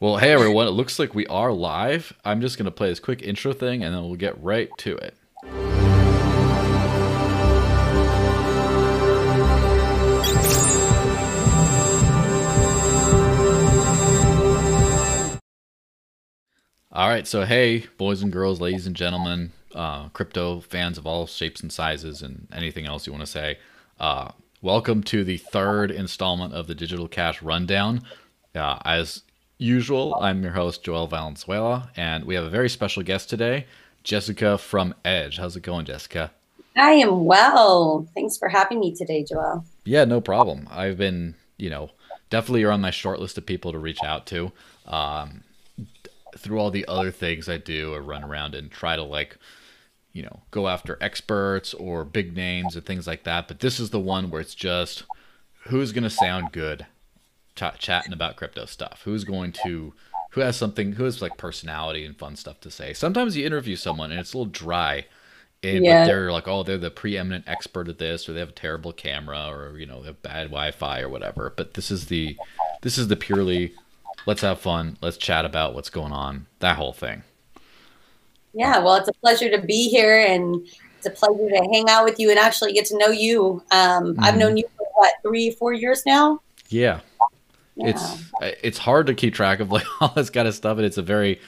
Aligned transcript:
Well, 0.00 0.18
hey 0.18 0.30
everyone, 0.30 0.68
it 0.68 0.70
looks 0.70 1.00
like 1.00 1.12
we 1.12 1.26
are 1.26 1.52
live. 1.52 2.12
I'm 2.24 2.40
just 2.40 2.56
going 2.56 2.66
to 2.66 2.70
play 2.70 2.88
this 2.88 3.00
quick 3.00 3.20
intro 3.20 3.52
thing 3.52 3.82
and 3.82 3.92
then 3.92 4.04
we'll 4.04 4.14
get 4.14 4.40
right 4.40 4.70
to 4.78 4.96
it. 4.96 5.16
All 16.92 17.08
right, 17.08 17.26
so 17.26 17.44
hey, 17.44 17.86
boys 17.96 18.22
and 18.22 18.30
girls, 18.30 18.60
ladies 18.60 18.86
and 18.86 18.94
gentlemen, 18.94 19.50
uh, 19.74 20.10
crypto 20.10 20.60
fans 20.60 20.96
of 20.96 21.08
all 21.08 21.26
shapes 21.26 21.60
and 21.60 21.72
sizes, 21.72 22.22
and 22.22 22.46
anything 22.52 22.86
else 22.86 23.04
you 23.04 23.12
want 23.12 23.24
to 23.24 23.30
say. 23.32 23.58
Uh, 23.98 24.30
welcome 24.62 25.02
to 25.02 25.24
the 25.24 25.38
third 25.38 25.90
installment 25.90 26.54
of 26.54 26.68
the 26.68 26.74
Digital 26.76 27.08
Cash 27.08 27.42
Rundown. 27.42 28.02
Uh, 28.54 28.78
as 28.84 29.22
usual, 29.58 30.14
I'm 30.20 30.42
your 30.42 30.52
host, 30.52 30.84
Joel 30.84 31.08
Valenzuela, 31.08 31.90
and 31.96 32.24
we 32.24 32.36
have 32.36 32.44
a 32.44 32.50
very 32.50 32.68
special 32.68 33.02
guest 33.02 33.28
today, 33.28 33.66
Jessica 34.04 34.56
from 34.56 34.94
Edge. 35.04 35.38
How's 35.38 35.56
it 35.56 35.62
going, 35.62 35.84
Jessica? 35.84 36.30
I 36.76 36.92
am 36.92 37.24
well. 37.24 38.08
Thanks 38.14 38.36
for 38.36 38.48
having 38.48 38.78
me 38.78 38.94
today, 38.94 39.24
Joel. 39.24 39.64
Yeah, 39.84 40.04
no 40.04 40.20
problem. 40.20 40.68
I've 40.70 40.96
been, 40.96 41.34
you 41.56 41.70
know, 41.70 41.90
definitely 42.30 42.60
you're 42.60 42.72
on 42.72 42.80
my 42.80 42.92
short 42.92 43.18
list 43.18 43.36
of 43.36 43.46
people 43.46 43.72
to 43.72 43.78
reach 43.78 44.02
out 44.04 44.26
to. 44.26 44.52
Um, 44.86 45.42
through 46.36 46.60
all 46.60 46.70
the 46.70 46.86
other 46.86 47.10
things 47.10 47.48
I 47.48 47.58
do, 47.58 47.94
I 47.94 47.98
run 47.98 48.22
around 48.22 48.54
and 48.54 48.70
try 48.70 48.94
to 48.94 49.02
like, 49.02 49.38
you 50.12 50.22
know, 50.22 50.40
go 50.52 50.68
after 50.68 50.98
experts 51.00 51.74
or 51.74 52.04
big 52.04 52.36
names 52.36 52.76
and 52.76 52.86
things 52.86 53.08
like 53.08 53.24
that. 53.24 53.48
But 53.48 53.58
this 53.58 53.80
is 53.80 53.90
the 53.90 53.98
one 53.98 54.30
where 54.30 54.40
it's 54.40 54.54
just 54.54 55.02
who's 55.66 55.90
going 55.90 56.04
to 56.04 56.10
sound 56.10 56.52
good 56.52 56.86
ch- 57.58 57.78
chatting 57.78 58.12
about 58.12 58.36
crypto 58.36 58.64
stuff. 58.66 59.02
Who's 59.04 59.24
going 59.24 59.52
to 59.52 59.92
who 60.30 60.40
has 60.42 60.56
something 60.56 60.92
who 60.92 61.04
has 61.04 61.22
like 61.22 61.36
personality 61.36 62.04
and 62.04 62.16
fun 62.16 62.36
stuff 62.36 62.60
to 62.60 62.70
say. 62.70 62.92
Sometimes 62.92 63.36
you 63.36 63.46
interview 63.46 63.76
someone 63.76 64.10
and 64.10 64.20
it's 64.20 64.34
a 64.34 64.38
little 64.38 64.52
dry. 64.52 65.06
And 65.62 65.84
Yeah. 65.84 66.02
but 66.02 66.06
they're 66.06 66.30
like, 66.30 66.46
oh, 66.46 66.62
they're 66.62 66.78
the 66.78 66.90
preeminent 66.90 67.48
expert 67.48 67.88
at 67.88 67.98
this, 67.98 68.28
or 68.28 68.32
they 68.32 68.38
have 68.38 68.50
a 68.50 68.52
terrible 68.52 68.92
camera, 68.92 69.48
or 69.48 69.76
you 69.76 69.86
know, 69.86 70.00
they 70.00 70.06
have 70.08 70.22
bad 70.22 70.44
Wi-Fi 70.48 71.00
or 71.00 71.08
whatever. 71.08 71.52
But 71.56 71.74
this 71.74 71.90
is 71.90 72.06
the 72.06 72.36
this 72.82 72.96
is 72.96 73.08
the 73.08 73.16
purely 73.16 73.72
let's 74.26 74.42
have 74.42 74.60
fun, 74.60 74.98
let's 75.00 75.16
chat 75.16 75.44
about 75.44 75.74
what's 75.74 75.90
going 75.90 76.12
on, 76.12 76.46
that 76.60 76.76
whole 76.76 76.92
thing. 76.92 77.22
Yeah, 78.52 78.78
well, 78.78 78.96
it's 78.96 79.08
a 79.08 79.12
pleasure 79.14 79.50
to 79.50 79.58
be 79.60 79.88
here 79.88 80.20
and 80.20 80.66
it's 80.98 81.06
a 81.06 81.10
pleasure 81.10 81.48
to 81.48 81.68
hang 81.72 81.88
out 81.88 82.04
with 82.04 82.18
you 82.20 82.30
and 82.30 82.38
actually 82.38 82.72
get 82.72 82.84
to 82.86 82.98
know 82.98 83.08
you. 83.08 83.62
Um, 83.70 84.16
I've 84.20 84.34
Mhm. 84.34 84.38
known 84.38 84.56
you 84.56 84.64
for 84.76 84.86
what, 84.94 85.14
three, 85.22 85.50
four 85.50 85.72
years 85.72 86.04
now? 86.04 86.40
Yeah, 86.68 87.00
Yeah. 87.78 87.90
it's 87.90 88.32
it's 88.62 88.78
hard 88.78 89.06
to 89.06 89.14
keep 89.14 89.34
track 89.34 89.60
of 89.60 89.70
like 89.70 89.86
all 90.00 90.12
this 90.14 90.30
kind 90.30 90.48
of 90.48 90.54
stuff, 90.54 90.76
and 90.78 90.86
it's 90.86 90.98
a 90.98 91.02
very 91.02 91.40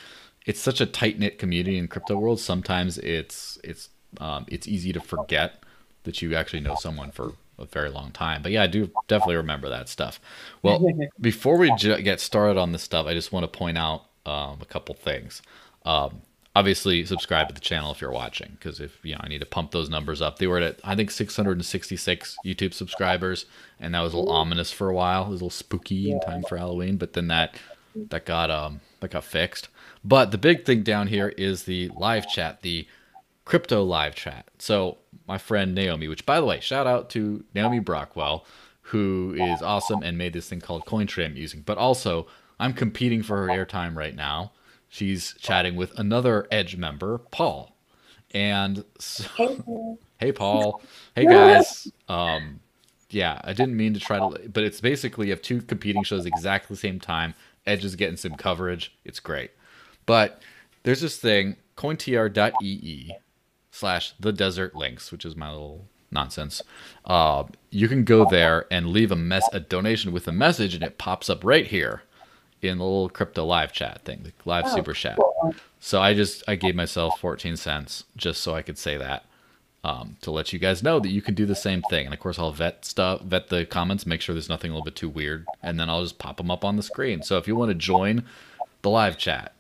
it's 0.47 0.61
such 0.61 0.81
a 0.81 0.87
tight 0.87 1.19
knit 1.19 1.39
community 1.39 1.77
in 1.77 1.89
crypto 1.89 2.17
world. 2.17 2.41
Sometimes 2.41 2.99
it's 2.99 3.59
it's 3.63 3.89
um, 4.19 4.47
it's 4.49 4.67
easy 4.67 4.93
to 4.93 5.01
forget 5.01 5.63
that 6.05 6.23
you 6.23 6.35
actually 6.35 6.61
know 6.61 6.75
someone 6.75 7.11
for 7.11 7.33
a 7.59 7.67
very 7.67 7.91
long 7.91 8.11
time. 8.11 8.43
But 8.43 8.53
yeah, 8.53 8.63
I 8.63 8.67
do 8.67 8.91
definitely 9.07 9.37
remember 9.37 9.69
that 9.69 9.89
stuff. 9.89 10.21
Well, 10.63 10.85
before 11.21 11.57
we 11.57 11.75
j- 11.77 12.03
get 12.03 12.21
started 12.21 12.59
on 12.59 12.73
this 12.73 12.83
stuff, 12.83 13.07
I 13.07 13.15
just 13.15 13.33
want 13.33 13.45
to 13.45 13.59
point 13.59 13.77
out 13.79 14.07
um, 14.27 14.59
a 14.61 14.67
couple 14.67 14.95
things. 14.95 15.43
Um, 15.85 16.23
obviously, 16.55 17.05
subscribe 17.05 17.49
to 17.49 17.55
the 17.55 17.61
channel 17.61 17.93
if 17.93 18.01
you're 18.01 18.11
watching, 18.11 18.53
because 18.53 18.81
if 18.81 18.99
you 19.03 19.15
know, 19.15 19.21
I 19.23 19.29
need 19.29 19.41
to 19.41 19.47
pump 19.47 19.71
those 19.71 19.89
numbers 19.89 20.21
up. 20.21 20.39
They 20.39 20.47
were 20.47 20.59
at 20.59 20.81
I 20.85 20.95
think 20.95 21.11
666 21.11 22.37
YouTube 22.45 22.75
subscribers, 22.75 23.47
and 23.79 23.95
that 23.95 24.01
was 24.01 24.13
a 24.13 24.19
little 24.19 24.33
ominous 24.33 24.73
for 24.73 24.89
a 24.89 24.95
while. 24.95 25.27
It 25.27 25.31
was 25.31 25.41
a 25.41 25.45
little 25.45 25.51
spooky 25.51 26.11
in 26.11 26.21
time 26.21 26.43
for 26.43 26.57
Halloween, 26.57 26.97
but 26.97 27.13
then 27.13 27.29
that 27.29 27.57
that 27.95 28.25
got 28.25 28.51
um 28.51 28.81
that 29.01 29.11
got 29.11 29.25
fixed. 29.25 29.69
But 30.05 30.31
the 30.31 30.39
big 30.39 30.65
thing 30.65 30.83
down 30.83 31.09
here 31.09 31.29
is 31.29 31.65
the 31.65 31.91
live 31.97 32.29
chat, 32.29 32.63
the 32.63 32.87
crypto 33.45 33.83
live 33.83 34.15
chat. 34.15 34.47
So 34.59 34.99
my 35.27 35.39
friend 35.39 35.75
Naomi, 35.75 36.09
which 36.09 36.27
by 36.27 36.41
the 36.41 36.47
way, 36.47 36.61
shout 36.61 36.87
out 36.87 37.11
to 37.11 37.45
Naomi 37.55 37.81
Brockwell, 37.81 38.45
who 38.83 39.35
is 39.39 39.63
awesome 39.63 40.03
and 40.03 40.19
made 40.19 40.33
this 40.33 40.49
thing 40.49 40.61
called 40.61 40.85
CoinTree 40.87 41.25
I'm 41.25 41.37
using. 41.37 41.63
But 41.63 41.79
also, 41.79 42.27
I'm 42.59 42.73
competing 42.73 43.23
for 43.23 43.47
her 43.47 43.49
airtime 43.49 43.97
right 43.97 44.15
now. 44.15 44.53
She's 44.91 45.35
chatting 45.39 45.77
with 45.77 45.97
another 45.97 46.49
Edge 46.51 46.77
member, 46.77 47.19
Paul. 47.19 47.77
And 48.33 48.85
so, 48.99 49.99
hey 50.19 50.33
Paul, 50.35 50.83
hey 51.15 51.27
guys. 51.27 51.91
Um, 52.09 52.59
yeah, 53.09 53.41
I 53.45 53.53
didn't 53.53 53.77
mean 53.77 53.95
to 53.95 54.01
try 54.01 54.19
to, 54.19 54.49
but 54.49 54.65
it's 54.65 54.81
basically 54.81 55.29
you 55.29 55.33
have 55.33 55.43
two 55.43 55.63
competing 55.63 56.03
shows 56.03 56.27
exactly 56.27 56.75
the 56.75 56.81
same 56.81 56.99
time. 56.99 57.35
Edge 57.67 57.85
is 57.85 57.95
getting 57.95 58.17
some 58.17 58.35
coverage. 58.35 58.93
It's 59.05 59.21
great. 59.21 59.53
But 60.07 60.43
there's 60.83 61.03
this 61.03 61.19
thing, 61.19 61.57
cointr.ee 61.77 63.13
slash 63.71 64.15
the 64.19 64.33
Desert 64.33 64.75
Lynx, 64.75 65.13
which 65.13 65.25
is 65.25 65.37
my 65.37 65.51
little 65.53 65.87
nonsense. 66.11 66.63
Uh, 67.05 67.45
you 67.71 67.87
can 67.87 68.03
go 68.03 68.25
there 68.29 68.67
and 68.73 68.89
leave 68.89 69.13
a 69.13 69.17
mess 69.17 69.49
a 69.53 69.61
donation 69.61 70.11
with 70.11 70.27
a 70.27 70.33
message, 70.33 70.75
and 70.75 70.83
it 70.83 70.99
pops 70.99 71.31
up 71.31 71.45
right 71.45 71.69
here 71.69 72.03
in 72.63 72.79
the 72.79 72.85
little 72.85 73.09
crypto 73.09 73.45
live 73.45 73.73
chat 73.73 74.03
thing, 74.05 74.21
the 74.23 74.33
live 74.45 74.65
Oh, 74.67 74.75
super 74.75 74.93
chat. 74.93 75.17
cool. 75.17 75.55
So 75.81 76.01
I 76.01 76.15
just 76.15 76.43
I 76.49 76.57
gave 76.57 76.75
myself 76.75 77.19
14 77.21 77.57
cents 77.57 78.05
just 78.17 78.41
so 78.43 78.55
I 78.55 78.63
could 78.63 78.77
say 78.79 78.97
that 78.99 79.25
um, 79.83 80.17
to 80.21 80.31
let 80.31 80.53
you 80.53 80.59
guys 80.59 80.83
know 80.83 81.01
that 81.01 81.09
you 81.09 81.23
can 81.23 81.35
do 81.35 81.47
the 81.47 81.55
same 81.55 81.81
thing. 81.83 82.05
And 82.05 82.13
of 82.15 82.21
course, 82.21 82.39
I'll 82.39 82.53
vet 82.53 82.85
stuff, 82.85 83.23
vet 83.23 83.49
the 83.49 83.65
comments, 83.65 84.07
make 84.07 84.21
sure 84.21 84.35
there's 84.35 84.49
nothing 84.49 84.71
a 84.71 84.75
little 84.75 84.85
bit 84.85 84.97
too 84.97 85.09
weird, 85.09 85.47
and 85.63 85.81
then 85.81 85.89
I'll 85.89 86.03
just 86.03 86.19
pop 86.19 86.37
them 86.37 86.51
up 86.51 86.65
on 86.65 86.77
the 86.77 86.83
screen. 86.83 87.23
So 87.23 87.39
if 87.39 87.49
you 87.49 87.57
want 87.57 87.71
to 87.71 87.75
join 87.75 88.25
the 88.83 88.91
live 88.91 89.17
chat, 89.17 89.55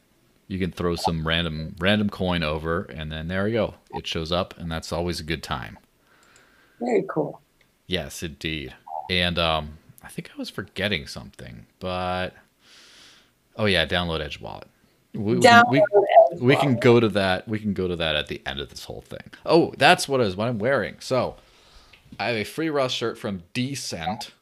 you 0.47 0.59
can 0.59 0.73
throw 0.73 0.97
some 0.97 1.27
random 1.27 1.77
random 1.79 2.11
coin 2.11 2.43
over, 2.43 2.83
and 2.83 3.11
then 3.11 3.29
there 3.29 3.47
you 3.49 3.55
go. 3.55 3.75
It 3.95 4.07
shows 4.07 4.31
up, 4.33 4.53
and 4.59 4.71
that's 4.71 4.93
always 4.93 5.21
a 5.21 5.25
good 5.25 5.43
time. 5.43 5.79
Very 6.81 7.05
cool. 7.09 7.41
Yes, 7.87 8.23
indeed. 8.23 8.75
And 9.09 9.39
um, 9.39 9.79
I 10.03 10.09
think 10.09 10.31
I 10.35 10.39
was 10.39 10.51
forgetting 10.51 11.07
something, 11.07 11.67
but 11.79 12.35
oh 13.61 13.67
yeah, 13.67 13.87
download 13.87 14.21
Edge 14.21 14.41
Wallet. 14.41 14.67
We, 15.15 15.35
Download 15.35 15.71
we, 15.71 15.79
Edge 16.33 16.41
we 16.41 16.57
can 16.57 16.77
go 16.77 16.99
to 16.99 17.09
that. 17.11 17.47
We 17.47 17.61
can 17.61 17.75
go 17.75 17.87
to 17.87 17.95
that 17.97 18.17
at 18.17 18.27
the 18.27 18.43
end 18.47 18.59
of 18.59 18.71
this 18.71 18.85
whole 18.85 19.03
thing. 19.03 19.31
Oh, 19.47 19.73
that's 19.77 20.09
what 20.09 20.21
is 20.21 20.35
what 20.35 20.49
I'm 20.49 20.59
wearing. 20.59 20.97
So 20.99 21.37
I 22.19 22.29
have 22.29 22.37
a 22.37 22.45
free 22.45 22.71
Ross 22.71 22.93
shirt 22.93 23.19
from 23.19 23.43
Decent, 23.53 24.33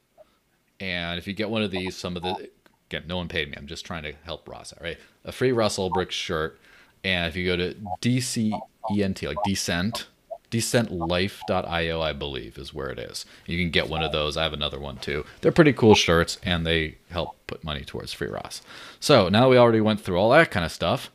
and 0.80 1.18
if 1.18 1.26
you 1.26 1.34
get 1.34 1.50
one 1.50 1.62
of 1.62 1.70
these, 1.70 1.96
some 1.96 2.16
of 2.16 2.22
the 2.22 2.48
again, 2.88 3.04
no 3.06 3.16
one 3.18 3.28
paid 3.28 3.50
me. 3.50 3.56
I'm 3.58 3.66
just 3.66 3.84
trying 3.84 4.04
to 4.04 4.12
help 4.22 4.48
Ross 4.48 4.72
out, 4.72 4.82
right? 4.82 4.98
A 5.24 5.32
free 5.32 5.52
Ross 5.52 5.76
Ulbricht 5.76 6.12
shirt, 6.12 6.58
and 7.02 7.26
if 7.26 7.36
you 7.36 7.44
go 7.44 7.56
to 7.56 7.74
DCENT, 8.00 9.26
like 9.26 9.38
Decent, 9.44 10.06
decentlife.io, 10.50 12.00
I 12.00 12.12
believe, 12.12 12.58
is 12.58 12.72
where 12.72 12.88
it 12.88 12.98
is. 12.98 13.26
You 13.46 13.58
can 13.58 13.70
get 13.70 13.88
one 13.88 14.02
of 14.02 14.12
those. 14.12 14.36
I 14.36 14.42
have 14.42 14.52
another 14.52 14.78
one 14.80 14.96
too. 14.96 15.24
They're 15.40 15.52
pretty 15.52 15.72
cool 15.72 15.94
shirts, 15.94 16.38
and 16.42 16.66
they 16.66 16.96
help 17.10 17.36
put 17.46 17.64
money 17.64 17.82
towards 17.84 18.12
free 18.12 18.28
Ross. 18.28 18.62
So 19.00 19.28
now 19.28 19.42
that 19.42 19.48
we 19.48 19.58
already 19.58 19.80
went 19.80 20.00
through 20.00 20.18
all 20.18 20.30
that 20.30 20.50
kind 20.50 20.64
of 20.64 20.72
stuff. 20.72 21.10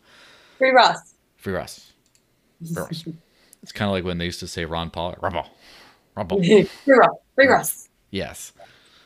Free 0.58 0.72
Ross. 0.72 1.16
Free 1.38 1.54
ross 1.54 1.92
Free 2.66 2.82
Ross. 2.84 3.06
It's 3.64 3.72
kind 3.72 3.88
of 3.88 3.94
like 3.94 4.04
when 4.04 4.18
they 4.18 4.26
used 4.26 4.42
to 4.42 4.48
say 4.48 4.66
Ron 4.66 4.90
Paul. 4.90 5.16
Rumble. 5.22 5.46
Rumble. 6.18 6.44
Free 6.44 6.68
Ross. 6.88 7.16
Free 7.34 7.48
Ross. 7.48 7.88
yes. 8.12 8.52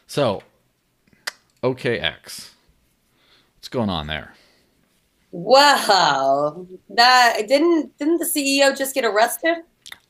So, 0.07 0.41
OKX. 1.61 2.49
What's 3.55 3.67
going 3.69 3.91
on 3.91 4.07
there? 4.07 4.33
Wow. 5.31 6.65
That 6.89 7.43
didn't 7.47 7.95
didn't 7.99 8.17
the 8.17 8.25
CEO 8.25 8.75
just 8.75 8.95
get 8.95 9.05
arrested? 9.05 9.57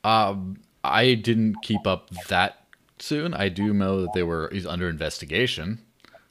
Um, 0.08 0.56
I 0.82 1.14
didn't 1.14 1.56
keep 1.62 1.86
up 1.86 2.08
that 2.28 2.64
soon. 2.98 3.34
I 3.34 3.48
do 3.48 3.74
know 3.74 4.00
that 4.02 4.12
they 4.14 4.22
were 4.22 4.48
he's 4.52 4.66
under 4.66 4.88
investigation. 4.88 5.80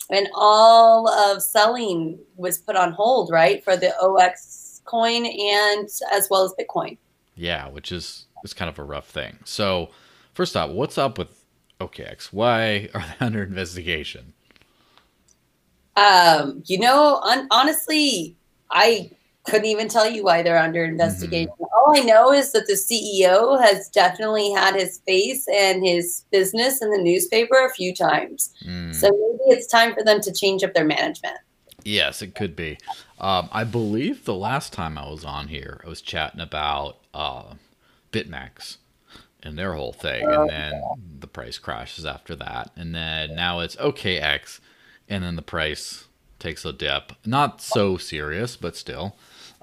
And 0.09 0.27
all 0.33 1.07
of 1.09 1.43
selling 1.43 2.17
was 2.38 2.57
put 2.57 2.75
on 2.75 2.93
hold, 2.93 3.29
right? 3.31 3.63
For 3.63 3.75
the 3.75 3.94
OX 4.01 4.81
coin 4.85 5.25
and 5.25 5.88
as 6.12 6.27
well 6.29 6.44
as 6.44 6.53
Bitcoin. 6.59 6.97
Yeah, 7.35 7.68
which 7.68 7.91
is 7.91 8.25
is 8.44 8.53
kind 8.53 8.69
of 8.69 8.79
a 8.79 8.83
rough 8.83 9.07
thing. 9.09 9.38
So, 9.45 9.89
first 10.33 10.56
off, 10.57 10.71
what's 10.71 10.97
up 10.97 11.19
with 11.19 11.44
OKX? 11.79 12.27
Why 12.33 12.89
are 12.95 13.01
they 13.01 13.25
under 13.25 13.44
investigation? 13.44 14.33
Um, 15.95 16.63
you 16.65 16.79
know, 16.79 17.19
un- 17.24 17.47
honestly, 17.51 18.35
I 18.71 19.12
couldn't 19.47 19.65
even 19.65 19.88
tell 19.88 20.09
you 20.09 20.23
why 20.23 20.44
they're 20.44 20.57
under 20.57 20.83
investigation. 20.83 21.51
All 21.59 21.94
I 21.95 22.01
know 22.01 22.31
is 22.31 22.51
that 22.51 22.67
the 22.67 22.73
CEO 22.73 23.59
has 23.61 23.89
definitely 23.89 24.51
had 24.51 24.75
his 24.75 24.99
face 24.99 25.47
and 25.53 25.85
his 25.85 26.25
business 26.31 26.81
in 26.81 26.91
the 26.91 26.97
newspaper 26.97 27.65
a 27.65 27.73
few 27.73 27.95
times. 27.95 28.53
Hmm. 28.63 28.91
So 28.91 29.07
maybe 29.09 29.57
it's 29.57 29.67
time 29.67 29.94
for 29.94 30.03
them 30.03 30.21
to 30.21 30.33
change 30.33 30.63
up 30.63 30.73
their 30.73 30.85
management. 30.85 31.38
Yes, 31.83 32.21
it 32.21 32.35
could 32.35 32.55
be. 32.55 32.77
Um, 33.19 33.47
I 33.51 33.63
believe 33.63 34.25
the 34.25 34.35
last 34.35 34.73
time 34.73 34.97
I 34.97 35.09
was 35.09 35.23
on 35.23 35.47
here, 35.47 35.81
I 35.85 35.89
was 35.89 36.01
chatting 36.01 36.41
about 36.41 36.97
uh, 37.13 37.53
BitMEX 38.11 38.77
and 39.41 39.57
their 39.57 39.73
whole 39.73 39.93
thing, 39.93 40.29
and 40.29 40.50
then 40.50 40.81
the 41.19 41.27
price 41.27 41.57
crashes 41.57 42.05
after 42.05 42.35
that, 42.35 42.71
and 42.75 42.93
then 42.93 43.35
now 43.35 43.61
it's 43.61 43.77
OKX, 43.77 44.59
and 45.07 45.23
then 45.23 45.38
the 45.38 45.41
price 45.41 46.07
takes 46.39 46.65
a 46.65 46.73
dip. 46.73 47.13
Not 47.25 47.61
so 47.61 47.97
serious, 47.97 48.57
but 48.57 48.75
still. 48.75 49.15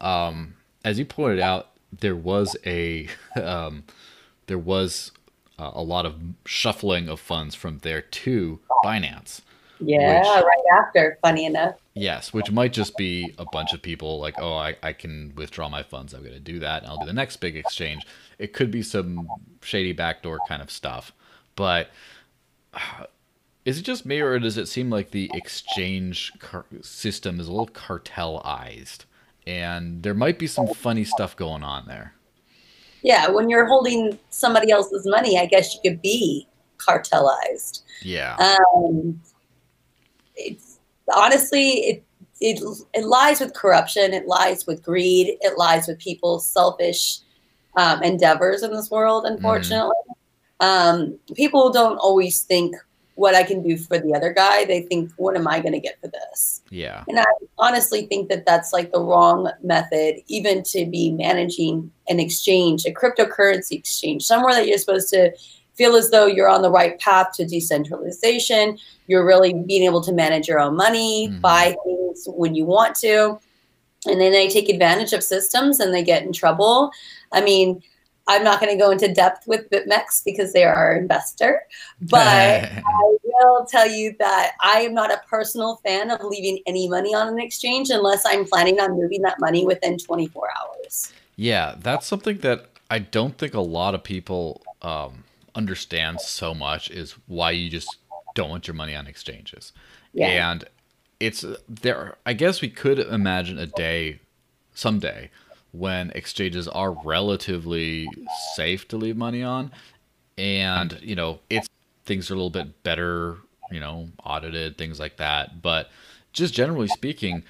Um, 0.04 0.54
as 0.84 0.98
you 0.98 1.04
pointed 1.04 1.40
out, 1.40 1.70
there 1.90 2.14
was 2.14 2.56
a 2.64 3.08
um, 3.36 3.84
there 4.46 4.58
was 4.58 5.10
uh, 5.58 5.70
a 5.74 5.82
lot 5.82 6.06
of 6.06 6.14
shuffling 6.44 7.08
of 7.08 7.18
funds 7.18 7.54
from 7.54 7.78
there 7.78 8.02
to 8.02 8.60
Binance. 8.84 9.40
Yeah, 9.80 10.20
which, 10.20 10.44
right 10.44 10.78
after, 10.80 11.18
funny 11.20 11.46
enough. 11.46 11.76
Yes, 11.94 12.32
which 12.32 12.50
might 12.50 12.72
just 12.72 12.96
be 12.96 13.34
a 13.38 13.44
bunch 13.44 13.72
of 13.72 13.82
people 13.82 14.20
like, 14.20 14.34
oh, 14.38 14.54
I, 14.54 14.76
I 14.82 14.92
can 14.92 15.32
withdraw 15.36 15.68
my 15.68 15.82
funds. 15.82 16.14
I'm 16.14 16.20
going 16.20 16.32
to 16.32 16.40
do 16.40 16.60
that. 16.60 16.82
And 16.82 16.90
I'll 16.90 16.98
do 16.98 17.06
the 17.06 17.12
next 17.12 17.38
big 17.38 17.56
exchange. 17.56 18.06
It 18.38 18.52
could 18.52 18.70
be 18.70 18.82
some 18.82 19.28
shady 19.62 19.92
backdoor 19.92 20.40
kind 20.48 20.62
of 20.62 20.70
stuff. 20.70 21.12
But 21.56 21.90
uh, 22.72 23.06
is 23.64 23.78
it 23.78 23.82
just 23.82 24.06
me, 24.06 24.20
or 24.20 24.38
does 24.38 24.58
it 24.58 24.68
seem 24.68 24.90
like 24.90 25.10
the 25.10 25.30
exchange 25.34 26.32
car- 26.38 26.66
system 26.82 27.40
is 27.40 27.48
a 27.48 27.50
little 27.50 27.68
cartelized? 27.68 29.04
And 29.46 30.02
there 30.02 30.14
might 30.14 30.38
be 30.38 30.46
some 30.46 30.68
funny 30.68 31.04
stuff 31.04 31.36
going 31.36 31.62
on 31.62 31.86
there. 31.86 32.14
Yeah, 33.02 33.28
when 33.28 33.50
you're 33.50 33.66
holding 33.66 34.18
somebody 34.30 34.70
else's 34.70 35.06
money, 35.06 35.38
I 35.38 35.44
guess 35.44 35.74
you 35.74 35.80
could 35.82 36.00
be 36.00 36.48
cartelized. 36.78 37.82
Yeah. 38.02 38.36
Um, 38.36 39.20
it's 40.36 40.78
honestly 41.14 41.70
it 41.70 42.04
it 42.40 42.62
it 42.94 43.04
lies 43.04 43.40
with 43.40 43.54
corruption. 43.54 44.14
It 44.14 44.26
lies 44.26 44.66
with 44.66 44.82
greed. 44.82 45.36
It 45.40 45.58
lies 45.58 45.86
with 45.86 45.98
people's 45.98 46.46
selfish 46.46 47.18
um, 47.76 48.02
endeavors 48.02 48.62
in 48.62 48.72
this 48.72 48.90
world. 48.90 49.24
Mm-hmm. 49.24 49.36
Unfortunately, 49.36 49.94
mm. 50.60 50.66
um, 50.66 51.18
people 51.34 51.72
don't 51.72 51.98
always 51.98 52.42
think 52.42 52.74
what 53.14 53.34
I 53.34 53.42
can 53.42 53.62
do 53.62 53.76
for 53.76 53.98
the 53.98 54.14
other 54.14 54.32
guy. 54.32 54.64
They 54.64 54.82
think, 54.82 55.12
what 55.16 55.36
am 55.36 55.46
I 55.46 55.60
going 55.60 55.72
to 55.72 55.80
get 55.80 56.00
for 56.00 56.08
this? 56.08 56.62
Yeah. 56.70 57.04
And 57.08 57.18
I 57.18 57.24
honestly 57.58 58.06
think 58.06 58.28
that 58.28 58.44
that's 58.44 58.72
like 58.72 58.90
the 58.92 59.00
wrong 59.00 59.50
method, 59.62 60.16
even 60.26 60.62
to 60.64 60.86
be 60.86 61.12
managing 61.12 61.90
an 62.08 62.18
exchange, 62.18 62.84
a 62.86 62.90
cryptocurrency 62.92 63.72
exchange, 63.72 64.24
somewhere 64.24 64.54
that 64.54 64.66
you're 64.66 64.78
supposed 64.78 65.10
to 65.10 65.32
feel 65.74 65.96
as 65.96 66.10
though 66.10 66.26
you're 66.26 66.48
on 66.48 66.62
the 66.62 66.70
right 66.70 66.98
path 67.00 67.28
to 67.34 67.44
decentralization. 67.44 68.78
You're 69.06 69.26
really 69.26 69.52
being 69.52 69.84
able 69.84 70.02
to 70.02 70.12
manage 70.12 70.48
your 70.48 70.60
own 70.60 70.76
money, 70.76 71.28
mm-hmm. 71.28 71.40
buy 71.40 71.76
things 71.84 72.26
when 72.26 72.54
you 72.54 72.64
want 72.64 72.96
to. 72.96 73.38
And 74.06 74.20
then 74.20 74.32
they 74.32 74.48
take 74.48 74.68
advantage 74.68 75.12
of 75.12 75.22
systems 75.22 75.80
and 75.80 75.92
they 75.92 76.02
get 76.02 76.22
in 76.22 76.32
trouble. 76.32 76.90
I 77.32 77.40
mean, 77.40 77.82
I'm 78.26 78.42
not 78.42 78.60
going 78.60 78.72
to 78.72 78.82
go 78.82 78.90
into 78.90 79.12
depth 79.12 79.46
with 79.46 79.68
BitMEX 79.70 80.24
because 80.24 80.52
they 80.52 80.64
are 80.64 80.74
our 80.74 80.96
investor, 80.96 81.62
but 82.00 82.26
I 82.26 83.16
will 83.22 83.66
tell 83.66 83.88
you 83.88 84.14
that 84.18 84.52
I 84.62 84.80
am 84.80 84.94
not 84.94 85.12
a 85.12 85.20
personal 85.28 85.76
fan 85.84 86.10
of 86.10 86.22
leaving 86.22 86.60
any 86.66 86.88
money 86.88 87.14
on 87.14 87.28
an 87.28 87.38
exchange 87.38 87.90
unless 87.90 88.24
I'm 88.24 88.44
planning 88.44 88.80
on 88.80 88.92
moving 88.92 89.22
that 89.22 89.40
money 89.40 89.66
within 89.66 89.98
24 89.98 90.48
hours. 90.60 91.12
Yeah, 91.36 91.74
that's 91.78 92.06
something 92.06 92.38
that 92.38 92.70
I 92.90 93.00
don't 93.00 93.36
think 93.36 93.54
a 93.54 93.60
lot 93.60 93.94
of 93.94 94.04
people 94.04 94.62
um, 94.82 95.24
understand 95.54 96.20
so 96.20 96.54
much 96.54 96.90
is 96.90 97.12
why 97.26 97.50
you 97.50 97.70
just 97.70 97.96
don't 98.34 98.50
want 98.50 98.66
your 98.66 98.74
money 98.74 98.94
on 98.94 99.06
exchanges. 99.06 99.72
Yeah. 100.12 100.50
And 100.50 100.64
it's 101.20 101.44
there 101.68 102.16
I 102.26 102.32
guess 102.32 102.60
we 102.60 102.68
could 102.68 102.98
imagine 102.98 103.58
a 103.58 103.66
day 103.66 104.20
someday 104.74 105.30
when 105.74 106.10
exchanges 106.14 106.68
are 106.68 106.92
relatively 106.92 108.08
safe 108.54 108.86
to 108.88 108.96
leave 108.96 109.16
money 109.16 109.42
on 109.42 109.70
and 110.38 110.98
you 111.02 111.14
know 111.14 111.38
it's 111.50 111.68
things 112.04 112.30
are 112.30 112.34
a 112.34 112.36
little 112.36 112.50
bit 112.50 112.82
better 112.82 113.36
you 113.70 113.80
know 113.80 114.08
audited 114.24 114.78
things 114.78 115.00
like 115.00 115.16
that 115.16 115.62
but 115.62 115.90
just 116.32 116.54
generally 116.54 116.88
speaking 116.88 117.42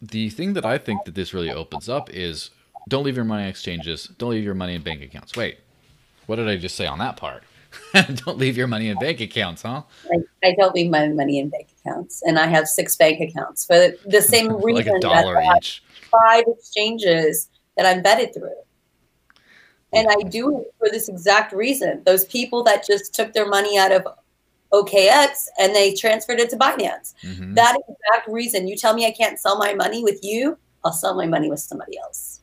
the 0.00 0.30
thing 0.30 0.54
that 0.54 0.64
i 0.64 0.78
think 0.78 1.04
that 1.04 1.14
this 1.14 1.34
really 1.34 1.50
opens 1.50 1.88
up 1.88 2.08
is 2.10 2.50
don't 2.88 3.04
leave 3.04 3.16
your 3.16 3.24
money 3.24 3.42
in 3.42 3.48
exchanges 3.48 4.06
don't 4.18 4.30
leave 4.30 4.44
your 4.44 4.54
money 4.54 4.74
in 4.74 4.82
bank 4.82 5.02
accounts 5.02 5.36
wait 5.36 5.58
what 6.26 6.36
did 6.36 6.48
I 6.48 6.56
just 6.56 6.76
say 6.76 6.86
on 6.86 6.98
that 6.98 7.16
part? 7.16 7.44
don't 8.24 8.38
leave 8.38 8.56
your 8.56 8.66
money 8.66 8.88
in 8.88 8.98
bank 8.98 9.20
accounts, 9.20 9.62
huh? 9.62 9.82
I, 10.10 10.48
I, 10.48 10.54
don't 10.54 10.74
leave 10.74 10.90
my 10.90 11.08
money 11.08 11.38
in 11.38 11.48
bank 11.48 11.68
accounts, 11.80 12.22
and 12.22 12.38
I 12.38 12.46
have 12.46 12.68
six 12.68 12.96
bank 12.96 13.20
accounts 13.20 13.64
for 13.64 13.92
the 14.06 14.22
same 14.28 14.52
reason. 14.62 14.74
like 14.74 14.86
a 14.86 15.00
dollar 15.00 15.40
each. 15.56 15.82
Five 16.10 16.44
exchanges 16.48 17.50
that 17.76 17.86
I'm 17.86 18.02
vetted 18.02 18.34
through, 18.34 18.54
and 19.92 20.08
I 20.08 20.28
do 20.28 20.60
it 20.60 20.74
for 20.78 20.88
this 20.90 21.08
exact 21.08 21.52
reason. 21.52 22.02
Those 22.04 22.24
people 22.26 22.62
that 22.64 22.86
just 22.86 23.14
took 23.14 23.32
their 23.32 23.48
money 23.48 23.78
out 23.78 23.92
of 23.92 24.06
OKX 24.72 25.46
and 25.58 25.74
they 25.74 25.94
transferred 25.94 26.40
it 26.40 26.50
to 26.50 26.56
Binance. 26.56 27.14
Mm-hmm. 27.22 27.54
That 27.54 27.76
exact 27.88 28.28
reason. 28.28 28.66
You 28.68 28.76
tell 28.76 28.94
me 28.94 29.06
I 29.06 29.12
can't 29.12 29.38
sell 29.38 29.58
my 29.58 29.74
money 29.74 30.02
with 30.02 30.20
you, 30.22 30.58
I'll 30.84 30.92
sell 30.92 31.14
my 31.14 31.26
money 31.26 31.50
with 31.50 31.60
somebody 31.60 31.98
else. 31.98 32.40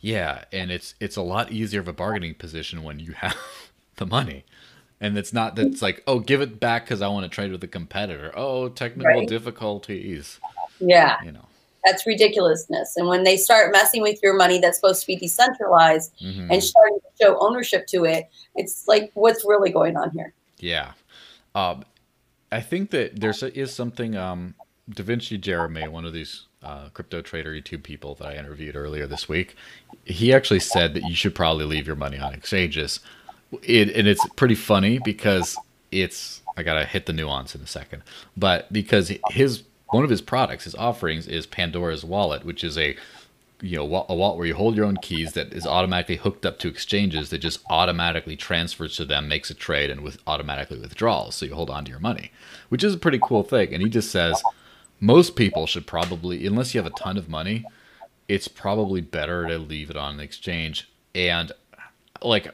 Yeah, 0.00 0.44
and 0.52 0.70
it's 0.70 0.94
it's 1.00 1.16
a 1.16 1.22
lot 1.22 1.52
easier 1.52 1.80
of 1.80 1.88
a 1.88 1.92
bargaining 1.92 2.34
position 2.34 2.82
when 2.82 3.00
you 3.00 3.12
have 3.12 3.36
the 3.96 4.06
money. 4.06 4.44
And 5.02 5.16
it's 5.16 5.32
not 5.32 5.56
that 5.56 5.66
it's 5.66 5.80
like, 5.80 6.02
oh, 6.06 6.18
give 6.18 6.42
it 6.42 6.60
back 6.60 6.84
because 6.84 7.00
I 7.00 7.08
want 7.08 7.24
to 7.24 7.34
trade 7.34 7.50
with 7.50 7.64
a 7.64 7.68
competitor. 7.68 8.32
Oh, 8.36 8.68
technical 8.68 9.10
right. 9.10 9.26
difficulties. 9.26 10.38
Yeah. 10.78 11.16
You 11.24 11.32
know. 11.32 11.46
That's 11.84 12.06
ridiculousness. 12.06 12.96
And 12.96 13.08
when 13.08 13.24
they 13.24 13.36
start 13.36 13.72
messing 13.72 14.02
with 14.02 14.22
your 14.22 14.34
money 14.34 14.58
that's 14.58 14.78
supposed 14.78 15.00
to 15.02 15.06
be 15.06 15.16
decentralized 15.16 16.12
mm-hmm. 16.20 16.50
and 16.50 16.62
starting 16.62 16.98
to 17.00 17.24
show 17.24 17.38
ownership 17.40 17.86
to 17.88 18.04
it, 18.04 18.28
it's 18.54 18.86
like, 18.86 19.10
what's 19.14 19.44
really 19.44 19.70
going 19.70 19.96
on 19.96 20.10
here? 20.10 20.32
Yeah. 20.58 20.92
Um, 21.54 21.84
I 22.52 22.60
think 22.60 22.90
that 22.90 23.20
there 23.20 23.32
is 23.54 23.72
something, 23.72 24.16
um, 24.16 24.54
Da 24.88 25.02
Vinci 25.02 25.38
Jeremy, 25.38 25.88
one 25.88 26.04
of 26.04 26.12
these 26.12 26.46
uh, 26.62 26.88
crypto 26.92 27.22
trader 27.22 27.52
YouTube 27.52 27.82
people 27.82 28.14
that 28.16 28.26
I 28.26 28.34
interviewed 28.36 28.76
earlier 28.76 29.06
this 29.06 29.28
week, 29.28 29.54
he 30.04 30.32
actually 30.32 30.60
said 30.60 30.94
that 30.94 31.04
you 31.04 31.14
should 31.14 31.34
probably 31.34 31.64
leave 31.64 31.86
your 31.86 31.96
money 31.96 32.18
on 32.18 32.34
exchanges. 32.34 33.00
It, 33.62 33.94
and 33.96 34.06
it's 34.06 34.26
pretty 34.36 34.54
funny 34.54 34.98
because 34.98 35.56
it's 35.90 36.42
I 36.56 36.62
gotta 36.62 36.84
hit 36.84 37.06
the 37.06 37.12
nuance 37.12 37.54
in 37.54 37.62
a 37.62 37.66
second, 37.66 38.02
but 38.36 38.72
because 38.72 39.12
his 39.30 39.62
one 39.90 40.04
of 40.04 40.10
his 40.10 40.20
products, 40.20 40.64
his 40.64 40.74
offerings 40.74 41.26
is 41.26 41.46
Pandora's 41.46 42.04
Wallet, 42.04 42.44
which 42.44 42.64
is 42.64 42.78
a 42.78 42.96
you 43.62 43.76
know 43.76 44.06
a 44.08 44.14
wallet 44.14 44.38
where 44.38 44.46
you 44.46 44.54
hold 44.54 44.74
your 44.74 44.86
own 44.86 44.96
keys 44.96 45.32
that 45.34 45.52
is 45.52 45.66
automatically 45.66 46.16
hooked 46.16 46.46
up 46.46 46.58
to 46.58 46.68
exchanges 46.68 47.30
that 47.30 47.38
just 47.38 47.60
automatically 47.68 48.36
transfers 48.36 48.96
to 48.96 49.04
them, 49.04 49.28
makes 49.28 49.50
a 49.50 49.54
trade, 49.54 49.90
and 49.90 50.00
with 50.00 50.18
automatically 50.26 50.78
withdrawals. 50.78 51.34
So 51.34 51.46
you 51.46 51.54
hold 51.54 51.70
on 51.70 51.84
to 51.84 51.90
your 51.90 52.00
money, 52.00 52.32
which 52.68 52.84
is 52.84 52.94
a 52.94 52.98
pretty 52.98 53.18
cool 53.22 53.42
thing. 53.42 53.74
And 53.74 53.82
he 53.82 53.88
just 53.88 54.10
says 54.10 54.42
most 55.00 55.34
people 55.34 55.66
should 55.66 55.86
probably, 55.86 56.46
unless 56.46 56.74
you 56.74 56.82
have 56.82 56.92
a 56.92 56.96
ton 56.96 57.16
of 57.16 57.28
money, 57.28 57.64
it's 58.28 58.48
probably 58.48 59.00
better 59.00 59.46
to 59.46 59.58
leave 59.58 59.90
it 59.90 59.96
on 59.96 60.14
an 60.14 60.20
exchange. 60.20 60.88
And 61.14 61.52
like, 62.22 62.48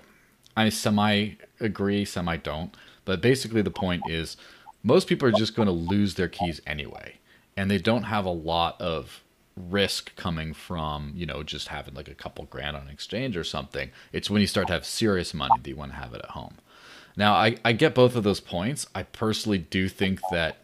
I 0.57 0.69
semi 0.71 1.33
agree, 1.61 2.05
semi 2.05 2.37
don't. 2.37 2.75
But 3.05 3.21
basically, 3.21 3.63
the 3.63 3.71
point 3.71 4.03
is, 4.09 4.37
most 4.83 5.09
people 5.09 5.29
are 5.29 5.33
just 5.33 5.55
going 5.55 5.67
to 5.67 5.73
lose 5.73 6.15
their 6.15 6.29
keys 6.29 6.61
anyway, 6.67 7.19
and 7.57 7.71
they 7.71 7.79
don't 7.79 8.05
have 8.05 8.25
a 8.25 8.31
lot 8.31 8.81
of 8.81 9.23
risk 9.57 10.15
coming 10.17 10.53
from 10.53 11.13
you 11.17 11.25
know 11.25 11.43
just 11.43 11.69
having 11.69 11.95
like 11.95 12.09
a 12.09 12.15
couple 12.15 12.45
grand 12.45 12.77
on 12.77 12.89
exchange 12.89 13.37
or 13.37 13.45
something. 13.45 13.91
It's 14.13 14.31
when 14.31 14.41
you 14.41 14.47
start 14.47 14.67
to 14.69 14.75
have 14.75 14.85
serious 14.85 15.33
money 15.33 15.55
that 15.63 15.69
you 15.69 15.77
want 15.77 15.93
to 15.93 15.99
have 15.99 16.15
it 16.15 16.21
at 16.23 16.31
home. 16.31 16.57
Now, 17.17 17.35
I, 17.35 17.57
I 17.65 17.73
get 17.73 17.95
both 17.95 18.15
of 18.15 18.25
those 18.25 18.41
points. 18.41 18.87
I 18.95 19.03
personally 19.05 19.59
do 19.59 19.89
think 19.89 20.21
that 20.31 20.59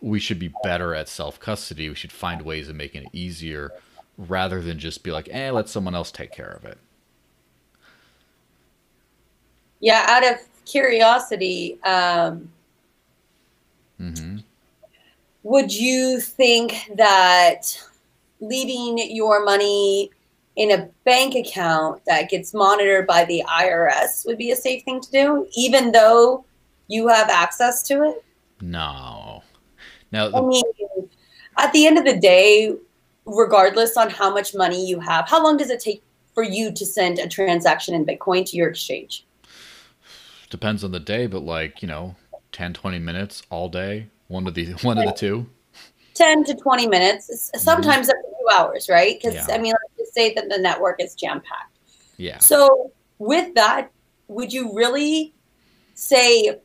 we 0.00 0.18
should 0.18 0.38
be 0.38 0.52
better 0.62 0.94
at 0.94 1.08
self 1.08 1.40
custody. 1.40 1.88
We 1.88 1.94
should 1.94 2.12
find 2.12 2.42
ways 2.42 2.68
of 2.68 2.76
making 2.76 3.04
it 3.04 3.08
easier 3.12 3.72
rather 4.18 4.60
than 4.60 4.78
just 4.78 5.02
be 5.02 5.10
like, 5.10 5.28
eh, 5.30 5.50
let 5.50 5.68
someone 5.68 5.94
else 5.94 6.10
take 6.10 6.32
care 6.32 6.50
of 6.50 6.64
it. 6.64 6.78
Yeah, 9.80 10.04
out 10.06 10.26
of 10.26 10.38
curiosity, 10.64 11.78
um, 11.82 12.50
mm-hmm. 14.00 14.38
Would 15.46 15.72
you 15.72 16.18
think 16.18 16.90
that 16.96 17.80
leaving 18.40 18.98
your 19.14 19.44
money 19.44 20.10
in 20.56 20.72
a 20.72 20.88
bank 21.04 21.36
account 21.36 22.04
that 22.04 22.28
gets 22.28 22.52
monitored 22.52 23.06
by 23.06 23.24
the 23.26 23.44
IRS 23.48 24.26
would 24.26 24.38
be 24.38 24.50
a 24.50 24.56
safe 24.56 24.82
thing 24.82 25.00
to 25.00 25.10
do, 25.12 25.46
even 25.56 25.92
though 25.92 26.44
you 26.88 27.06
have 27.06 27.30
access 27.30 27.80
to 27.84 28.02
it? 28.02 28.24
No. 28.60 29.44
The- 30.10 30.32
I 30.34 30.40
mean, 30.40 30.64
at 31.58 31.72
the 31.72 31.86
end 31.86 31.98
of 31.98 32.04
the 32.04 32.16
day, 32.16 32.74
regardless 33.24 33.96
on 33.96 34.10
how 34.10 34.34
much 34.34 34.52
money 34.52 34.84
you 34.84 34.98
have, 34.98 35.28
how 35.28 35.40
long 35.40 35.56
does 35.56 35.70
it 35.70 35.78
take 35.78 36.02
for 36.34 36.42
you 36.42 36.72
to 36.72 36.84
send 36.84 37.20
a 37.20 37.28
transaction 37.28 37.94
in 37.94 38.04
Bitcoin 38.04 38.44
to 38.50 38.56
your 38.56 38.68
exchange? 38.68 39.24
Depends 40.50 40.82
on 40.82 40.90
the 40.90 40.98
day, 41.00 41.28
but 41.28 41.44
like, 41.44 41.82
you 41.82 41.88
know, 41.88 42.16
10, 42.50 42.72
20 42.72 42.98
minutes 42.98 43.44
all 43.48 43.68
day, 43.68 44.08
one 44.28 44.46
of 44.46 44.54
the 44.54 44.72
one 44.82 44.98
of 44.98 45.04
the 45.04 45.12
two. 45.12 45.46
10 46.14 46.44
to 46.44 46.54
20 46.54 46.86
minutes, 46.86 47.28
mm-hmm. 47.28 47.58
sometimes 47.58 48.08
mm-hmm. 48.08 48.18
up 48.18 48.24
to 48.24 48.30
two 48.30 48.56
hours, 48.58 48.88
right? 48.88 49.18
Because 49.20 49.34
yeah. 49.34 49.54
I 49.54 49.58
mean, 49.58 49.72
let's 49.72 49.98
just 49.98 50.14
say 50.14 50.32
that 50.32 50.48
the 50.48 50.56
network 50.56 50.98
is 50.98 51.14
jam 51.14 51.42
packed. 51.42 51.76
Yeah. 52.16 52.38
So 52.38 52.90
with 53.18 53.54
that, 53.54 53.90
would 54.28 54.50
you 54.50 54.74
really 54.74 55.34
say 55.94 56.58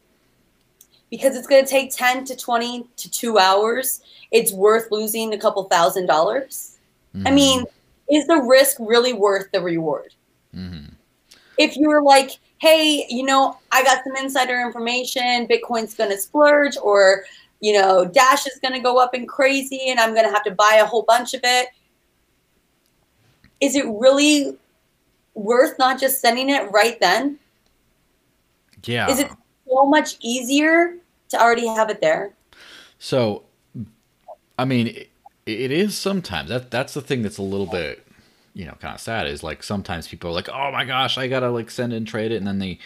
because 1.10 1.36
it's 1.36 1.48
going 1.48 1.66
to 1.66 1.70
take 1.70 1.94
10 1.94 2.24
to 2.24 2.38
20 2.38 2.88
to 2.96 3.12
2 3.12 3.38
hours 3.38 4.02
it's 4.32 4.54
worth 4.54 4.88
losing 4.92 5.34
a 5.34 5.38
couple 5.38 5.64
thousand 5.66 6.08
dollars. 6.08 6.78
Mm-hmm. 7.16 7.28
I 7.28 7.32
mean, 7.32 7.66
is 8.10 8.26
the 8.28 8.38
risk 8.38 8.78
really 8.80 9.14
worth 9.14 9.52
the 9.52 9.62
reward? 9.62 10.14
Mm-hmm. 10.56 10.94
If 11.58 11.76
you 11.78 11.90
were 11.90 12.02
like, 12.02 12.32
hey, 12.60 13.06
you 13.10 13.24
know, 13.24 13.58
I 13.72 13.84
got 13.84 14.04
some 14.04 14.16
insider 14.16 14.60
information, 14.62 15.48
Bitcoin's 15.48 15.94
going 15.94 16.10
to 16.10 16.18
splurge, 16.18 16.78
or, 16.82 17.26
you 17.62 17.74
know, 17.74 18.06
Dash 18.06 18.46
is 18.48 18.60
going 18.62 18.74
to 18.74 18.80
go 18.80 18.98
up 18.98 19.14
and 19.14 19.28
crazy 19.28 19.90
and 19.90 20.00
I'm 20.00 20.14
going 20.14 20.26
to 20.26 20.32
have 20.32 20.44
to 20.44 20.52
buy 20.52 20.80
a 20.82 20.86
whole 20.86 21.04
bunch 21.04 21.34
of 21.34 21.42
it. 21.44 21.70
Is 23.62 23.76
it 23.76 23.86
really 23.88 24.58
worth 25.36 25.78
not 25.78 26.00
just 26.00 26.20
sending 26.20 26.50
it 26.50 26.70
right 26.72 27.00
then? 27.00 27.38
yeah. 28.84 29.10
Is 29.10 29.20
it 29.20 29.30
so 29.70 29.86
much 29.86 30.18
easier 30.22 30.96
to 31.30 31.42
already 31.42 31.68
have 31.68 31.90
it 31.90 32.02
there? 32.02 32.34
So, 33.00 33.44
I 34.58 34.66
mean, 34.66 34.88
it, 34.88 35.10
it 35.46 35.72
is 35.72 35.98
sometimes 35.98 36.50
that 36.50 36.72
that's 36.72 36.94
the 36.94 37.02
thing 37.02 37.22
that's 37.22 37.38
a 37.38 37.44
little 37.44 37.66
bit, 37.66 38.06
you 38.54 38.66
know, 38.66 38.74
kind 38.80 38.94
of 38.94 39.02
sad. 39.02 39.28
Is 39.28 39.44
like 39.44 39.64
sometimes 39.64 40.08
people 40.08 40.30
are 40.30 40.34
like, 40.34 40.50
"Oh 40.50 40.72
my 40.72 40.86
gosh, 40.86 41.18
I 41.18 41.28
gotta 41.28 41.50
like 41.50 41.72
send 41.72 41.94
and 41.94 42.08
trade 42.08 42.32
it," 42.32 42.38
and 42.38 42.48
then 42.48 42.60
they, 42.60 42.80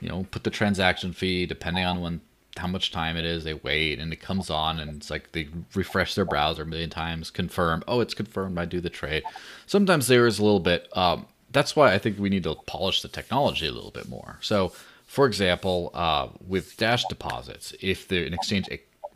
you 0.00 0.08
know, 0.08 0.26
put 0.30 0.44
the 0.44 0.50
transaction 0.50 1.12
fee 1.12 1.46
depending 1.46 1.84
on 1.84 2.00
when 2.00 2.20
how 2.58 2.66
much 2.66 2.90
time 2.90 3.16
it 3.16 3.24
is. 3.24 3.44
They 3.44 3.54
wait 3.54 3.98
and 3.98 4.12
it 4.12 4.20
comes 4.20 4.50
on, 4.50 4.78
and 4.78 4.96
it's 4.96 5.10
like 5.10 5.32
they 5.32 5.48
refresh 5.74 6.14
their 6.14 6.24
browser 6.24 6.62
a 6.62 6.66
million 6.66 6.90
times, 6.90 7.30
confirm. 7.30 7.82
Oh, 7.86 8.00
it's 8.00 8.14
confirmed. 8.14 8.58
I 8.58 8.64
do 8.64 8.80
the 8.80 8.90
trade. 8.90 9.22
Sometimes 9.66 10.06
there 10.06 10.26
is 10.26 10.38
a 10.38 10.44
little 10.44 10.60
bit. 10.60 10.88
Um, 10.96 11.26
that's 11.50 11.76
why 11.76 11.92
I 11.92 11.98
think 11.98 12.18
we 12.18 12.28
need 12.28 12.44
to 12.44 12.54
polish 12.66 13.02
the 13.02 13.08
technology 13.08 13.66
a 13.66 13.72
little 13.72 13.90
bit 13.90 14.08
more. 14.08 14.38
So, 14.40 14.72
for 15.06 15.26
example, 15.26 15.90
uh, 15.94 16.28
with 16.46 16.76
Dash 16.76 17.04
deposits, 17.04 17.74
if 17.80 18.08
the, 18.08 18.26
an 18.26 18.34
exchange 18.34 18.68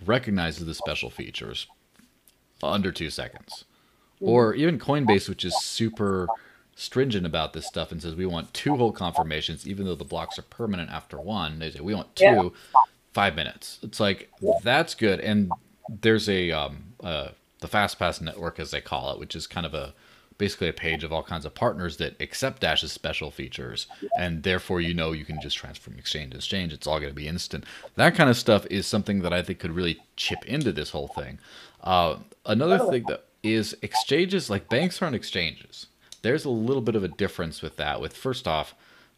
recognizes 0.04 0.66
the 0.66 0.74
special 0.74 1.10
features 1.10 1.66
under 2.62 2.92
two 2.92 3.10
seconds. 3.10 3.64
Or 4.20 4.54
even 4.54 4.78
Coinbase, 4.78 5.28
which 5.28 5.44
is 5.46 5.56
super 5.62 6.28
stringent 6.74 7.26
about 7.26 7.52
this 7.52 7.66
stuff 7.66 7.90
and 7.90 8.00
says 8.02 8.14
we 8.14 8.26
want 8.26 8.52
two 8.52 8.76
whole 8.76 8.92
confirmations, 8.92 9.66
even 9.66 9.86
though 9.86 9.94
the 9.94 10.04
blocks 10.04 10.38
are 10.38 10.42
permanent 10.42 10.90
after 10.90 11.18
one. 11.18 11.58
They 11.58 11.70
say 11.70 11.80
we 11.80 11.94
want 11.94 12.14
two, 12.16 12.24
Yeah. 12.24 12.48
Five 13.12 13.34
minutes. 13.34 13.78
It's 13.82 14.00
like 14.00 14.30
that's 14.62 14.94
good. 14.94 15.20
And 15.20 15.50
there's 15.88 16.28
a 16.28 16.50
um, 16.50 16.94
uh, 17.02 17.28
the 17.60 17.68
FastPass 17.68 18.20
network, 18.20 18.58
as 18.58 18.70
they 18.70 18.80
call 18.80 19.12
it, 19.12 19.18
which 19.18 19.36
is 19.36 19.46
kind 19.46 19.66
of 19.66 19.74
a 19.74 19.94
basically 20.38 20.68
a 20.68 20.72
page 20.72 21.04
of 21.04 21.12
all 21.12 21.22
kinds 21.22 21.44
of 21.44 21.54
partners 21.54 21.98
that 21.98 22.18
accept 22.18 22.62
Dash's 22.62 22.90
special 22.90 23.30
features, 23.30 23.86
and 24.18 24.42
therefore 24.42 24.80
you 24.80 24.94
know 24.94 25.12
you 25.12 25.24
can 25.24 25.40
just 25.40 25.56
transfer 25.56 25.90
from 25.90 25.98
exchange 25.98 26.30
to 26.30 26.38
exchange. 26.38 26.72
It's 26.72 26.86
all 26.86 26.98
going 26.98 27.10
to 27.10 27.14
be 27.14 27.28
instant. 27.28 27.64
That 27.96 28.14
kind 28.14 28.30
of 28.30 28.36
stuff 28.36 28.66
is 28.70 28.86
something 28.86 29.20
that 29.20 29.34
I 29.34 29.42
think 29.42 29.58
could 29.58 29.72
really 29.72 30.00
chip 30.16 30.44
into 30.46 30.72
this 30.72 30.90
whole 30.90 31.08
thing. 31.08 31.38
Uh, 31.82 32.16
another 32.46 32.78
thing 32.90 33.04
that 33.08 33.26
is 33.42 33.76
exchanges 33.82 34.48
like 34.50 34.68
banks 34.68 35.00
aren't 35.02 35.14
exchanges. 35.14 35.86
There's 36.22 36.44
a 36.44 36.50
little 36.50 36.82
bit 36.82 36.96
of 36.96 37.04
a 37.04 37.08
difference 37.08 37.62
with 37.62 37.76
that. 37.76 38.00
With 38.00 38.16
first 38.16 38.48
off, 38.48 38.74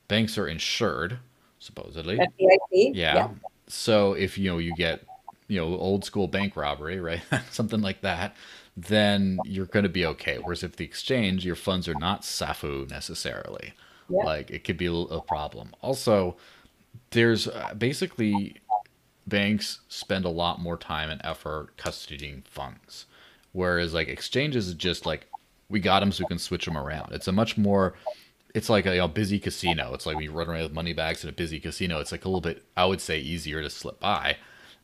banks 0.08 0.36
are 0.38 0.46
insured 0.46 1.18
supposedly. 1.58 2.18
FDIC? 2.18 2.92
Yeah. 2.94 3.28
So 3.72 4.12
if 4.12 4.36
you 4.36 4.50
know 4.50 4.58
you 4.58 4.74
get 4.74 5.02
you 5.48 5.58
know 5.58 5.76
old 5.76 6.04
school 6.04 6.28
bank 6.28 6.56
robbery, 6.56 7.00
right, 7.00 7.22
something 7.50 7.80
like 7.80 8.02
that, 8.02 8.36
then 8.76 9.38
you're 9.44 9.66
going 9.66 9.84
to 9.84 9.88
be 9.88 10.04
okay. 10.06 10.38
Whereas 10.38 10.62
if 10.62 10.76
the 10.76 10.84
exchange, 10.84 11.44
your 11.44 11.56
funds 11.56 11.88
are 11.88 11.94
not 11.94 12.22
SAFU 12.22 12.88
necessarily, 12.90 13.72
Yeah. 14.08 14.24
like 14.24 14.50
it 14.50 14.64
could 14.64 14.76
be 14.76 14.86
a, 14.86 15.20
problem. 15.20 15.74
Also, 15.80 16.36
there's 17.10 17.48
uh, 17.48 17.72
basically 17.76 18.56
banks 19.26 19.80
spend 19.88 20.24
a 20.26 20.30
lot 20.30 20.60
more 20.60 20.76
time 20.76 21.08
and 21.08 21.20
effort 21.24 21.76
custodying 21.78 22.44
funds, 22.46 23.06
whereas 23.52 23.94
like 23.94 24.08
exchanges 24.08 24.68
is 24.68 24.74
just 24.74 25.06
like 25.06 25.26
we 25.70 25.80
got 25.80 26.00
them 26.00 26.12
so 26.12 26.24
we 26.24 26.28
can 26.28 26.38
switch 26.38 26.66
them 26.66 26.76
around. 26.76 27.12
It's 27.12 27.28
a 27.28 27.32
much 27.32 27.56
more 27.56 27.94
it's 28.54 28.68
like 28.68 28.86
a 28.86 28.92
you 28.92 28.98
know, 28.98 29.08
busy 29.08 29.38
casino. 29.38 29.94
It's 29.94 30.06
like 30.06 30.16
when 30.16 30.24
you 30.24 30.32
run 30.32 30.48
around 30.48 30.62
with 30.62 30.72
money 30.72 30.92
bags 30.92 31.22
in 31.24 31.30
a 31.30 31.32
busy 31.32 31.58
casino. 31.60 32.00
It's 32.00 32.12
like 32.12 32.24
a 32.24 32.28
little 32.28 32.40
bit, 32.40 32.64
I 32.76 32.84
would 32.84 33.00
say, 33.00 33.18
easier 33.18 33.62
to 33.62 33.70
slip 33.70 33.98
by. 34.00 34.36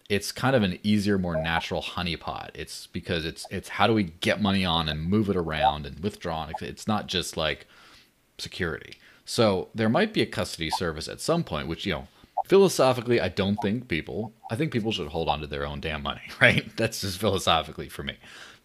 It's 0.08 0.32
kind 0.32 0.56
of 0.56 0.62
an 0.62 0.78
easier, 0.82 1.18
more 1.18 1.36
natural 1.36 1.82
honeypot. 1.82 2.50
It's 2.54 2.86
because 2.86 3.26
it's 3.26 3.46
it's 3.50 3.68
how 3.68 3.86
do 3.86 3.92
we 3.92 4.04
get 4.04 4.40
money 4.40 4.64
on 4.64 4.88
and 4.88 5.02
move 5.02 5.28
it 5.28 5.36
around 5.36 5.84
and 5.84 6.00
withdraw. 6.00 6.48
It's 6.62 6.86
not 6.88 7.08
just 7.08 7.36
like 7.36 7.66
security. 8.38 8.94
So 9.24 9.68
there 9.74 9.88
might 9.90 10.14
be 10.14 10.22
a 10.22 10.26
custody 10.26 10.70
service 10.70 11.08
at 11.08 11.20
some 11.20 11.44
point, 11.44 11.68
which 11.68 11.84
you 11.84 11.92
know, 11.92 12.08
philosophically, 12.46 13.20
I 13.20 13.28
don't 13.28 13.56
think 13.60 13.88
people. 13.88 14.32
I 14.50 14.56
think 14.56 14.72
people 14.72 14.92
should 14.92 15.08
hold 15.08 15.28
on 15.28 15.40
to 15.40 15.46
their 15.46 15.66
own 15.66 15.80
damn 15.80 16.02
money, 16.02 16.22
right? 16.40 16.74
That's 16.76 17.02
just 17.02 17.18
philosophically 17.18 17.88
for 17.90 18.02
me. 18.02 18.16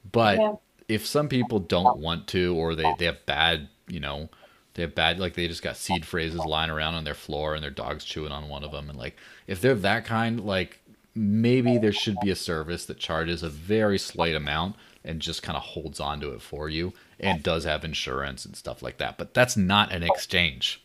But 0.09 0.39
Yeah. 0.39 0.53
if 0.87 1.05
some 1.05 1.27
people 1.27 1.59
don't 1.59 1.99
want 1.99 2.27
to, 2.27 2.55
or 2.55 2.75
they 2.75 2.93
they 2.97 3.05
have 3.05 3.25
bad, 3.25 3.67
you 3.89 3.99
know, 3.99 4.29
they 4.73 4.81
have 4.81 4.95
bad 4.95 5.19
like 5.19 5.35
they 5.35 5.47
just 5.47 5.63
got 5.63 5.77
seed 5.77 6.05
phrases 6.05 6.39
lying 6.39 6.71
around 6.71 6.95
on 6.95 7.03
their 7.03 7.13
floor 7.13 7.53
and 7.55 7.63
their 7.63 7.71
dog's 7.71 8.03
chewing 8.03 8.31
on 8.31 8.49
one 8.49 8.63
of 8.63 8.71
them, 8.71 8.89
and 8.89 8.97
like 8.97 9.15
if 9.47 9.61
they're 9.61 9.75
that 9.75 10.05
kind, 10.05 10.45
like 10.45 10.79
maybe 11.15 11.77
there 11.77 11.91
should 11.91 12.17
be 12.21 12.31
a 12.31 12.35
service 12.35 12.85
that 12.85 12.97
charges 12.97 13.43
a 13.43 13.49
very 13.49 13.99
slight 13.99 14.35
amount 14.35 14.75
and 15.03 15.19
just 15.19 15.43
kind 15.43 15.55
of 15.55 15.63
holds 15.63 15.99
on 15.99 16.19
to 16.21 16.31
it 16.31 16.41
for 16.41 16.69
you 16.69 16.93
and 17.19 17.43
does 17.43 17.65
have 17.65 17.83
insurance 17.83 18.45
and 18.45 18.55
stuff 18.55 18.81
like 18.81 18.97
that. 18.97 19.17
But 19.17 19.33
that's 19.33 19.55
not 19.55 19.91
an 19.91 20.03
exchange. 20.03 20.81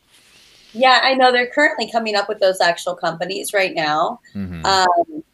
Yeah, 0.73 1.01
I 1.03 1.15
know 1.15 1.33
they're 1.33 1.51
currently 1.51 1.91
coming 1.91 2.15
up 2.15 2.29
with 2.29 2.41
those 2.41 2.61
actual 2.61 2.95
companies 2.95 3.55
right 3.55 3.75
now. 3.75 4.21
Mhm. 4.35 4.65
Um, 4.65 5.25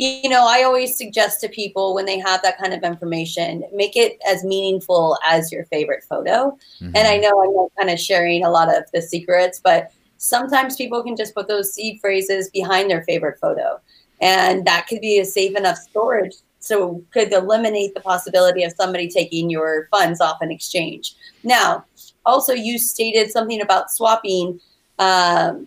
you 0.00 0.30
know, 0.30 0.46
I 0.48 0.62
always 0.62 0.96
suggest 0.96 1.42
to 1.42 1.48
people 1.50 1.94
when 1.94 2.06
they 2.06 2.18
have 2.18 2.40
that 2.40 2.56
kind 2.56 2.72
of 2.72 2.82
information, 2.82 3.62
make 3.74 3.96
it 3.96 4.18
as 4.26 4.42
meaningful 4.42 5.18
as 5.26 5.52
your 5.52 5.66
favorite 5.66 6.02
photo. 6.08 6.56
Mhm. 6.80 6.92
And 6.94 7.06
I 7.06 7.18
know 7.18 7.38
I'm 7.42 7.68
kind 7.76 7.90
of 7.90 8.00
sharing 8.00 8.42
a 8.42 8.50
lot 8.50 8.74
of 8.74 8.84
the 8.94 9.02
secrets, 9.02 9.60
but 9.62 9.92
sometimes 10.16 10.76
people 10.76 11.02
can 11.02 11.16
just 11.16 11.34
put 11.34 11.48
those 11.48 11.74
seed 11.74 12.00
phrases 12.00 12.48
behind 12.48 12.90
their 12.90 13.02
favorite 13.02 13.38
photo. 13.38 13.78
And 14.22 14.66
that 14.66 14.86
could 14.86 15.02
be 15.02 15.18
a 15.18 15.24
safe 15.26 15.54
enough 15.54 15.76
storage. 15.76 16.36
So 16.60 17.02
could 17.12 17.30
eliminate 17.30 17.92
the 17.92 18.00
possibility 18.00 18.64
of 18.64 18.72
somebody 18.72 19.06
taking 19.06 19.50
your 19.50 19.86
funds 19.90 20.20
off 20.22 20.40
an 20.40 20.50
exchange. 20.50 21.14
Now, 21.44 21.84
also 22.24 22.54
you 22.54 22.78
stated 22.78 23.30
something 23.30 23.60
about 23.60 23.90
swapping 23.90 24.60
um, 24.98 25.66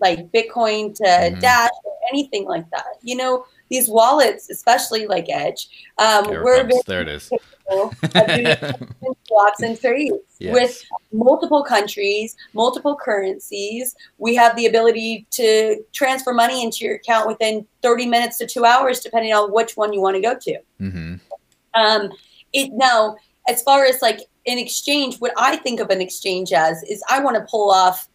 like 0.00 0.30
Bitcoin 0.32 0.94
to 0.96 1.04
Mhm. 1.04 1.40
Dash 1.40 1.70
or 1.84 1.92
anything 2.12 2.44
like 2.46 2.68
that. 2.70 2.86
You 3.02 3.16
know, 3.16 3.44
these 3.70 3.88
wallets, 3.88 4.48
especially 4.50 5.06
like 5.06 5.26
Edge, 5.28 5.68
um, 5.98 6.24
There, 6.24 6.40
it 6.40 6.44
very 6.44 6.82
there 6.86 7.02
it 7.02 7.08
is. 7.08 7.30
swaps 9.28 9.60
and 9.62 9.78
trades 9.78 10.14
Yes. 10.38 10.54
with 10.54 10.82
multiple 11.12 11.62
countries, 11.62 12.34
multiple 12.54 12.96
currencies. 12.96 13.94
We 14.16 14.34
have 14.36 14.56
the 14.56 14.66
ability 14.66 15.26
to 15.32 15.84
transfer 15.92 16.32
money 16.32 16.62
into 16.62 16.84
your 16.84 16.94
account 16.94 17.26
within 17.26 17.66
30 17.82 18.06
minutes 18.06 18.38
to 18.38 18.46
two 18.46 18.64
hours, 18.64 19.00
depending 19.00 19.34
on 19.34 19.52
which 19.52 19.76
one 19.76 19.92
you 19.92 20.00
want 20.00 20.16
to 20.16 20.22
go 20.22 20.34
to. 20.34 20.58
Mm-hmm. 20.80 21.14
Um, 21.74 22.10
it 22.52 22.70
now, 22.72 23.16
as 23.48 23.62
far 23.62 23.84
as 23.84 24.00
like 24.00 24.20
an 24.46 24.58
exchange, 24.58 25.18
what 25.18 25.32
I 25.36 25.56
think 25.56 25.80
of 25.80 25.90
an 25.90 26.00
exchange 26.00 26.52
as 26.52 26.82
is 26.84 27.02
I 27.10 27.20
want 27.20 27.36
to 27.36 27.46
pull 27.50 27.70
off 27.70 28.08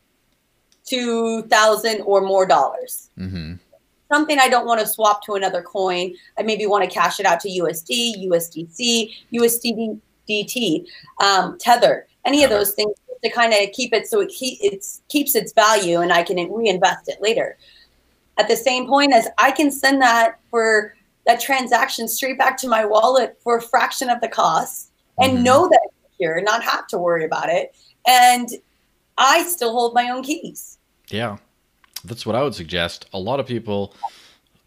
two 0.86 1.44
thousand 1.44 2.02
or 2.02 2.22
more 2.22 2.46
dollars. 2.46 3.10
hmm 3.18 3.54
Something 4.12 4.38
I 4.38 4.48
don't 4.48 4.68
want 4.68 4.80
to 4.80 4.86
swap 4.86 5.24
to 5.25 5.34
another 5.34 5.63
coin. 5.63 6.13
I 6.38 6.44
maybe 6.44 6.68
want 6.68 6.84
to 6.84 6.90
cash 6.90 7.20
it 7.20 7.25
out 7.25 7.40
to 7.40 7.50
USD, 7.50 8.28
USDC, 8.28 9.10
USDT, 9.34 10.86
um, 11.20 11.58
Tether, 11.58 12.08
any 12.25 12.44
of 12.44 12.52
those 12.52 12.74
things 12.74 12.94
to 13.24 13.30
kind 13.30 13.54
of 13.54 13.72
keep 13.72 13.94
it 13.94 14.06
so 14.08 14.20
it 14.20 14.30
keep, 14.30 14.60
it's, 14.62 15.02
keeps 15.08 15.34
its 15.34 15.54
value 15.54 16.02
and 16.02 16.12
I 16.12 16.24
can 16.24 16.38
reinvest 16.52 17.08
it 17.08 17.22
later. 17.22 17.58
At 18.38 18.48
the 18.48 18.56
same 18.56 18.88
point 18.88 19.13
as 19.13 19.28
I 19.38 19.52
can 19.52 19.72
send 19.72 20.02
that 20.02 20.40
for 20.50 20.94
that 21.25 21.40
transaction 21.40 22.08
straight 22.08 22.38
back 22.38 22.58
to 22.58 22.68
my 22.68 22.84
wallet 22.86 23.40
for 23.44 23.58
a 23.58 23.62
fraction 23.62 24.10
of 24.10 24.20
the 24.22 24.28
cost 24.28 24.92
and 25.20 25.38
Mhm. 25.40 25.44
know 25.44 25.70
that 25.70 25.80
it's 25.86 26.12
secure, 26.12 26.42
not 26.42 26.63
have 26.63 26.86
to 26.88 26.98
worry 26.98 27.24
about 27.24 27.50
it. 27.50 27.74
And 28.06 28.50
I 29.17 29.43
still 29.43 29.72
hold 29.72 29.93
my 29.93 30.10
own 30.10 30.24
keys. 30.24 30.77
Yeah, 31.10 31.38
that's 32.05 32.25
what 32.25 32.36
I 32.36 32.43
would 32.43 32.55
suggest. 32.55 33.08
A 33.13 33.20
lot 33.20 33.39
of 33.39 33.48
people, 33.48 33.96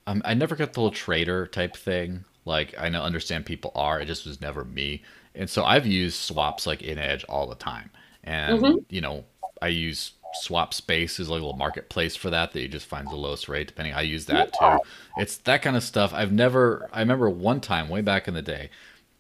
um, 0.07 0.23
I 0.25 0.35
never 0.35 0.57
got 0.57 0.73
the 0.75 0.81
whole 0.81 0.91
trader 0.91 1.47
type 1.47 1.77
thing. 1.77 2.25
Like 2.47 2.75
I 2.79 2.89
know, 2.91 3.03
understand 3.03 3.47
people 3.47 3.73
are. 3.75 4.01
It 4.01 4.07
just 4.07 4.27
was 4.27 4.41
never 4.41 4.65
me. 4.65 5.03
And 5.35 5.51
so 5.51 5.65
I've 5.65 5.87
used 5.87 6.17
swaps 6.19 6.67
like 6.67 6.83
in 6.83 6.99
Edge 6.99 7.25
all 7.25 7.47
the 7.49 7.57
time. 7.57 7.91
And 8.25 8.59
Mhm. 8.63 8.85
you 8.91 9.01
know, 9.01 9.25
I 9.63 9.69
use 9.69 10.13
Swap 10.33 10.75
Space 10.75 11.21
as 11.21 11.29
like 11.31 11.41
a 11.41 11.45
little 11.45 11.59
marketplace 11.59 12.17
for 12.17 12.31
that 12.31 12.53
that 12.53 12.63
you 12.63 12.69
just 12.69 12.87
find 12.87 13.11
the 13.11 13.17
lowest 13.17 13.49
rate. 13.49 13.69
Depending, 13.69 13.95
I 13.95 14.03
use 14.03 14.27
that 14.27 14.53
too. 14.53 14.83
It's 15.17 15.39
that 15.39 15.63
kind 15.63 15.77
of 15.77 15.83
stuff. 15.83 16.13
I've 16.15 16.33
never. 16.33 16.89
I 16.93 17.01
remember 17.01 17.31
one 17.31 17.61
time 17.61 17.89
way 17.89 18.03
back 18.03 18.29
in 18.29 18.35
the 18.35 18.43
day, 18.43 18.71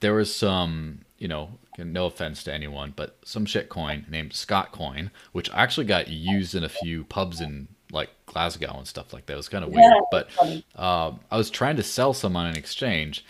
there 0.00 0.14
was 0.14 0.34
some. 0.34 1.00
You 1.18 1.28
know, 1.28 1.50
no 1.78 2.06
offense 2.06 2.42
to 2.44 2.52
anyone, 2.54 2.92
but 2.96 3.18
some 3.24 3.44
shit 3.44 3.68
coin 3.68 4.06
named 4.08 4.32
Scotcoin, 4.32 5.10
which 5.32 5.50
actually 5.52 5.86
got 5.86 6.08
used 6.08 6.54
in 6.54 6.64
a 6.64 6.68
few 6.68 7.04
pubs 7.04 7.40
in 7.40 7.68
like 7.92 8.10
Glasgow 8.26 8.74
and 8.78 8.86
stuff 8.86 9.12
like 9.12 9.26
that. 9.26 9.34
It 9.34 9.36
was 9.36 9.48
kind 9.48 9.64
of 9.64 9.70
weird. 9.70 9.92
But 10.10 10.28
um, 10.76 11.20
I 11.30 11.36
was 11.36 11.50
trying 11.50 11.76
to 11.76 11.82
sell 11.82 12.12
some 12.12 12.36
on 12.36 12.46
an 12.46 12.56
exchange, 12.56 13.24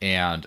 and 0.00 0.46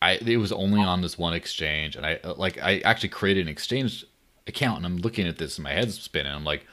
I 0.00 0.12
it 0.14 0.36
was 0.38 0.52
only 0.52 0.80
on 0.80 1.02
this 1.02 1.18
one 1.18 1.34
exchange, 1.34 1.96
and 1.96 2.06
I 2.06 2.20
like 2.36 2.58
I 2.62 2.78
actually 2.80 3.10
created 3.10 3.42
an 3.42 3.48
exchange 3.48 4.04
account, 4.46 4.78
and 4.78 4.86
I'm 4.86 4.98
looking 4.98 5.26
at 5.26 5.38
this, 5.38 5.58
and 5.58 5.64
my 5.64 5.72
head's 5.72 6.00
spinning. 6.00 6.32
I'm 6.32 6.44
like, 6.44 6.66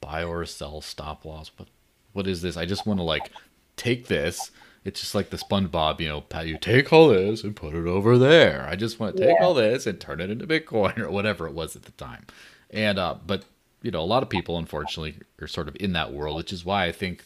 buy 0.00 0.24
or 0.24 0.44
sell 0.46 0.80
stop 0.80 1.24
loss. 1.24 1.50
What 1.56 1.68
what 2.12 2.26
is 2.26 2.42
this? 2.42 2.56
I 2.56 2.64
just 2.64 2.86
want 2.86 3.00
to 3.00 3.04
like 3.04 3.30
take 3.76 4.06
this. 4.08 4.50
It's 4.88 5.00
just 5.00 5.14
like 5.14 5.28
the 5.28 5.36
SpongeBob, 5.36 6.00
you 6.00 6.08
know, 6.08 6.22
Pat, 6.22 6.46
you 6.46 6.56
take 6.56 6.94
all 6.94 7.10
this 7.10 7.44
and 7.44 7.54
put 7.54 7.74
it 7.74 7.86
over 7.86 8.16
there. 8.16 8.66
I 8.66 8.74
just 8.74 8.98
want 8.98 9.18
to 9.18 9.22
take 9.22 9.36
yeah. 9.38 9.44
all 9.44 9.52
this 9.52 9.86
and 9.86 10.00
turn 10.00 10.18
it 10.18 10.30
into 10.30 10.46
Bitcoin 10.46 10.98
or 10.98 11.10
whatever 11.10 11.46
it 11.46 11.52
was 11.52 11.76
at 11.76 11.82
the 11.82 11.92
time. 11.92 12.24
And 12.70 12.98
uh, 12.98 13.16
but 13.26 13.44
you 13.82 13.90
know, 13.90 14.00
a 14.00 14.08
lot 14.08 14.22
of 14.22 14.30
people 14.30 14.56
unfortunately 14.56 15.16
are 15.42 15.46
sort 15.46 15.68
of 15.68 15.76
in 15.78 15.92
that 15.92 16.14
world, 16.14 16.36
which 16.36 16.54
is 16.54 16.64
why 16.64 16.86
I 16.86 16.92
think 16.92 17.22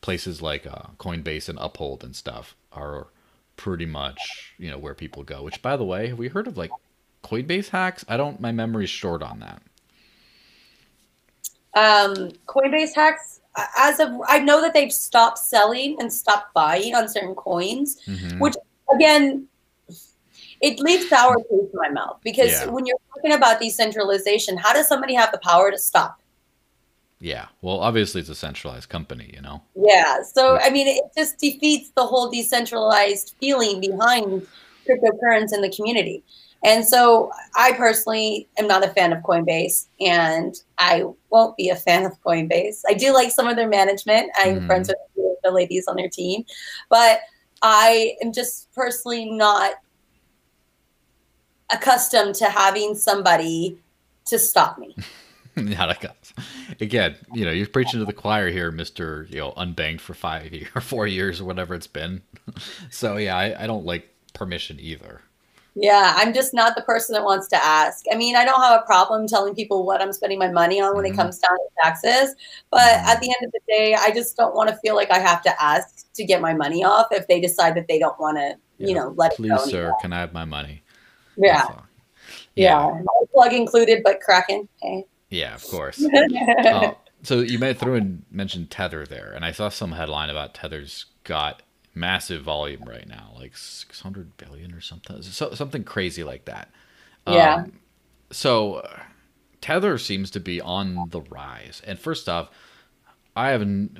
places 0.00 0.42
like 0.42 0.66
uh, 0.66 0.88
Coinbase 0.98 1.48
and 1.48 1.58
Uphold 1.60 2.02
and 2.02 2.16
stuff 2.16 2.56
are 2.72 3.06
pretty 3.56 3.86
much 3.86 4.54
you 4.58 4.68
know 4.68 4.78
where 4.78 4.94
people 4.94 5.22
go. 5.22 5.44
Which, 5.44 5.62
by 5.62 5.76
the 5.76 5.84
way, 5.84 6.08
have 6.08 6.18
we 6.18 6.26
heard 6.26 6.48
of 6.48 6.56
like 6.56 6.72
Coinbase 7.22 7.68
hacks? 7.68 8.04
I 8.08 8.16
don't. 8.16 8.40
My 8.40 8.50
memory's 8.50 8.90
short 8.90 9.22
on 9.22 9.38
that. 9.38 9.62
Um, 11.76 12.32
Coinbase 12.48 12.96
hacks. 12.96 13.42
As 13.76 14.00
of, 14.00 14.10
I 14.26 14.38
know 14.38 14.60
that 14.60 14.74
they've 14.74 14.92
stopped 14.92 15.38
selling 15.38 15.96
and 16.00 16.12
stopped 16.12 16.52
buying 16.54 16.94
on 16.94 17.08
certain 17.08 17.34
coins, 17.34 18.00
mm-hmm. 18.06 18.38
which 18.38 18.54
again, 18.92 19.46
it 20.60 20.80
leaves 20.80 21.08
sour 21.08 21.36
taste 21.36 21.50
in 21.50 21.70
my 21.74 21.88
mouth 21.88 22.18
because 22.22 22.50
yeah. 22.50 22.66
when 22.66 22.86
you're 22.86 22.98
talking 23.14 23.32
about 23.32 23.60
decentralization, 23.60 24.56
how 24.56 24.72
does 24.72 24.88
somebody 24.88 25.14
have 25.14 25.32
the 25.32 25.38
power 25.38 25.70
to 25.70 25.78
stop? 25.78 26.20
Yeah. 27.18 27.46
Well, 27.62 27.80
obviously 27.80 28.20
it's 28.20 28.30
a 28.30 28.34
centralized 28.34 28.88
company, 28.88 29.30
you 29.34 29.40
know? 29.40 29.62
Yeah. 29.74 30.22
So, 30.22 30.58
I 30.58 30.70
mean, 30.70 30.86
it 30.86 31.04
just 31.16 31.38
defeats 31.38 31.90
the 31.96 32.04
whole 32.04 32.30
decentralized 32.30 33.34
feeling 33.40 33.80
behind 33.80 34.46
cryptocurrency 34.86 35.54
in 35.54 35.62
the 35.62 35.72
community. 35.74 36.22
And 36.66 36.84
so 36.84 37.30
I 37.54 37.72
personally 37.72 38.48
am 38.58 38.66
not 38.66 38.84
a 38.84 38.88
fan 38.88 39.12
of 39.12 39.22
Coinbase 39.22 39.86
and 40.00 40.54
I 40.78 41.04
won't 41.30 41.56
be 41.56 41.70
a 41.70 41.76
fan 41.76 42.04
of 42.04 42.20
Coinbase. 42.22 42.80
I 42.88 42.94
do 42.94 43.14
like 43.14 43.30
some 43.30 43.46
of 43.46 43.56
their 43.56 43.68
management. 43.68 44.30
I'm 44.36 44.60
mm. 44.60 44.66
friends 44.66 44.92
with 45.14 45.36
the 45.42 45.50
ladies 45.50 45.86
on 45.86 45.96
their 45.96 46.08
team, 46.08 46.44
but 46.90 47.20
I 47.62 48.16
am 48.22 48.32
just 48.32 48.72
personally 48.74 49.30
not 49.30 49.74
accustomed 51.70 52.34
to 52.36 52.46
having 52.46 52.94
somebody 52.94 53.78
to 54.26 54.38
stop 54.38 54.76
me. 54.76 54.94
not 55.56 55.90
accustomed 55.90 56.26
again, 56.80 57.16
you 57.32 57.44
know, 57.44 57.50
you're 57.50 57.66
preaching 57.66 58.00
to 58.00 58.06
the 58.06 58.12
choir 58.12 58.50
here, 58.50 58.70
Mister. 58.70 59.26
You 59.30 59.38
know, 59.38 59.52
unbanked 59.52 60.00
for 60.00 60.14
five 60.14 60.52
years 60.52 60.68
or 60.74 60.80
four 60.80 61.06
years 61.06 61.40
or 61.40 61.44
whatever 61.44 61.74
it's 61.74 61.86
been. 61.86 62.22
so 62.90 63.16
yeah, 63.16 63.36
I, 63.36 63.64
I 63.64 63.66
don't 63.66 63.84
like 63.84 64.08
permission 64.34 64.78
either. 64.80 65.22
Yeah, 65.78 66.14
I'm 66.16 66.32
just 66.32 66.54
not 66.54 66.74
the 66.74 66.80
person 66.80 67.12
that 67.12 67.22
wants 67.22 67.48
to 67.48 67.62
ask. 67.62 68.06
I 68.10 68.16
mean, 68.16 68.34
I 68.34 68.46
don't 68.46 68.62
have 68.62 68.80
a 68.80 68.86
problem 68.86 69.26
telling 69.26 69.54
people 69.54 69.84
what 69.84 70.00
I'm 70.00 70.10
spending 70.10 70.38
my 70.38 70.50
money 70.50 70.80
on 70.80 70.96
when 70.96 71.04
mm-hmm. 71.04 71.12
it 71.12 71.16
comes 71.16 71.38
down 71.38 71.50
to 71.50 71.64
taxes, 71.82 72.34
but 72.70 72.80
mm-hmm. 72.80 73.06
at 73.06 73.20
the 73.20 73.26
end 73.26 73.44
of 73.44 73.52
the 73.52 73.60
day, 73.68 73.94
I 73.94 74.10
just 74.10 74.38
don't 74.38 74.54
want 74.54 74.70
to 74.70 74.76
feel 74.76 74.96
like 74.96 75.10
I 75.10 75.18
have 75.18 75.42
to 75.42 75.62
ask 75.62 76.10
to 76.14 76.24
get 76.24 76.40
my 76.40 76.54
money 76.54 76.82
off 76.82 77.08
if 77.10 77.28
they 77.28 77.42
decide 77.42 77.74
that 77.76 77.88
they 77.88 77.98
don't 77.98 78.18
want 78.18 78.38
to, 78.38 78.56
yeah. 78.78 78.88
you 78.88 78.94
know, 78.94 79.12
let 79.18 79.36
Please, 79.36 79.46
it 79.46 79.48
go. 79.50 79.62
Please, 79.64 79.70
sir, 79.70 79.92
can 80.00 80.14
I 80.14 80.20
have 80.20 80.32
my 80.32 80.46
money? 80.46 80.82
Yeah. 81.36 81.68
Yeah. 82.54 82.90
yeah. 82.90 83.02
Plug 83.34 83.52
included, 83.52 84.02
but 84.02 84.20
Kraken. 84.20 84.66
Okay. 84.82 85.04
Yeah, 85.28 85.54
of 85.54 85.64
course. 85.64 86.02
uh, 86.02 86.92
so 87.22 87.40
you 87.40 87.58
may 87.58 87.74
throw 87.74 87.94
and 87.94 88.22
mentioned 88.30 88.70
Tether 88.70 89.04
there, 89.04 89.30
and 89.34 89.44
I 89.44 89.52
saw 89.52 89.68
some 89.68 89.92
headline 89.92 90.30
about 90.30 90.54
Tether's 90.54 91.04
got 91.24 91.60
massive 91.96 92.42
volume 92.42 92.84
right 92.86 93.08
now, 93.08 93.32
like 93.36 93.56
600 93.56 94.36
billion 94.36 94.72
or 94.72 94.80
something, 94.80 95.20
so, 95.22 95.54
something 95.54 95.82
crazy 95.82 96.22
like 96.22 96.44
that. 96.44 96.70
Yeah. 97.26 97.54
Um, 97.56 97.72
so 98.30 98.86
Tether 99.60 99.98
seems 99.98 100.30
to 100.32 100.40
be 100.40 100.60
on 100.60 101.08
the 101.10 101.22
rise. 101.22 101.82
And 101.84 101.98
first 101.98 102.28
off, 102.28 102.50
I 103.34 103.48
haven't 103.48 103.98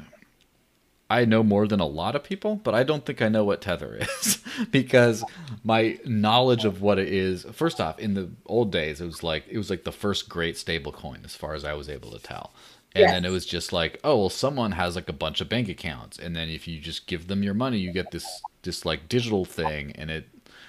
I 1.09 1.25
know 1.25 1.45
more 1.45 1.69
than 1.69 1.79
a 1.79 1.87
lot 1.87 2.17
of 2.17 2.25
people, 2.25 2.57
but 2.57 2.75
I 2.75 2.83
don't 2.83 3.07
think 3.07 3.23
I 3.23 3.29
know 3.29 3.45
what 3.45 3.61
Tether 3.61 3.95
is 4.01 4.43
because 4.71 5.25
my 5.63 5.99
knowledge 6.05 6.65
of 6.65 6.83
what 6.83 6.99
it 6.99 7.09
is. 7.09 7.45
First 7.53 7.81
off, 7.81 7.99
in 7.99 8.15
the 8.15 8.31
old 8.47 8.73
days, 8.73 9.01
it 9.01 9.07
was 9.07 9.23
like 9.23 9.45
it 9.49 9.57
was 9.57 9.71
like 9.71 9.85
the 9.85 9.93
first 9.93 10.29
great 10.29 10.57
stable 10.57 10.93
coin, 10.93 11.21
as 11.25 11.37
far 11.37 11.55
as 11.55 11.65
I 11.65 11.75
was 11.75 11.89
able 11.89 12.11
to 12.11 12.19
tell. 12.19 12.53
And 12.97 13.03
yes. 13.03 13.11
then 13.11 13.25
it 13.27 13.31
was 13.31 13.45
just 13.45 13.75
like, 13.75 14.01
oh 14.03 14.17
well, 14.17 14.31
someone 14.31 14.73
has 14.73 14.97
like 14.97 15.09
a 15.11 15.13
bunch 15.13 15.43
of 15.43 15.51
bank 15.51 15.69
accounts, 15.69 16.19
and 16.19 16.35
then 16.35 16.49
if 16.49 16.67
you 16.67 16.81
just 16.81 17.07
give 17.07 17.29
them 17.29 17.43
your 17.43 17.53
money, 17.53 17.79
you 17.79 17.93
get 17.93 18.11
this 18.11 18.43
this 18.63 18.87
like 18.87 19.09
digital 19.09 19.45
thing, 19.45 19.93
and 19.93 20.11
it. 20.11 20.29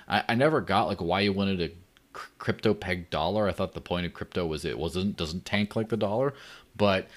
I, 0.09 0.23
I 0.29 0.35
never 0.35 0.61
got 0.61 0.87
like 0.87 1.01
why 1.01 1.21
you 1.21 1.33
wanted 1.33 1.61
a 1.61 1.71
crypto 2.13 2.73
peg 2.73 3.09
dollar. 3.09 3.47
I 3.47 3.51
thought 3.51 3.73
the 3.73 3.81
point 3.81 4.05
of 4.05 4.13
crypto 4.13 4.45
was 4.45 4.65
it 4.65 4.77
wasn't 4.77 5.15
doesn't 5.15 5.45
tank 5.45 5.75
like 5.75 5.89
the 5.89 5.97
dollar, 5.97 6.33
but 6.75 7.07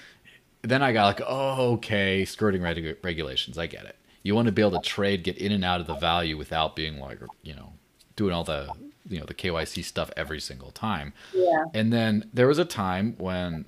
then 0.61 0.81
I 0.81 0.93
got 0.93 1.05
like, 1.05 1.21
oh, 1.27 1.73
okay, 1.73 2.25
skirting 2.25 2.61
reg- 2.61 2.97
regulations. 3.03 3.57
I 3.57 3.67
get 3.67 3.85
it. 3.85 3.95
You 4.23 4.35
want 4.35 4.45
to 4.45 4.51
be 4.51 4.61
able 4.61 4.79
to 4.79 4.87
trade, 4.87 5.23
get 5.23 5.37
in 5.37 5.51
and 5.51 5.65
out 5.65 5.81
of 5.81 5.87
the 5.87 5.95
value 5.95 6.37
without 6.37 6.75
being 6.75 6.99
like, 6.99 7.19
you 7.41 7.55
know, 7.55 7.73
doing 8.15 8.33
all 8.33 8.43
the, 8.43 8.69
you 9.09 9.19
know, 9.19 9.25
the 9.25 9.33
KYC 9.33 9.83
stuff 9.83 10.11
every 10.15 10.39
single 10.39 10.71
time. 10.71 11.13
Yeah. 11.33 11.65
And 11.73 11.91
then 11.91 12.29
there 12.31 12.47
was 12.47 12.59
a 12.59 12.65
time 12.65 13.15
when 13.17 13.65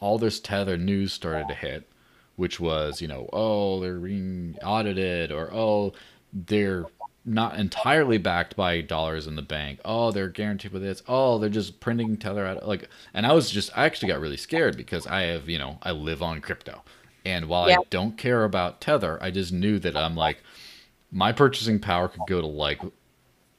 all 0.00 0.18
this 0.18 0.40
tether 0.40 0.76
news 0.76 1.12
started 1.12 1.48
to 1.48 1.54
hit, 1.54 1.88
which 2.36 2.58
was, 2.58 3.00
you 3.00 3.08
know, 3.08 3.28
oh, 3.32 3.80
they're 3.80 3.98
being 3.98 4.56
audited 4.64 5.30
or 5.30 5.52
oh, 5.52 5.92
they're 6.32 6.86
not 7.24 7.58
entirely 7.58 8.18
backed 8.18 8.56
by 8.56 8.80
dollars 8.80 9.26
in 9.26 9.36
the 9.36 9.42
bank. 9.42 9.78
Oh, 9.84 10.10
they're 10.10 10.28
guaranteed 10.28 10.72
with 10.72 10.82
this. 10.82 11.02
Oh, 11.06 11.38
they're 11.38 11.50
just 11.50 11.80
printing 11.80 12.16
tether 12.16 12.46
out 12.46 12.66
like 12.66 12.88
and 13.12 13.26
I 13.26 13.32
was 13.32 13.50
just 13.50 13.76
I 13.76 13.84
actually 13.84 14.08
got 14.08 14.20
really 14.20 14.38
scared 14.38 14.76
because 14.76 15.06
I 15.06 15.22
have, 15.22 15.48
you 15.48 15.58
know, 15.58 15.78
I 15.82 15.92
live 15.92 16.22
on 16.22 16.40
crypto. 16.40 16.82
And 17.24 17.46
while 17.46 17.68
yeah. 17.68 17.78
I 17.78 17.82
don't 17.90 18.16
care 18.16 18.44
about 18.44 18.80
tether, 18.80 19.22
I 19.22 19.30
just 19.30 19.52
knew 19.52 19.78
that 19.80 19.96
I'm 19.96 20.16
like 20.16 20.42
my 21.12 21.32
purchasing 21.32 21.78
power 21.78 22.08
could 22.08 22.26
go 22.26 22.40
to 22.40 22.46
like 22.46 22.80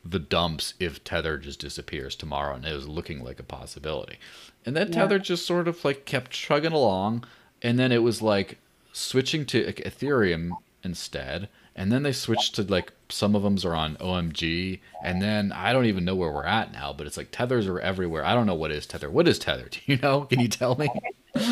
the 0.03 0.19
dumps 0.19 0.73
if 0.79 1.03
tether 1.03 1.37
just 1.37 1.59
disappears 1.59 2.15
tomorrow 2.15 2.55
and 2.55 2.65
it 2.65 2.73
was 2.73 2.87
looking 2.87 3.23
like 3.23 3.39
a 3.39 3.43
possibility. 3.43 4.17
And 4.65 4.75
then 4.75 4.87
yeah. 4.87 4.99
tether 4.99 5.19
just 5.19 5.45
sort 5.45 5.67
of 5.67 5.83
like 5.83 6.05
kept 6.05 6.31
chugging 6.31 6.71
along 6.71 7.25
and 7.61 7.79
then 7.79 7.91
it 7.91 8.03
was 8.03 8.21
like 8.21 8.57
switching 8.93 9.45
to 9.47 9.71
Ethereum 9.73 10.51
instead 10.83 11.49
and 11.75 11.91
then 11.91 12.03
they 12.03 12.11
switched 12.11 12.55
to 12.55 12.63
like 12.63 12.91
some 13.09 13.35
of 13.35 13.43
them 13.43 13.57
are 13.65 13.75
on 13.75 13.95
OMG, 13.97 14.79
and 15.03 15.21
then 15.21 15.51
I 15.51 15.73
don't 15.73 15.85
even 15.85 16.05
know 16.05 16.15
where 16.15 16.31
we're 16.31 16.45
at 16.45 16.71
now. 16.71 16.93
But 16.93 17.07
it's 17.07 17.17
like 17.17 17.31
tethers 17.31 17.67
are 17.67 17.79
everywhere. 17.79 18.25
I 18.25 18.33
don't 18.33 18.45
know 18.45 18.55
what 18.55 18.71
is 18.71 18.85
tether. 18.85 19.09
What 19.09 19.27
is 19.27 19.39
tether? 19.39 19.67
Do 19.71 19.79
you 19.85 19.97
know? 19.97 20.21
Can 20.21 20.39
you 20.39 20.47
tell 20.47 20.75
me? 20.75 20.89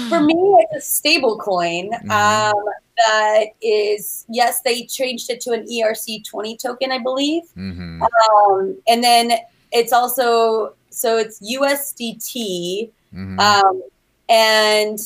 For 0.10 0.22
me, 0.22 0.36
it's 0.72 0.86
a 0.86 0.88
stable 0.90 1.38
coin 1.38 1.92
mm-hmm. 1.92 2.12
um, 2.12 2.66
that 2.98 3.46
is 3.62 4.26
yes, 4.30 4.62
they 4.62 4.86
changed 4.86 5.30
it 5.30 5.40
to 5.42 5.52
an 5.52 5.66
ERC 5.66 6.26
twenty 6.26 6.58
token, 6.58 6.92
I 6.92 7.00
believe, 7.00 7.44
mm-hmm. 7.58 8.02
um, 8.02 8.78
and 8.88 9.04
then 9.04 9.32
it's 9.72 9.94
also 9.94 10.74
so 10.90 11.18
it's 11.18 11.40
USDT, 11.40 12.90
mm-hmm. 13.14 13.40
um, 13.40 13.84
and 14.30 15.00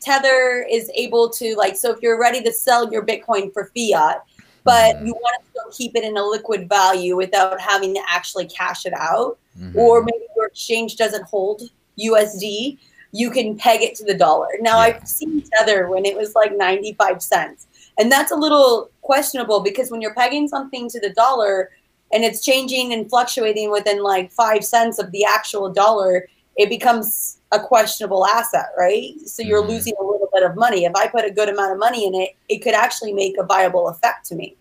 Tether 0.00 0.66
is 0.70 0.90
able 0.94 1.30
to 1.30 1.54
like 1.56 1.76
so 1.76 1.92
if 1.92 2.00
you're 2.02 2.20
ready 2.20 2.42
to 2.42 2.52
sell 2.52 2.90
your 2.92 3.04
Bitcoin 3.04 3.52
for 3.52 3.70
fiat 3.76 4.24
but 4.66 4.96
mm-hmm. 4.96 5.06
you 5.06 5.12
want 5.12 5.40
to 5.40 5.48
still 5.50 5.70
keep 5.70 5.94
it 5.94 6.02
in 6.02 6.16
a 6.16 6.22
liquid 6.22 6.68
value 6.68 7.16
without 7.16 7.58
having 7.60 7.94
to 7.94 8.00
actually 8.08 8.46
cash 8.46 8.84
it 8.84 8.92
out. 8.94 9.38
Mm-hmm. 9.56 9.78
Or 9.78 10.02
maybe 10.02 10.24
your 10.34 10.48
exchange 10.48 10.96
doesn't 10.96 11.22
hold 11.22 11.62
USD, 11.98 12.76
you 13.12 13.30
can 13.30 13.56
peg 13.56 13.82
it 13.82 13.94
to 13.94 14.04
the 14.04 14.12
dollar. 14.12 14.48
Now, 14.60 14.72
yeah. 14.72 14.96
I've 14.96 15.08
seen 15.08 15.40
Tether 15.52 15.88
when 15.88 16.04
it 16.04 16.16
was 16.16 16.34
like 16.34 16.54
95 16.54 17.22
cents. 17.22 17.68
And 17.96 18.10
that's 18.10 18.32
a 18.32 18.36
little 18.36 18.90
questionable 19.02 19.60
because 19.60 19.92
when 19.92 20.00
you're 20.00 20.14
pegging 20.14 20.48
something 20.48 20.88
to 20.90 21.00
the 21.00 21.10
dollar 21.10 21.70
and 22.12 22.24
it's 22.24 22.44
changing 22.44 22.92
and 22.92 23.08
fluctuating 23.08 23.70
within 23.70 24.02
like 24.02 24.32
five 24.32 24.64
cents 24.64 24.98
of 24.98 25.12
the 25.12 25.24
actual 25.24 25.72
dollar, 25.72 26.28
it 26.56 26.68
becomes 26.68 27.38
a 27.52 27.60
questionable 27.60 28.26
asset, 28.26 28.66
right? 28.76 29.12
So 29.26 29.42
you're 29.42 29.60
mm-hmm. 29.60 29.70
losing 29.70 29.94
a 30.00 30.04
little 30.04 30.28
bit 30.32 30.42
of 30.42 30.56
money. 30.56 30.84
If 30.84 30.94
I 30.96 31.06
put 31.06 31.24
a 31.24 31.30
good 31.30 31.48
amount 31.48 31.72
of 31.72 31.78
money 31.78 32.06
in 32.06 32.14
it, 32.14 32.30
it 32.48 32.58
could 32.58 32.74
actually 32.74 33.12
make 33.12 33.36
a 33.38 33.44
viable 33.44 33.88
effect 33.88 34.26
to 34.26 34.34
me. 34.34 34.56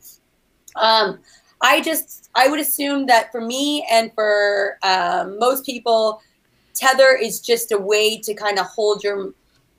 Um, 0.75 1.19
I 1.61 1.81
just, 1.81 2.29
I 2.35 2.47
would 2.49 2.59
assume 2.59 3.05
that 3.07 3.31
for 3.31 3.41
me 3.41 3.87
and 3.89 4.11
for 4.13 4.77
um, 4.83 5.39
most 5.39 5.65
people, 5.65 6.21
Tether 6.73 7.15
is 7.15 7.39
just 7.39 7.71
a 7.71 7.77
way 7.77 8.19
to 8.19 8.33
kind 8.33 8.59
of 8.59 8.65
hold 8.65 9.03
your 9.03 9.33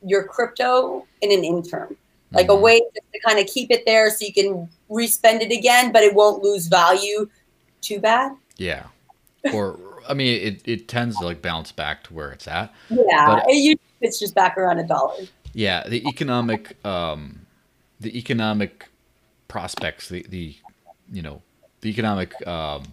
your 0.04 0.24
crypto 0.24 1.06
in 1.20 1.32
an 1.32 1.44
interim, 1.44 1.96
like 2.32 2.46
mm-hmm. 2.46 2.58
a 2.58 2.60
way 2.60 2.78
to 2.78 3.20
kind 3.26 3.38
of 3.38 3.46
keep 3.46 3.70
it 3.70 3.82
there 3.86 4.08
so 4.10 4.24
you 4.24 4.32
can 4.32 4.68
respend 4.88 5.42
it 5.42 5.52
again, 5.52 5.92
but 5.92 6.02
it 6.02 6.14
won't 6.14 6.42
lose 6.42 6.68
value 6.68 7.28
too 7.80 7.98
bad. 7.98 8.32
Yeah. 8.56 8.86
Or 9.52 9.78
I 10.08 10.14
mean, 10.14 10.40
it, 10.40 10.62
it 10.64 10.88
tends 10.88 11.18
to 11.18 11.24
like 11.24 11.42
bounce 11.42 11.72
back 11.72 12.04
to 12.04 12.14
where 12.14 12.30
it's 12.30 12.48
at. 12.48 12.72
Yeah, 12.88 13.26
but, 13.26 13.44
it, 13.48 13.80
it's 14.00 14.18
just 14.18 14.34
back 14.34 14.56
around 14.58 14.78
a 14.78 14.86
dollar. 14.86 15.24
Yeah, 15.52 15.88
the 15.88 16.06
economic, 16.06 16.84
um, 16.84 17.46
the 18.00 18.16
economic 18.18 18.88
prospects, 19.48 20.08
the 20.08 20.24
the 20.28 20.54
you 21.10 21.22
know 21.22 21.42
the 21.80 21.88
economic 21.88 22.46
um, 22.46 22.84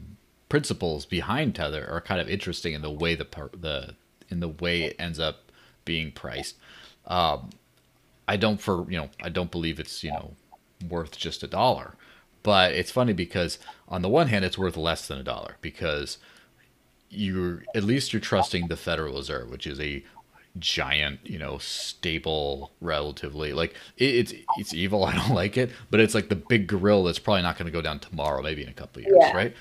principles 0.49 1.05
behind 1.05 1.55
tether 1.55 1.87
are 1.89 2.01
kind 2.01 2.21
of 2.21 2.29
interesting 2.29 2.73
in 2.73 2.81
the 2.81 2.91
way 2.91 3.15
the 3.15 3.27
the 3.59 3.95
in 4.29 4.39
the 4.39 4.47
way 4.47 4.83
it 4.83 4.95
ends 4.99 5.19
up 5.19 5.51
being 5.85 6.11
priced. 6.11 6.55
Um, 7.07 7.49
I 8.27 8.37
don't 8.37 8.61
for 8.61 8.89
you 8.89 8.97
know 8.97 9.09
I 9.21 9.29
don't 9.29 9.51
believe 9.51 9.79
it's 9.79 10.03
you 10.03 10.11
know 10.11 10.33
worth 10.87 11.17
just 11.17 11.43
a 11.43 11.47
dollar, 11.47 11.95
but 12.43 12.73
it's 12.73 12.91
funny 12.91 13.13
because 13.13 13.59
on 13.87 14.01
the 14.01 14.09
one 14.09 14.27
hand 14.27 14.45
it's 14.45 14.57
worth 14.57 14.77
less 14.77 15.07
than 15.07 15.17
a 15.17 15.23
dollar 15.23 15.57
because 15.61 16.17
you're 17.13 17.63
at 17.75 17.83
least 17.83 18.13
you're 18.13 18.19
trusting 18.19 18.67
the 18.67 18.77
Federal 18.77 19.15
Reserve, 19.15 19.49
which 19.49 19.67
is 19.67 19.79
a 19.79 20.03
giant, 20.59 21.19
you 21.23 21.39
know, 21.39 21.57
stable, 21.57 22.71
relatively 22.81 23.53
like 23.53 23.75
it, 23.97 24.15
it's 24.15 24.33
it's 24.57 24.73
evil. 24.73 25.05
I 25.05 25.15
don't 25.15 25.33
like 25.33 25.57
it, 25.57 25.71
but 25.89 25.99
it's 25.99 26.15
like 26.15 26.29
the 26.29 26.35
big 26.35 26.67
gorilla 26.67 27.09
that's 27.09 27.19
probably 27.19 27.43
not 27.43 27.57
going 27.57 27.65
to 27.65 27.71
go 27.71 27.81
down 27.81 27.99
tomorrow, 27.99 28.41
maybe 28.41 28.63
in 28.63 28.69
a 28.69 28.73
couple 28.73 29.01
years, 29.01 29.15
yeah. 29.19 29.35
right? 29.35 29.55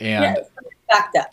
And 0.00 0.36
yeah. 0.36 0.42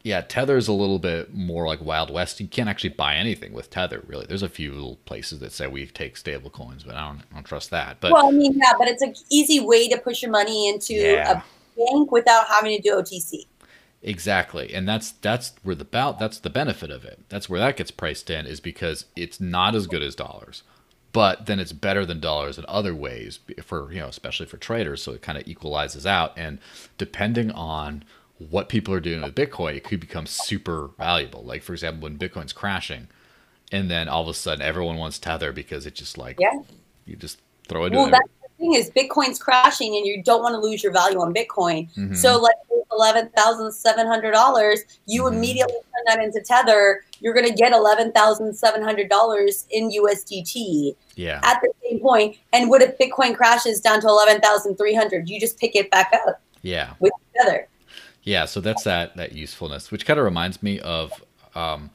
Yeah, 0.03 0.21
Tether's 0.21 0.67
a 0.67 0.73
little 0.73 0.99
bit 0.99 1.33
more 1.33 1.65
like 1.65 1.81
Wild 1.81 2.11
West. 2.11 2.41
You 2.41 2.47
can't 2.47 2.67
actually 2.67 2.89
buy 2.89 3.15
anything 3.15 3.53
with 3.53 3.69
Tether, 3.69 4.03
really. 4.05 4.25
There's 4.25 4.43
a 4.43 4.49
few 4.49 4.97
places 5.05 5.39
that 5.39 5.53
say 5.53 5.67
we 5.67 5.85
take 5.85 6.17
stable 6.17 6.49
coins, 6.49 6.83
but 6.83 6.95
I 6.95 7.07
don't, 7.07 7.21
I 7.31 7.35
don't 7.35 7.43
trust 7.45 7.69
that. 7.69 7.97
But 8.01 8.11
well, 8.11 8.27
I 8.27 8.31
mean, 8.31 8.53
yeah, 8.53 8.73
but 8.77 8.89
it's 8.89 9.01
an 9.01 9.15
easy 9.29 9.61
way 9.61 9.87
to 9.87 9.97
push 9.97 10.21
your 10.21 10.31
money 10.31 10.67
into 10.67 10.93
yeah. 10.93 11.41
a 11.41 11.43
bank 11.77 12.11
without 12.11 12.47
having 12.47 12.75
to 12.75 12.81
do 12.81 12.95
OTC. 12.95 13.45
Exactly, 14.07 14.71
and 14.71 14.87
that's 14.87 15.13
that's 15.13 15.53
where 15.63 15.73
the 15.73 15.83
bout 15.83 16.19
that's 16.19 16.37
the 16.37 16.49
benefit 16.51 16.91
of 16.91 17.03
it. 17.03 17.21
That's 17.27 17.49
where 17.49 17.59
that 17.59 17.75
gets 17.75 17.89
priced 17.89 18.29
in 18.29 18.45
is 18.45 18.59
because 18.59 19.05
it's 19.15 19.41
not 19.41 19.73
as 19.73 19.87
good 19.87 20.03
as 20.03 20.13
dollars, 20.13 20.61
but 21.11 21.47
then 21.47 21.59
it's 21.59 21.73
better 21.73 22.05
than 22.05 22.19
dollars 22.19 22.59
in 22.59 22.65
other 22.67 22.93
ways 22.93 23.39
for 23.63 23.91
you 23.91 23.99
know 23.99 24.07
especially 24.07 24.45
for 24.45 24.57
traders. 24.57 25.01
So 25.01 25.13
it 25.13 25.23
kind 25.23 25.39
of 25.39 25.47
equalizes 25.47 26.05
out, 26.05 26.33
and 26.37 26.59
depending 26.99 27.49
on 27.49 28.03
what 28.37 28.69
people 28.69 28.93
are 28.93 28.99
doing 28.99 29.23
with 29.23 29.33
Bitcoin, 29.33 29.75
it 29.75 29.83
could 29.83 30.01
become 30.01 30.27
super 30.27 30.91
valuable. 30.99 31.43
Like 31.43 31.63
for 31.63 31.73
example, 31.73 32.03
when 32.03 32.19
Bitcoin's 32.19 32.53
crashing, 32.53 33.07
and 33.71 33.89
then 33.89 34.07
all 34.07 34.21
of 34.21 34.27
a 34.27 34.35
sudden 34.35 34.61
everyone 34.61 34.97
wants 34.97 35.17
Tether 35.17 35.51
because 35.51 35.87
it's 35.87 35.97
just 35.99 36.15
like 36.15 36.39
yeah. 36.39 36.61
you 37.05 37.15
just 37.15 37.41
throw 37.67 37.85
it. 37.85 37.93
Well, 37.93 38.11
that's 38.11 38.29
thing 38.57 38.73
is 38.73 38.89
Bitcoin's 38.91 39.39
crashing, 39.39 39.95
and 39.95 40.05
you 40.05 40.21
don't 40.21 40.41
want 40.41 40.53
to 40.53 40.59
lose 40.59 40.83
your 40.83 40.91
value 40.91 41.19
on 41.19 41.33
Bitcoin. 41.33 41.89
Mm-hmm. 41.95 42.15
So 42.15 42.39
like 42.41 42.55
eleven 42.91 43.29
thousand 43.35 43.71
seven 43.71 44.07
hundred 44.07 44.31
dollars, 44.31 44.81
you 45.05 45.23
mm-hmm. 45.23 45.37
immediately 45.37 45.73
turn 45.73 46.03
that 46.07 46.23
into 46.23 46.41
Tether. 46.41 47.03
You're 47.19 47.33
going 47.33 47.47
to 47.47 47.53
get 47.53 47.73
eleven 47.73 48.11
thousand 48.11 48.53
seven 48.53 48.81
hundred 48.81 49.09
dollars 49.09 49.65
in 49.71 49.89
USDT. 49.89 50.95
Yeah. 51.15 51.39
At 51.43 51.61
the 51.61 51.71
same 51.83 51.99
point, 51.99 52.37
and 52.53 52.69
what 52.69 52.81
if 52.81 52.97
Bitcoin 52.97 53.35
crashes 53.35 53.81
down 53.81 54.01
to 54.01 54.07
eleven 54.07 54.41
thousand 54.41 54.75
three 54.77 54.95
hundred? 54.95 55.29
You 55.29 55.39
just 55.39 55.59
pick 55.59 55.75
it 55.75 55.91
back 55.91 56.11
up. 56.27 56.41
Yeah. 56.61 56.93
With 56.99 57.13
Tether. 57.35 57.67
Yeah, 58.23 58.45
so 58.45 58.59
that's 58.59 58.83
that 58.83 59.15
that 59.17 59.33
usefulness, 59.33 59.91
which 59.91 60.05
kind 60.05 60.19
of 60.19 60.25
reminds 60.25 60.63
me 60.63 60.79
of 60.79 61.11
um, 61.53 61.91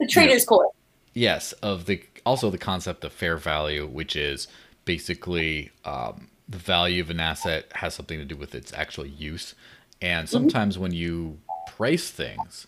the 0.00 0.06
trader's 0.06 0.42
you 0.42 0.56
know, 0.56 0.58
coin. 0.58 0.68
Yes, 1.14 1.52
of 1.52 1.86
the 1.86 2.02
also 2.26 2.50
the 2.50 2.58
concept 2.58 3.04
of 3.04 3.12
fair 3.12 3.36
value, 3.36 3.86
which 3.86 4.16
is 4.16 4.48
basically 4.84 5.70
um, 5.84 6.28
the 6.48 6.58
value 6.58 7.02
of 7.02 7.10
an 7.10 7.20
asset 7.20 7.66
has 7.76 7.94
something 7.94 8.18
to 8.18 8.24
do 8.24 8.36
with 8.36 8.54
its 8.54 8.72
actual 8.72 9.06
use, 9.06 9.54
and 10.00 10.28
sometimes 10.28 10.74
mm-hmm. 10.74 10.82
when 10.82 10.92
you 10.92 11.38
price 11.68 12.10
things, 12.10 12.66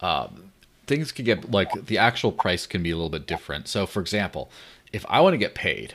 um, 0.00 0.52
things 0.86 1.12
can 1.12 1.24
get 1.24 1.50
like 1.50 1.70
the 1.86 1.98
actual 1.98 2.32
price 2.32 2.66
can 2.66 2.82
be 2.82 2.90
a 2.90 2.96
little 2.96 3.10
bit 3.10 3.26
different. 3.26 3.68
So, 3.68 3.86
for 3.86 4.00
example, 4.00 4.50
if 4.92 5.04
I 5.08 5.20
want 5.20 5.34
to 5.34 5.38
get 5.38 5.54
paid, 5.54 5.94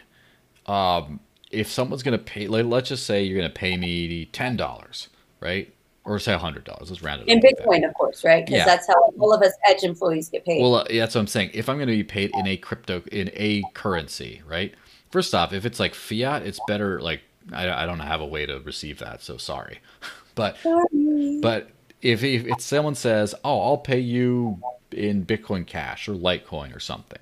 um, 0.65 1.19
if 1.51 1.71
someone's 1.71 2.03
going 2.03 2.17
to 2.17 2.23
pay, 2.23 2.47
like, 2.47 2.65
let's 2.65 2.89
just 2.89 3.05
say 3.05 3.23
you're 3.23 3.37
going 3.37 3.49
to 3.49 3.55
pay 3.55 3.77
me 3.77 4.25
ten 4.25 4.57
dollars, 4.57 5.09
right? 5.39 5.73
or 6.07 6.17
say 6.19 6.33
hundred 6.35 6.63
dollars. 6.63 6.89
Let's 6.89 7.03
round 7.03 7.21
it. 7.21 7.27
In 7.27 7.41
Bitcoin, 7.41 7.87
of 7.87 7.93
course, 7.93 8.23
right? 8.23 8.45
Because 8.45 8.59
yeah. 8.59 8.65
that's 8.65 8.87
how 8.87 9.13
all 9.19 9.33
of 9.33 9.41
us 9.41 9.51
edge 9.67 9.83
employees 9.83 10.29
get 10.29 10.45
paid. 10.45 10.61
Well, 10.61 10.75
uh, 10.75 10.85
yeah, 10.89 11.01
that's 11.01 11.15
what 11.15 11.21
I'm 11.21 11.27
saying. 11.27 11.51
If 11.53 11.67
I'm 11.67 11.75
going 11.75 11.89
to 11.89 11.93
be 11.93 12.03
paid 12.03 12.31
in 12.33 12.47
a 12.47 12.57
crypto 12.57 13.03
in 13.11 13.29
a 13.33 13.61
currency, 13.73 14.41
right? 14.47 14.73
First 15.17 15.33
off, 15.33 15.51
if 15.51 15.65
it's 15.65 15.79
like 15.79 15.95
fiat, 15.95 16.43
it's 16.43 16.59
better. 16.67 17.01
Like 17.01 17.21
I, 17.51 17.71
I 17.71 17.85
don't 17.87 18.01
have 18.01 18.21
a 18.21 18.25
way 18.27 18.45
to 18.45 18.59
receive 18.59 18.99
that, 18.99 19.23
so 19.23 19.37
sorry. 19.37 19.79
but 20.35 20.57
sorry. 20.59 21.39
but 21.41 21.71
if 22.03 22.23
if 22.23 22.45
it's 22.45 22.63
someone 22.63 22.93
says, 22.93 23.33
oh, 23.43 23.59
I'll 23.61 23.79
pay 23.79 23.97
you 23.97 24.61
in 24.91 25.25
Bitcoin 25.25 25.65
Cash 25.65 26.07
or 26.07 26.13
Litecoin 26.13 26.75
or 26.75 26.79
something, 26.79 27.17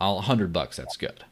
I'll 0.00 0.20
hundred 0.22 0.52
bucks. 0.52 0.78
That's 0.78 0.96
good. 0.96 1.24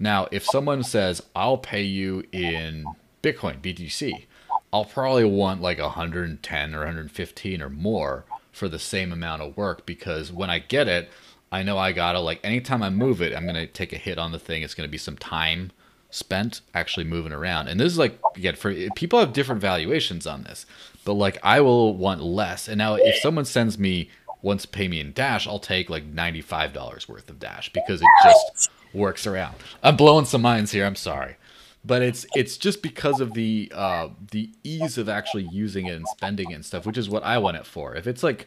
Now, 0.00 0.26
if 0.32 0.44
someone 0.44 0.82
says, 0.82 1.22
I'll 1.36 1.58
pay 1.58 1.84
you 1.84 2.24
in 2.32 2.84
Bitcoin 3.22 3.60
BTC, 3.60 4.26
I'll 4.72 4.84
probably 4.84 5.26
want 5.26 5.62
like 5.62 5.78
110 5.78 6.74
or 6.74 6.78
115 6.78 7.62
or 7.62 7.70
more 7.70 8.24
for 8.50 8.68
the 8.68 8.80
same 8.80 9.12
amount 9.12 9.42
of 9.42 9.56
work 9.56 9.86
because 9.86 10.32
when 10.32 10.50
I 10.50 10.58
get 10.58 10.88
it, 10.88 11.08
I 11.52 11.62
know 11.62 11.76
I 11.78 11.92
gotta 11.92 12.18
like 12.18 12.40
anytime 12.42 12.82
I 12.82 12.90
move 12.90 13.20
it, 13.20 13.36
I'm 13.36 13.46
gonna 13.46 13.66
take 13.66 13.92
a 13.92 13.98
hit 13.98 14.18
on 14.18 14.32
the 14.32 14.38
thing. 14.38 14.62
It's 14.62 14.74
gonna 14.74 14.88
be 14.88 14.98
some 14.98 15.18
time 15.18 15.70
spent 16.10 16.62
actually 16.74 17.04
moving 17.04 17.32
around. 17.32 17.68
And 17.68 17.78
this 17.78 17.92
is 17.92 17.98
like 17.98 18.18
again 18.34 18.56
for 18.56 18.74
people 18.96 19.20
have 19.20 19.34
different 19.34 19.60
valuations 19.60 20.26
on 20.26 20.44
this, 20.44 20.64
but 21.04 21.12
like 21.12 21.38
I 21.42 21.60
will 21.60 21.94
want 21.94 22.22
less. 22.22 22.68
And 22.68 22.78
now 22.78 22.94
if 22.94 23.16
someone 23.16 23.44
sends 23.44 23.78
me 23.78 24.10
once 24.40 24.66
pay 24.66 24.88
me 24.88 24.98
in 24.98 25.12
Dash, 25.12 25.46
I'll 25.46 25.58
take 25.58 25.90
like 25.90 26.04
ninety 26.04 26.40
five 26.40 26.72
dollars 26.72 27.06
worth 27.06 27.28
of 27.28 27.38
Dash 27.38 27.70
because 27.72 28.00
it 28.00 28.08
just 28.24 28.70
works 28.94 29.26
around. 29.26 29.56
I'm 29.82 29.96
blowing 29.96 30.24
some 30.24 30.42
minds 30.42 30.72
here. 30.72 30.86
I'm 30.86 30.96
sorry 30.96 31.36
but 31.84 32.02
it's 32.02 32.26
it's 32.34 32.56
just 32.56 32.82
because 32.82 33.20
of 33.20 33.34
the 33.34 33.70
uh, 33.74 34.08
the 34.30 34.50
ease 34.62 34.98
of 34.98 35.08
actually 35.08 35.48
using 35.50 35.86
it 35.86 35.96
and 35.96 36.06
spending 36.08 36.50
it 36.50 36.54
and 36.54 36.64
stuff, 36.64 36.86
which 36.86 36.96
is 36.98 37.08
what 37.08 37.24
I 37.24 37.38
want 37.38 37.56
it 37.56 37.66
for. 37.66 37.94
If 37.94 38.06
it's 38.06 38.22
like, 38.22 38.46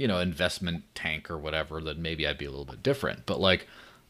you 0.00 0.08
know, 0.08 0.18
investment 0.18 0.82
tank 0.94 1.30
or 1.30 1.36
whatever, 1.36 1.78
then 1.82 2.00
maybe 2.00 2.26
I'd 2.26 2.38
be 2.38 2.46
a 2.46 2.50
little 2.50 2.64
bit 2.64 2.82
different. 2.82 3.26
But 3.26 3.38
like, 3.38 3.68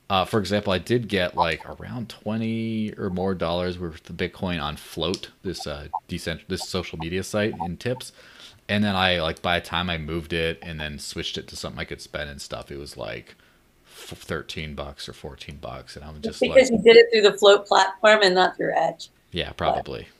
uh, 0.08 0.24
for 0.24 0.38
example, 0.38 0.72
I 0.72 0.78
did 0.78 1.08
get 1.08 1.34
like 1.34 1.68
around 1.68 2.08
twenty 2.08 2.92
or 2.96 3.10
more 3.10 3.34
dollars 3.34 3.76
worth 3.76 4.08
of 4.08 4.16
Bitcoin 4.16 4.62
on 4.62 4.76
Flote, 4.76 5.30
this 5.42 5.66
uh, 5.66 5.88
decent 6.06 6.48
this 6.48 6.68
social 6.68 6.96
media 7.00 7.24
site 7.24 7.54
in 7.64 7.76
tips, 7.76 8.12
and 8.68 8.84
then 8.84 8.94
I 8.94 9.20
like 9.20 9.42
by 9.42 9.58
the 9.58 9.66
time 9.66 9.90
I 9.90 9.98
moved 9.98 10.32
it 10.32 10.60
and 10.62 10.78
then 10.78 11.00
switched 11.00 11.36
it 11.36 11.48
to 11.48 11.56
something 11.56 11.80
I 11.80 11.84
could 11.84 12.00
spend 12.00 12.30
and 12.30 12.40
stuff, 12.40 12.70
it 12.70 12.78
was 12.78 12.96
like 12.96 13.34
13 13.90 14.76
bucks 14.76 15.08
or 15.08 15.12
14 15.12 15.58
bucks. 15.60 15.96
And 15.96 16.04
i'm 16.04 16.22
just 16.22 16.38
because 16.38 16.70
like, 16.70 16.78
you 16.78 16.84
did 16.84 16.96
it 16.98 17.06
through 17.12 17.28
the 17.28 17.36
Flote 17.36 17.66
platform 17.66 18.20
and 18.22 18.36
not 18.36 18.56
through 18.56 18.74
edge. 18.76 19.10
Yeah 19.32 19.50
probably. 19.52 20.06
but, 20.08 20.19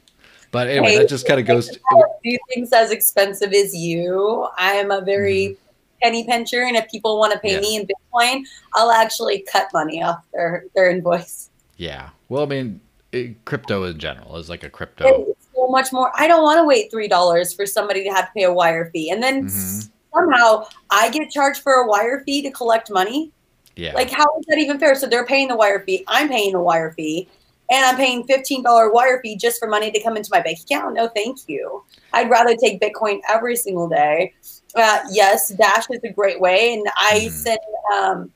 but 0.51 0.69
anyway 0.69 0.91
hey, 0.91 0.99
that 0.99 1.09
just 1.09 1.27
kind 1.27 1.41
of 1.41 1.47
goes 1.47 1.69
to 1.69 1.79
do 2.25 2.39
things 2.49 2.73
as 2.73 2.91
expensive 2.91 3.53
as 3.53 3.75
you 3.75 4.47
i 4.59 4.73
am 4.73 4.91
a 4.91 5.01
very 5.01 5.49
mm-hmm. 5.49 5.99
penny 6.03 6.25
pincher 6.25 6.63
and 6.63 6.77
if 6.77 6.89
people 6.91 7.19
want 7.19 7.33
to 7.33 7.39
pay 7.41 7.55
yeah. 7.55 7.61
me 7.61 7.77
in 7.77 7.87
bitcoin 7.87 8.43
i'll 8.75 8.91
actually 8.91 9.45
cut 9.51 9.69
money 9.73 10.03
off 10.03 10.25
their 10.33 10.65
their 10.75 10.91
invoice 10.91 11.51
yeah 11.77 12.11
well 12.29 12.43
i 12.43 12.47
mean 12.47 12.81
it, 13.13 13.45
crypto 13.45 13.85
in 13.85 13.99
general 13.99 14.37
is 14.37 14.49
like 14.49 14.63
a 14.63 14.71
crypto 14.71 15.27
it's 15.29 15.47
so 15.55 15.67
much 15.69 15.93
more 15.93 16.13
i 16.15 16.29
don't 16.29 16.43
want 16.43 16.59
to 16.59 16.65
wait 16.65 16.91
three 16.91 17.09
dollars 17.09 17.53
for 17.53 17.67
somebody 17.67 18.05
to 18.05 18.11
have 18.11 18.27
to 18.27 18.33
pay 18.33 18.45
a 18.45 18.53
wire 18.53 18.91
fee 18.93 19.11
and 19.11 19.23
then 19.23 19.47
mm-hmm. 19.47 19.89
somehow 20.15 20.65
i 20.91 21.11
get 21.11 21.31
charged 21.31 21.61
for 21.61 21.73
a 21.73 21.87
wire 21.87 22.23
fee 22.25 22.43
to 22.43 22.51
collect 22.51 22.91
money 22.91 23.33
yeah. 23.81 23.95
Like, 23.95 24.11
how 24.11 24.27
is 24.39 24.45
that 24.49 24.59
even 24.59 24.79
fair? 24.79 24.95
So 24.95 25.07
they're 25.07 25.25
paying 25.25 25.49
the 25.49 25.57
wire 25.57 25.81
fee. 25.81 26.05
I'm 26.07 26.29
paying 26.29 26.53
the 26.53 26.61
wire 26.61 26.93
fee. 26.93 27.29
And 27.71 27.85
I'm 27.85 27.97
paying 27.97 28.27
$15 28.27 28.93
wire 28.93 29.21
fee 29.23 29.37
just 29.37 29.61
for 29.61 29.69
money 29.69 29.93
to 29.93 30.03
come 30.03 30.17
into 30.17 30.29
my 30.33 30.41
bank 30.41 30.59
account. 30.61 30.95
No, 30.95 31.09
thank 31.09 31.49
you. 31.49 31.85
I'd 32.13 32.29
rather 32.29 32.57
take 32.57 32.81
Bitcoin 32.81 33.21
every 33.29 33.55
single 33.55 33.89
day. 33.89 34.35
Uh, 34.75 35.01
yes, 35.11 35.51
Dash 35.51 35.85
is 35.91 36.01
a 36.03 36.13
great 36.13 36.41
way. 36.41 36.75
And 36.75 36.87
I 36.99 37.21
mm-hmm. 37.21 37.29
send, 37.29 37.59
um, 37.95 38.33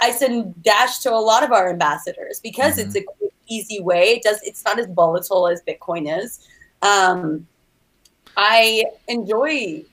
I 0.00 0.10
send 0.10 0.60
Dash 0.62 0.98
to 1.00 1.12
a 1.12 1.14
lot 1.14 1.44
of 1.44 1.52
our 1.52 1.70
ambassadors 1.70 2.40
because 2.40 2.78
mm-hmm. 2.78 2.88
it's 2.88 2.96
a 2.96 3.02
quick, 3.02 3.32
easy 3.48 3.80
way. 3.80 4.14
It 4.14 4.22
does. 4.22 4.40
It's 4.42 4.64
not 4.64 4.78
as 4.78 4.86
volatile 4.86 5.48
as 5.48 5.62
Bitcoin 5.62 6.20
is. 6.20 6.46
Um, 6.82 7.46
I 8.36 8.84
enjoy 9.08 9.84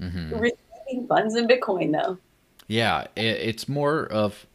mm-hmm. 0.00 0.34
receiving 0.34 1.06
funds 1.08 1.34
in 1.36 1.48
Bitcoin 1.48 1.92
though. 1.92 2.18
Yeah, 2.68 3.06
it, 3.16 3.24
it's 3.24 3.68
more 3.68 4.04
of 4.06 4.46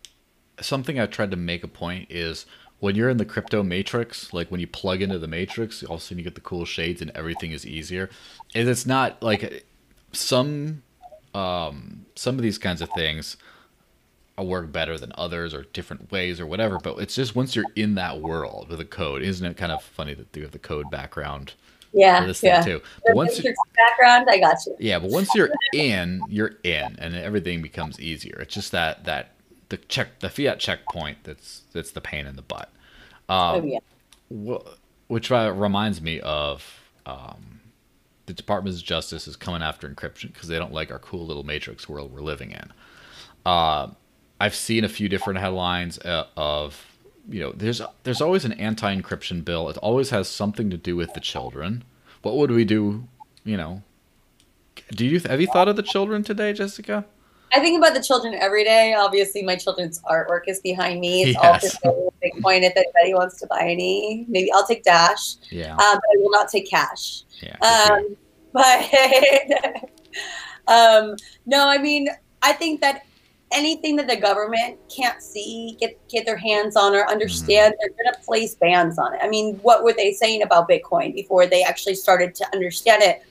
something 0.61 0.99
I 0.99 1.07
tried 1.07 1.31
to 1.31 1.37
make 1.37 1.63
a 1.63 1.67
point 1.67 2.09
is 2.09 2.45
when 2.83 2.95
you're 2.95 3.09
in 3.09 3.15
the 3.15 3.23
crypto 3.23 3.63
matrix, 3.63 4.33
like 4.33 4.51
when 4.51 4.59
you 4.59 4.67
plug 4.67 5.01
into 5.01 5.17
the 5.17 5.27
matrix, 5.27 5.83
all 5.85 5.95
of 5.95 6.01
a 6.01 6.03
sudden 6.03 6.17
you 6.17 6.23
get 6.25 6.35
the 6.35 6.41
cool 6.41 6.65
shades 6.65 7.01
and 7.01 7.11
everything 7.15 7.53
is 7.53 7.65
easier. 7.65 8.09
And 8.53 8.67
it's 8.67 8.85
not 8.85 9.23
like 9.23 9.65
some 10.11 10.83
um, 11.33 12.05
some 12.15 12.35
of 12.35 12.41
these 12.41 12.57
kinds 12.57 12.81
of 12.81 12.89
things 12.89 13.37
work 14.37 14.69
better 14.73 14.97
than 14.97 15.13
others 15.17 15.53
or 15.53 15.63
different 15.71 16.11
ways 16.11 16.41
or 16.41 16.45
whatever. 16.45 16.77
But 16.77 16.97
it's 16.97 17.15
just 17.15 17.37
once 17.37 17.55
you're 17.55 17.63
in 17.77 17.95
that 17.95 18.19
world 18.19 18.67
with 18.67 18.79
the 18.79 18.85
code, 18.85 19.21
isn't 19.21 19.45
it 19.45 19.55
kind 19.55 19.71
of 19.71 19.81
funny 19.81 20.13
that 20.15 20.35
you 20.35 20.41
have 20.41 20.51
the 20.51 20.59
code 20.59 20.91
background 20.91 21.53
yeah, 21.93 22.25
this 22.25 22.43
yeah. 22.43 22.61
thing 22.61 22.79
too. 22.79 22.85
But 23.05 23.15
once 23.15 23.41
you, 23.41 23.53
background, 23.75 24.27
I 24.29 24.39
got 24.39 24.57
you. 24.65 24.75
Yeah, 24.79 24.99
but 24.99 25.09
once 25.09 25.33
you're 25.35 25.51
in, 25.73 26.21
you're 26.27 26.55
in, 26.63 26.95
and 26.97 27.15
everything 27.15 27.61
becomes 27.61 27.99
easier. 27.99 28.39
It's 28.41 28.53
just 28.53 28.71
that 28.71 29.05
that 29.05 29.32
the 29.73 29.77
check 29.87 30.19
the 30.19 30.29
fiat 30.29 30.59
checkpoint 30.59 31.17
that's 31.23 31.63
that's 31.73 31.89
the 31.91 32.01
pain 32.01 32.27
in 32.27 32.35
the 32.35 32.43
butt. 32.43 32.71
Um, 33.27 33.71
oh 33.71 33.79
yeah. 34.29 34.57
which 35.07 35.31
reminds 35.31 35.99
me 35.99 36.19
of 36.19 36.81
um, 37.07 37.61
the 38.27 38.33
Department 38.33 38.75
of 38.75 38.83
Justice 38.83 39.27
is 39.27 39.35
coming 39.35 39.63
after 39.63 39.89
encryption 39.89 40.31
because 40.31 40.47
they 40.47 40.59
don't 40.59 40.73
like 40.73 40.91
our 40.91 40.99
cool 40.99 41.25
little 41.25 41.43
matrix 41.43 41.89
world 41.89 42.13
we're 42.13 42.21
living 42.21 42.51
in. 42.51 42.71
Uh, 43.47 43.87
I've 44.39 44.53
seen 44.53 44.83
a 44.83 44.89
few 44.89 45.09
different 45.09 45.39
headlines 45.39 45.97
uh, 45.99 46.27
of 46.37 46.85
you 47.27 47.39
know 47.39 47.51
there's 47.53 47.81
there's 48.03 48.21
always 48.21 48.45
an 48.45 48.53
anti-encryption 48.53 49.43
bill. 49.43 49.69
It 49.69 49.77
always 49.77 50.11
has 50.11 50.27
something 50.27 50.69
to 50.69 50.77
do 50.77 50.95
with 50.95 51.15
the 51.15 51.19
children. 51.19 51.83
What 52.21 52.37
would 52.37 52.51
we 52.51 52.63
do? 52.63 53.07
You 53.43 53.57
know, 53.57 53.81
do 54.91 55.03
you 55.03 55.19
have 55.21 55.41
you 55.41 55.47
thought 55.47 55.67
of 55.67 55.77
the 55.77 55.83
children 55.83 56.21
today, 56.23 56.53
Jessica? 56.53 57.05
I 57.53 57.59
think 57.59 57.77
about 57.77 57.93
the 57.93 58.01
children 58.01 58.33
every 58.33 58.63
day. 58.63 58.95
Obviously, 58.95 59.43
my 59.43 59.55
children's 59.55 60.01
artwork 60.01 60.47
is 60.47 60.59
behind 60.61 60.99
me. 60.99 61.23
It's 61.23 61.37
yes. 61.41 61.77
all 61.85 62.11
for 62.11 62.13
Bitcoin. 62.23 62.63
If 62.63 62.75
anybody 62.75 63.13
wants 63.13 63.39
to 63.41 63.47
buy 63.47 63.61
any, 63.61 64.25
maybe 64.27 64.51
I'll 64.51 64.65
take 64.65 64.83
Dash. 64.83 65.35
Yeah. 65.51 65.73
Um, 65.73 65.77
but 65.77 66.03
I 66.03 66.15
will 66.17 66.31
not 66.31 66.49
take 66.49 66.67
cash. 66.67 67.23
Yeah. 67.41 67.57
Um, 67.59 68.17
but 68.53 69.89
um, 70.67 71.15
no, 71.45 71.69
I 71.69 71.77
mean, 71.77 72.07
I 72.41 72.53
think 72.53 72.81
that 72.81 73.05
anything 73.51 73.95
that 73.97 74.07
the 74.07 74.17
government 74.17 74.79
can't 74.89 75.21
see, 75.21 75.77
get 75.79 75.99
get 76.07 76.25
their 76.25 76.37
hands 76.37 76.75
on, 76.75 76.95
or 76.95 77.07
understand, 77.07 77.75
mm-hmm. 77.75 77.79
they're 77.81 78.03
going 78.03 78.15
to 78.15 78.25
place 78.25 78.55
bans 78.55 78.97
on 78.97 79.13
it. 79.13 79.19
I 79.21 79.29
mean, 79.29 79.57
what 79.57 79.83
were 79.83 79.93
they 79.93 80.11
saying 80.11 80.41
about 80.41 80.67
Bitcoin 80.67 81.13
before 81.13 81.45
they 81.45 81.63
actually 81.63 81.95
started 81.95 82.33
to 82.35 82.45
understand 82.53 83.03
it? 83.03 83.23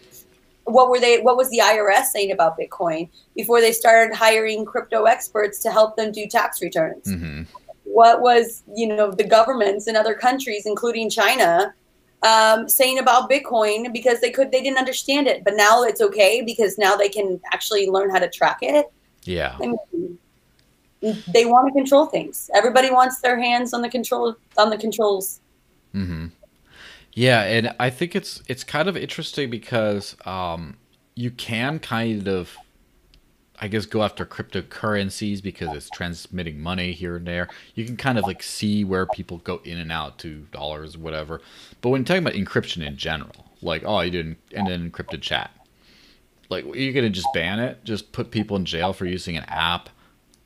What 0.65 0.89
were 0.89 1.01
they 1.01 1.21
what 1.21 1.37
was 1.37 1.51
the 1.51 1.59
IRS 1.59 2.07
saying 2.07 2.33
about 2.33 2.59
Bitcoin 2.59 3.09
before 3.35 3.61
they 3.61 3.73
started 3.73 4.15
hiring 4.15 4.65
crypto 4.65 5.05
experts 5.05 5.59
to 5.61 5.71
help 5.71 5.97
them 5.97 6.13
do 6.13 6.27
tax 6.27 6.63
returns? 6.63 7.07
Mm-hmm. 7.07 7.43
What 7.85 8.21
was 8.21 8.63
you 8.75 8.89
know 8.89 9.11
the 9.11 9.25
governments 9.25 9.89
in 9.89 9.97
other 9.97 10.15
countries, 10.15 10.67
including 10.67 11.11
China, 11.11 11.75
um, 12.23 12.69
saying 12.69 12.99
about 12.99 13.31
Bitcoin 13.31 13.93
because 13.93 14.21
they 14.21 14.31
could 14.31 14.51
they 14.51 14.63
didn't 14.63 14.79
understand 14.79 15.27
it, 15.27 15.45
but 15.45 15.55
now 15.57 15.83
it's 15.83 16.01
okay 16.01 16.43
because 16.43 16.79
now 16.79 16.97
they 16.97 17.09
can 17.09 17.41
actually 17.53 17.89
learn 17.89 18.11
how 18.11 18.19
to 18.19 18.29
track 18.29 18.59
it. 18.63 18.87
Yeah. 19.25 19.57
I 19.61 19.67
mean, 19.67 20.19
they 21.33 21.45
want 21.45 21.69
to 21.69 21.73
control 21.73 22.07
things. 22.07 22.51
Everybody 22.55 22.91
wants 22.91 23.21
their 23.21 23.39
hands 23.39 23.75
on 23.75 23.83
the 23.83 23.89
control 23.89 24.37
on 24.57 24.71
the 24.71 24.79
controls. 24.79 25.41
Mm-hmm. 25.95 26.29
Yeah, 27.15 27.43
and 27.43 27.75
I 27.79 27.91
think 27.91 28.17
it's 28.17 28.43
it's 28.49 28.65
kind 28.65 28.89
of 28.89 28.97
interesting 28.97 29.51
because 29.51 30.17
um, 30.25 30.77
you 31.15 31.31
can 31.31 31.79
kind 31.79 32.27
of, 32.27 32.57
I 33.61 33.69
guess, 33.69 33.85
go 33.85 34.03
after 34.03 34.25
cryptocurrencies 34.25 35.43
because 35.43 35.77
it's 35.77 35.91
transmitting 35.91 36.61
money 36.61 36.93
here 36.93 37.17
and 37.17 37.27
there. 37.27 37.49
You 37.75 37.85
can 37.85 37.97
kind 37.97 38.19
of 38.19 38.25
like 38.25 38.43
see 38.43 38.85
where 38.85 39.07
people 39.07 39.39
go 39.39 39.61
in 39.65 39.79
and 39.79 39.93
out 39.93 40.19
to 40.21 40.47
dollars, 40.53 40.97
or 40.97 41.01
whatever. 41.01 41.43
But 41.83 41.91
when 41.91 42.05
talking 42.05 42.23
about 42.23 42.35
encryption 42.35 42.87
in 42.87 42.97
general, 42.97 43.47
like 43.61 43.83
oh, 43.85 44.01
you 44.01 44.11
didn't 44.11 44.39
end 44.53 44.69
an 44.69 44.91
encrypted 44.91 45.21
chat, 45.21 45.51
like 46.49 46.65
you're 46.75 46.95
gonna 46.95 47.11
just 47.11 47.33
ban 47.35 47.59
it, 47.59 47.85
just 47.85 48.13
put 48.13 48.31
people 48.31 48.57
in 48.57 48.65
jail 48.65 48.95
for 48.95 49.05
using 49.05 49.37
an 49.37 49.45
app. 49.49 49.91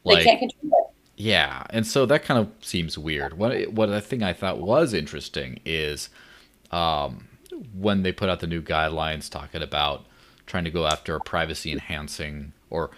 Like, 0.02 0.18
they 0.18 0.24
can't 0.24 0.40
control 0.40 0.81
it. 0.81 0.94
Yeah, 1.16 1.64
and 1.70 1.87
so 1.87 2.07
that 2.07 2.24
kind 2.24 2.40
of 2.40 2.50
seems 2.61 2.98
weird. 2.98 3.38
What 3.38 3.72
what 3.72 3.88
I 3.88 4.00
think 4.00 4.24
I 4.24 4.33
thought 4.33 4.59
was 4.59 4.92
interesting 4.92 5.61
is 5.64 6.09
um, 6.76 7.26
when 7.72 8.02
they 8.02 8.12
put 8.12 8.28
out 8.28 8.40
the 8.40 8.46
new 8.46 8.60
guidelines 8.60 9.30
talking 9.30 9.62
about 9.62 10.04
trying 10.44 10.64
to 10.64 10.70
go 10.70 10.86
after 10.86 11.18
privacy 11.20 11.72
enhancing 11.72 12.52
or 12.68 12.90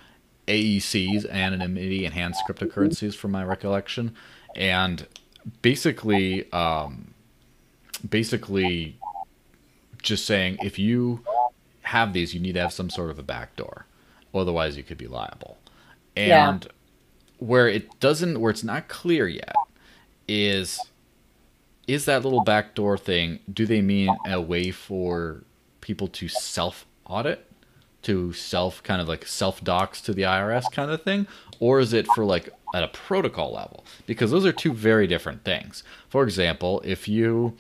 AECs, 0.49 1.29
anonymity 1.31 2.05
enhanced 2.05 2.43
cryptocurrencies, 2.49 3.15
from 3.15 3.31
my 3.31 3.45
recollection, 3.45 4.15
and 4.57 5.07
basically, 5.63 6.51
um, 6.53 7.15
basically, 8.09 8.99
just 10.03 10.27
saying 10.27 10.59
if 10.63 10.79
you 10.79 11.25
have 11.83 12.13
these, 12.13 12.35
you 12.35 12.41
need 12.41 12.55
to 12.55 12.61
have 12.61 12.73
some 12.73 12.91
sort 12.91 13.11
of 13.11 13.19
a 13.19 13.23
backdoor, 13.23 13.87
otherwise 14.35 14.77
you 14.77 14.83
could 14.83 14.99
be 14.99 15.07
liable. 15.07 15.59
And 16.17 16.65
yeah. 16.65 16.71
where 17.39 17.69
it 17.69 18.01
doesn't, 18.01 18.41
where 18.41 18.51
it's 18.51 18.65
not 18.65 18.89
clear 18.89 19.29
yet, 19.29 19.55
is 20.27 20.81
is 21.89 22.05
that 22.05 22.23
little 22.23 22.45
backdoor 22.45 22.99
thing, 22.99 23.41
do 23.53 23.67
they 23.67 23.81
mean 23.81 24.15
a 24.27 24.41
way 24.41 24.71
for 24.71 25.43
people 25.81 26.07
to 26.09 26.29
self 26.29 26.87
audit? 27.07 27.47
To 28.03 28.33
self 28.33 28.83
kind 28.85 29.01
of 29.01 29.09
like 29.09 29.27
self 29.27 29.65
dox 29.65 30.01
to 30.03 30.13
the 30.13 30.23
IRS 30.23 30.71
kind 30.71 30.91
of 30.91 31.03
thing? 31.03 31.27
Or 31.59 31.81
is 31.81 31.93
it 31.93 32.07
for 32.15 32.25
like 32.25 32.51
at 32.75 32.85
a 32.85 32.89
protocol 32.89 33.55
level? 33.55 33.85
Because 34.07 34.31
those 34.31 34.47
are 34.47 34.53
two 34.53 34.73
very 34.73 35.07
different 35.07 35.43
things. 35.45 35.83
For 36.09 36.23
example, 36.23 36.81
if 36.85 37.09
you 37.09 37.57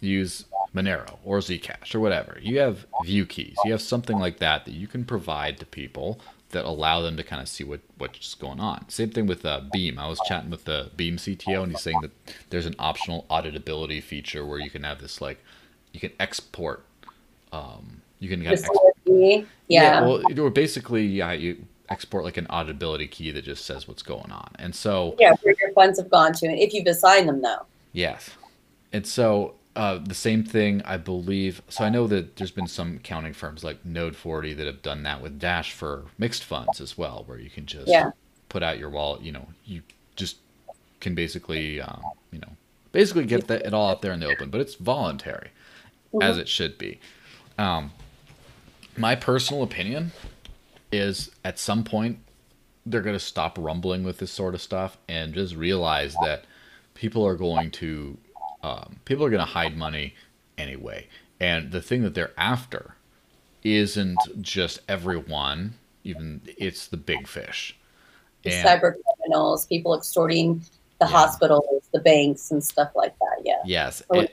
use 0.00 0.46
Monero 0.74 1.18
or 1.24 1.38
Zcash 1.38 1.94
or 1.94 2.00
whatever, 2.00 2.38
you 2.40 2.60
have 2.60 2.86
view 3.04 3.26
keys, 3.26 3.56
you 3.64 3.72
have 3.72 3.82
something 3.82 4.18
like 4.18 4.38
that 4.38 4.64
that 4.64 4.74
you 4.74 4.86
can 4.86 5.04
provide 5.04 5.58
to 5.58 5.66
people 5.66 6.20
that 6.54 6.64
allow 6.64 7.02
them 7.02 7.16
to 7.18 7.22
kind 7.22 7.42
of 7.42 7.48
see 7.48 7.62
what 7.62 7.80
what's 7.98 8.34
going 8.34 8.60
on. 8.60 8.88
Same 8.88 9.10
thing 9.10 9.26
with 9.26 9.44
uh, 9.44 9.60
Beam. 9.72 9.98
I 9.98 10.08
was 10.08 10.18
chatting 10.26 10.50
with 10.50 10.64
the 10.64 10.90
Beam 10.96 11.16
CTO, 11.16 11.62
and 11.62 11.72
he's 11.72 11.82
saying 11.82 12.00
that 12.00 12.12
there's 12.48 12.64
an 12.64 12.76
optional 12.78 13.26
auditability 13.30 14.02
feature 14.02 14.46
where 14.46 14.58
you 14.58 14.70
can 14.70 14.84
have 14.84 15.00
this 15.00 15.20
like 15.20 15.38
you 15.92 16.00
can 16.00 16.12
export. 16.18 16.84
Um, 17.52 18.00
you 18.18 18.28
can 18.28 18.42
kind 18.42 18.54
of 18.54 18.60
export, 18.60 18.94
yeah. 19.04 19.42
yeah. 19.68 20.00
Well, 20.00 20.22
or 20.40 20.50
basically, 20.50 21.06
yeah, 21.06 21.32
you 21.32 21.64
export 21.90 22.24
like 22.24 22.36
an 22.36 22.46
auditability 22.46 23.10
key 23.10 23.30
that 23.32 23.44
just 23.44 23.66
says 23.66 23.86
what's 23.86 24.02
going 24.02 24.32
on, 24.32 24.50
and 24.58 24.74
so 24.74 25.14
yeah, 25.18 25.34
where 25.42 25.54
your 25.60 25.72
funds 25.72 25.98
have 25.98 26.10
gone 26.10 26.32
to, 26.34 26.46
and 26.46 26.58
if 26.58 26.72
you've 26.72 26.86
assigned 26.86 27.28
them, 27.28 27.42
though. 27.42 27.66
Yes, 27.92 28.30
and 28.92 29.06
so 29.06 29.54
uh, 29.76 29.98
the 29.98 30.14
same 30.14 30.44
thing, 30.44 30.82
I 30.84 30.96
believe. 30.96 31.62
So 31.68 31.84
I 31.84 31.88
know 31.88 32.06
that 32.06 32.36
there's 32.36 32.50
been 32.50 32.68
some 32.68 32.96
accounting 32.96 33.32
firms 33.32 33.64
like 33.64 33.84
Node 33.84 34.14
40 34.14 34.54
that 34.54 34.66
have 34.66 34.82
done 34.82 35.02
that 35.02 35.20
with 35.20 35.38
Dash 35.38 35.72
for 35.72 36.04
mixed 36.18 36.44
funds 36.44 36.80
as 36.80 36.96
well, 36.96 37.24
where 37.26 37.38
you 37.38 37.50
can 37.50 37.66
just 37.66 37.88
yeah. 37.88 38.10
put 38.48 38.62
out 38.62 38.78
your 38.78 38.90
wallet. 38.90 39.22
You 39.22 39.32
know, 39.32 39.48
you 39.64 39.82
just 40.16 40.36
can 41.00 41.14
basically, 41.14 41.80
um, 41.80 42.02
you 42.30 42.38
know, 42.38 42.50
basically 42.92 43.24
get 43.24 43.48
that, 43.48 43.66
it 43.66 43.74
all 43.74 43.90
out 43.90 44.00
there 44.00 44.12
in 44.12 44.20
the 44.20 44.26
open, 44.26 44.50
but 44.50 44.60
it's 44.60 44.76
voluntary, 44.76 45.50
mm-hmm. 46.12 46.22
as 46.22 46.38
it 46.38 46.48
should 46.48 46.78
be. 46.78 47.00
Um, 47.58 47.90
my 48.96 49.16
personal 49.16 49.62
opinion 49.62 50.12
is 50.92 51.30
at 51.44 51.58
some 51.58 51.82
point 51.82 52.18
they're 52.86 53.02
going 53.02 53.16
to 53.16 53.24
stop 53.24 53.58
rumbling 53.58 54.04
with 54.04 54.18
this 54.18 54.30
sort 54.30 54.54
of 54.54 54.62
stuff 54.62 54.98
and 55.08 55.34
just 55.34 55.56
realize 55.56 56.14
that 56.22 56.44
people 56.94 57.26
are 57.26 57.34
going 57.34 57.70
to 57.70 58.16
um, 58.64 58.96
people 59.04 59.24
are 59.24 59.30
going 59.30 59.44
to 59.44 59.52
hide 59.52 59.76
money 59.76 60.14
anyway. 60.56 61.06
And 61.38 61.70
the 61.70 61.82
thing 61.82 62.02
that 62.02 62.14
they're 62.14 62.32
after 62.38 62.94
isn't 63.62 64.18
just 64.40 64.80
everyone, 64.88 65.74
even 66.02 66.40
it's 66.56 66.86
the 66.86 66.96
big 66.96 67.28
fish. 67.28 67.76
And, 68.44 68.66
cyber 68.66 68.94
criminals, 69.18 69.66
people 69.66 69.94
extorting 69.94 70.62
the 70.98 71.06
yeah. 71.06 71.12
hospitals, 71.12 71.88
the 71.92 72.00
banks, 72.00 72.50
and 72.50 72.64
stuff 72.64 72.90
like 72.94 73.14
that. 73.18 73.42
Yeah. 73.44 73.60
Yes. 73.66 74.02
And, 74.10 74.28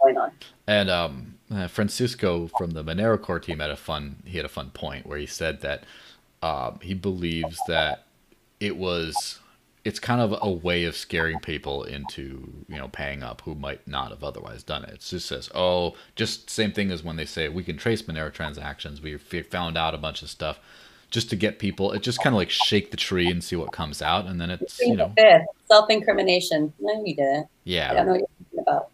going 0.00 0.16
on. 0.16 0.30
And 0.68 0.88
um, 0.88 1.34
uh, 1.52 1.66
Francisco 1.66 2.48
from 2.56 2.70
the 2.70 2.84
Monero 2.84 3.20
core 3.20 3.40
team 3.40 3.58
had 3.58 3.70
a 3.70 3.76
fun. 3.76 4.22
He 4.24 4.36
had 4.36 4.46
a 4.46 4.50
fun 4.50 4.70
point 4.70 5.06
where 5.06 5.18
he 5.18 5.26
said 5.26 5.60
that 5.62 5.84
uh, 6.40 6.72
he 6.80 6.94
believes 6.94 7.58
that 7.66 8.06
it 8.60 8.76
was 8.76 9.40
it's 9.84 9.98
kind 9.98 10.20
of 10.20 10.38
a 10.40 10.50
way 10.50 10.84
of 10.84 10.96
scaring 10.96 11.40
people 11.40 11.82
into 11.82 12.64
you 12.68 12.76
know 12.76 12.88
paying 12.88 13.22
up 13.22 13.42
who 13.42 13.54
might 13.54 13.86
not 13.86 14.10
have 14.10 14.22
otherwise 14.22 14.62
done 14.62 14.84
it. 14.84 14.90
It 14.94 15.00
just 15.00 15.26
says, 15.26 15.50
oh, 15.54 15.94
just 16.14 16.50
same 16.50 16.72
thing 16.72 16.90
as 16.90 17.02
when 17.02 17.16
they 17.16 17.24
say 17.24 17.48
we 17.48 17.64
can 17.64 17.76
trace 17.76 18.02
Monero 18.02 18.32
transactions. 18.32 19.00
We 19.00 19.16
found 19.16 19.76
out 19.76 19.94
a 19.94 19.98
bunch 19.98 20.22
of 20.22 20.30
stuff 20.30 20.60
just 21.10 21.30
to 21.30 21.36
get 21.36 21.58
people. 21.58 21.92
It 21.92 22.02
just 22.02 22.22
kind 22.22 22.34
of 22.34 22.38
like 22.38 22.50
shake 22.50 22.90
the 22.90 22.96
tree 22.96 23.30
and 23.30 23.42
see 23.42 23.56
what 23.56 23.72
comes 23.72 24.02
out, 24.02 24.26
and 24.26 24.40
then 24.40 24.50
it's 24.50 24.80
you 24.80 24.96
know 24.96 25.12
self 25.66 25.90
incrimination. 25.90 26.72
No, 26.80 27.04
you 27.04 27.16
didn't. 27.16 27.48
Yeah, 27.64 27.90
I 27.90 27.94
don't 27.94 28.06
know 28.06 28.12
what 28.12 28.20
you're 28.20 28.28
talking 28.50 28.58
about. 28.60 28.88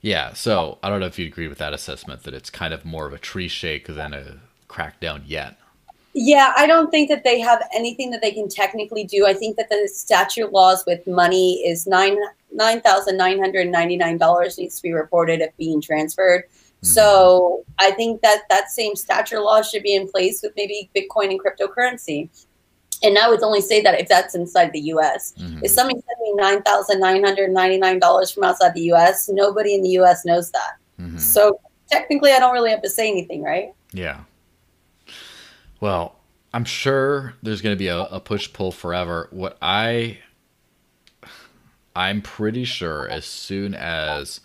Yeah, 0.00 0.32
so 0.32 0.78
I 0.82 0.88
don't 0.88 1.00
know 1.00 1.06
if 1.06 1.18
you 1.18 1.26
agree 1.26 1.48
with 1.48 1.58
that 1.58 1.74
assessment 1.74 2.22
that 2.22 2.32
it's 2.32 2.48
kind 2.50 2.72
of 2.72 2.84
more 2.84 3.06
of 3.06 3.12
a 3.12 3.18
tree 3.18 3.48
shake 3.48 3.86
than 3.86 4.14
a 4.14 4.38
crackdown 4.68 5.22
yet. 5.26 5.58
Yeah, 6.12 6.52
I 6.56 6.66
don't 6.66 6.90
think 6.90 7.08
that 7.08 7.22
they 7.22 7.38
have 7.40 7.62
anything 7.72 8.10
that 8.10 8.20
they 8.20 8.32
can 8.32 8.48
technically 8.48 9.04
do. 9.04 9.26
I 9.26 9.34
think 9.34 9.56
that 9.56 9.68
the 9.68 9.88
statute 9.92 10.52
laws 10.52 10.82
with 10.86 11.06
money 11.06 11.62
is 11.66 11.86
nine 11.86 12.18
nine 12.52 12.80
thousand 12.80 13.16
nine 13.16 13.38
hundred 13.38 13.68
ninety 13.68 13.96
nine 13.96 14.18
dollars 14.18 14.58
needs 14.58 14.76
to 14.76 14.82
be 14.82 14.92
reported 14.92 15.40
if 15.40 15.56
being 15.56 15.80
transferred. 15.80 16.44
Mm-hmm. 16.48 16.86
So 16.86 17.64
I 17.78 17.92
think 17.92 18.22
that 18.22 18.42
that 18.48 18.70
same 18.70 18.96
statute 18.96 19.40
law 19.40 19.62
should 19.62 19.82
be 19.82 19.94
in 19.94 20.08
place 20.10 20.42
with 20.42 20.52
maybe 20.56 20.90
Bitcoin 20.96 21.30
and 21.30 21.40
cryptocurrency. 21.40 22.28
And 23.02 23.16
I 23.16 23.28
would 23.28 23.42
only 23.42 23.60
say 23.60 23.80
that 23.82 23.98
if 23.98 24.08
that's 24.08 24.34
inside 24.34 24.72
the 24.72 24.80
U.S. 24.80 25.34
Mm-hmm. 25.38 25.60
If 25.64 25.70
somebody 25.70 26.00
sent 26.00 26.20
me 26.22 26.34
nine 26.34 26.62
thousand 26.62 27.00
nine 27.00 27.22
hundred 27.22 27.50
ninety 27.50 27.78
nine 27.78 28.00
dollars 28.00 28.32
from 28.32 28.44
outside 28.44 28.74
the 28.74 28.82
U.S., 28.82 29.28
nobody 29.32 29.74
in 29.74 29.82
the 29.82 29.90
U.S. 29.90 30.24
knows 30.24 30.50
that. 30.50 30.72
Mm-hmm. 31.00 31.18
So 31.18 31.60
technically, 31.88 32.32
I 32.32 32.40
don't 32.40 32.52
really 32.52 32.70
have 32.70 32.82
to 32.82 32.90
say 32.90 33.08
anything, 33.08 33.42
right? 33.42 33.72
Yeah. 33.92 34.20
Well, 35.80 36.16
I'm 36.52 36.64
sure 36.64 37.34
there's 37.42 37.62
going 37.62 37.74
to 37.74 37.78
be 37.78 37.88
a, 37.88 38.00
a 38.02 38.20
push 38.20 38.52
pull 38.52 38.72
forever. 38.72 39.28
What 39.30 39.56
I 39.62 40.18
I'm 41.94 42.22
pretty 42.22 42.64
sure 42.64 43.08
as 43.08 43.24
soon 43.24 43.74
as 43.74 44.40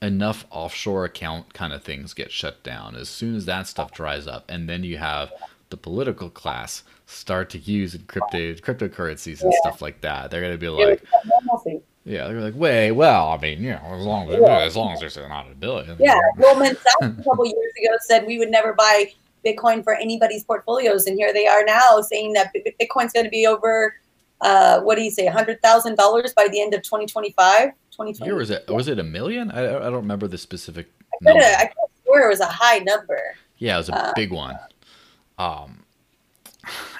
enough 0.00 0.46
offshore 0.50 1.04
account 1.04 1.54
kind 1.54 1.72
of 1.72 1.82
things 1.82 2.14
get 2.14 2.30
shut 2.30 2.62
down. 2.62 2.94
As 2.94 3.08
soon 3.08 3.34
as 3.34 3.46
that 3.46 3.66
stuff 3.66 3.92
dries 3.92 4.26
up, 4.26 4.44
and 4.48 4.68
then 4.68 4.84
you 4.84 4.98
have 4.98 5.32
the 5.70 5.76
political 5.76 6.30
class 6.30 6.82
start 7.06 7.50
to 7.50 7.58
use 7.58 7.94
encrypted 7.94 8.60
cryptocurrencies 8.60 9.42
and 9.42 9.52
yeah. 9.52 9.58
stuff 9.60 9.82
like 9.82 10.00
that, 10.02 10.30
they're 10.30 10.40
gonna 10.40 10.58
be 10.58 10.68
like, 10.68 11.02
yeah, 12.04 12.28
they're 12.28 12.40
like, 12.40 12.54
wait, 12.56 12.92
well, 12.92 13.30
I 13.30 13.38
mean, 13.38 13.62
you 13.62 13.70
know, 13.70 13.80
as 13.98 14.04
long 14.04 14.30
as 14.30 14.40
yeah. 14.40 14.58
as 14.60 14.76
long 14.76 14.92
as 14.92 15.00
there's 15.00 15.16
not 15.16 15.50
a 15.50 15.54
billion. 15.54 15.96
Yeah, 15.98 16.18
Goldman 16.38 16.76
Sachs 16.76 16.96
a 17.18 17.22
couple 17.24 17.46
years 17.46 17.72
ago 17.82 17.96
said 18.00 18.26
we 18.26 18.38
would 18.38 18.50
never 18.50 18.72
buy 18.72 19.12
Bitcoin 19.44 19.82
for 19.82 19.94
anybody's 19.94 20.44
portfolios, 20.44 21.06
and 21.06 21.16
here 21.16 21.32
they 21.32 21.46
are 21.46 21.64
now 21.64 22.00
saying 22.00 22.32
that 22.34 22.52
Bitcoin's 22.54 23.12
going 23.12 23.24
to 23.24 23.30
be 23.30 23.46
over. 23.46 23.94
Uh, 24.40 24.80
what 24.80 24.94
do 24.96 25.02
you 25.02 25.10
say, 25.10 25.26
hundred 25.26 25.60
thousand 25.62 25.96
dollars 25.96 26.32
by 26.32 26.46
the 26.48 26.60
end 26.60 26.72
of 26.74 26.82
2025? 26.82 27.72
2020. 27.90 28.32
was 28.32 28.50
it 28.50 28.64
was 28.68 28.88
it 28.88 28.98
a 28.98 29.04
million? 29.04 29.50
I, 29.50 29.64
I 29.64 29.80
don't 29.84 29.94
remember 29.94 30.28
the 30.28 30.38
specific. 30.38 30.88
I 31.26 31.32
could 31.32 31.42
have 31.42 31.90
swear 32.04 32.26
it 32.26 32.30
was 32.30 32.40
a 32.40 32.46
high 32.46 32.78
number. 32.78 33.20
Yeah, 33.56 33.74
it 33.74 33.78
was 33.78 33.88
a 33.88 33.96
uh, 33.96 34.12
big 34.14 34.32
one. 34.32 34.56
Um, 35.38 35.84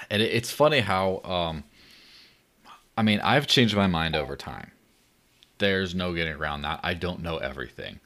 and 0.09 0.21
it, 0.21 0.33
it's 0.33 0.51
funny 0.51 0.81
how 0.81 1.21
um, 1.23 1.63
I 2.99 3.01
mean, 3.01 3.21
I've 3.21 3.47
changed 3.47 3.77
my 3.77 3.87
mind 3.87 4.13
over 4.13 4.35
time. 4.35 4.71
There's 5.57 5.95
no 5.95 6.13
getting 6.13 6.33
around 6.33 6.63
that. 6.63 6.81
I 6.83 6.93
don't 6.93 7.21
know 7.21 7.37
everything. 7.37 8.01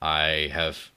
I 0.00 0.48
have 0.54 0.90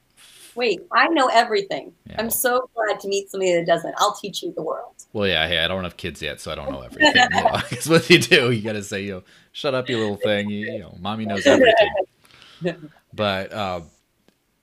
Wait, 0.55 0.81
I 0.91 1.07
know 1.07 1.27
everything. 1.27 1.93
Yeah, 2.05 2.15
I'm 2.19 2.25
well, 2.25 2.31
so 2.31 2.69
glad 2.75 2.99
to 3.01 3.07
meet 3.07 3.29
somebody 3.29 3.55
that 3.55 3.65
doesn't. 3.65 3.95
I'll 3.97 4.15
teach 4.15 4.43
you 4.43 4.53
the 4.53 4.61
world. 4.61 4.93
Well, 5.13 5.27
yeah, 5.27 5.47
hey, 5.47 5.59
I 5.59 5.67
don't 5.67 5.83
have 5.83 5.97
kids 5.97 6.21
yet, 6.21 6.39
so 6.39 6.51
I 6.51 6.55
don't 6.55 6.71
know 6.71 6.81
everything. 6.81 7.13
you 7.15 7.41
know, 7.41 7.61
what 7.87 8.09
you 8.09 8.19
do. 8.19 8.51
You 8.51 8.61
got 8.61 8.73
to 8.73 8.83
say, 8.83 9.03
you 9.03 9.11
know, 9.11 9.23
shut 9.51 9.73
up, 9.73 9.89
you 9.89 9.97
little 9.97 10.17
thing. 10.17 10.49
You, 10.49 10.73
you 10.73 10.79
know, 10.79 10.95
mommy 10.99 11.25
knows 11.25 11.45
everything. 11.45 12.91
but 13.13 13.51
uh, 13.51 13.81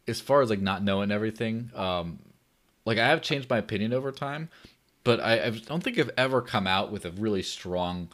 as 0.06 0.20
far 0.20 0.42
as 0.42 0.50
like 0.50 0.60
not 0.60 0.82
knowing 0.82 1.10
everything, 1.10 1.70
um, 1.74 2.18
like 2.84 2.98
I 2.98 3.06
have 3.08 3.22
changed 3.22 3.50
my 3.50 3.58
opinion 3.58 3.92
over 3.92 4.12
time, 4.12 4.48
but 5.04 5.20
I, 5.20 5.44
I 5.44 5.50
don't 5.50 5.82
think 5.82 5.98
I've 5.98 6.10
ever 6.16 6.40
come 6.40 6.66
out 6.66 6.90
with 6.90 7.04
a 7.04 7.10
really 7.10 7.42
strong 7.42 8.08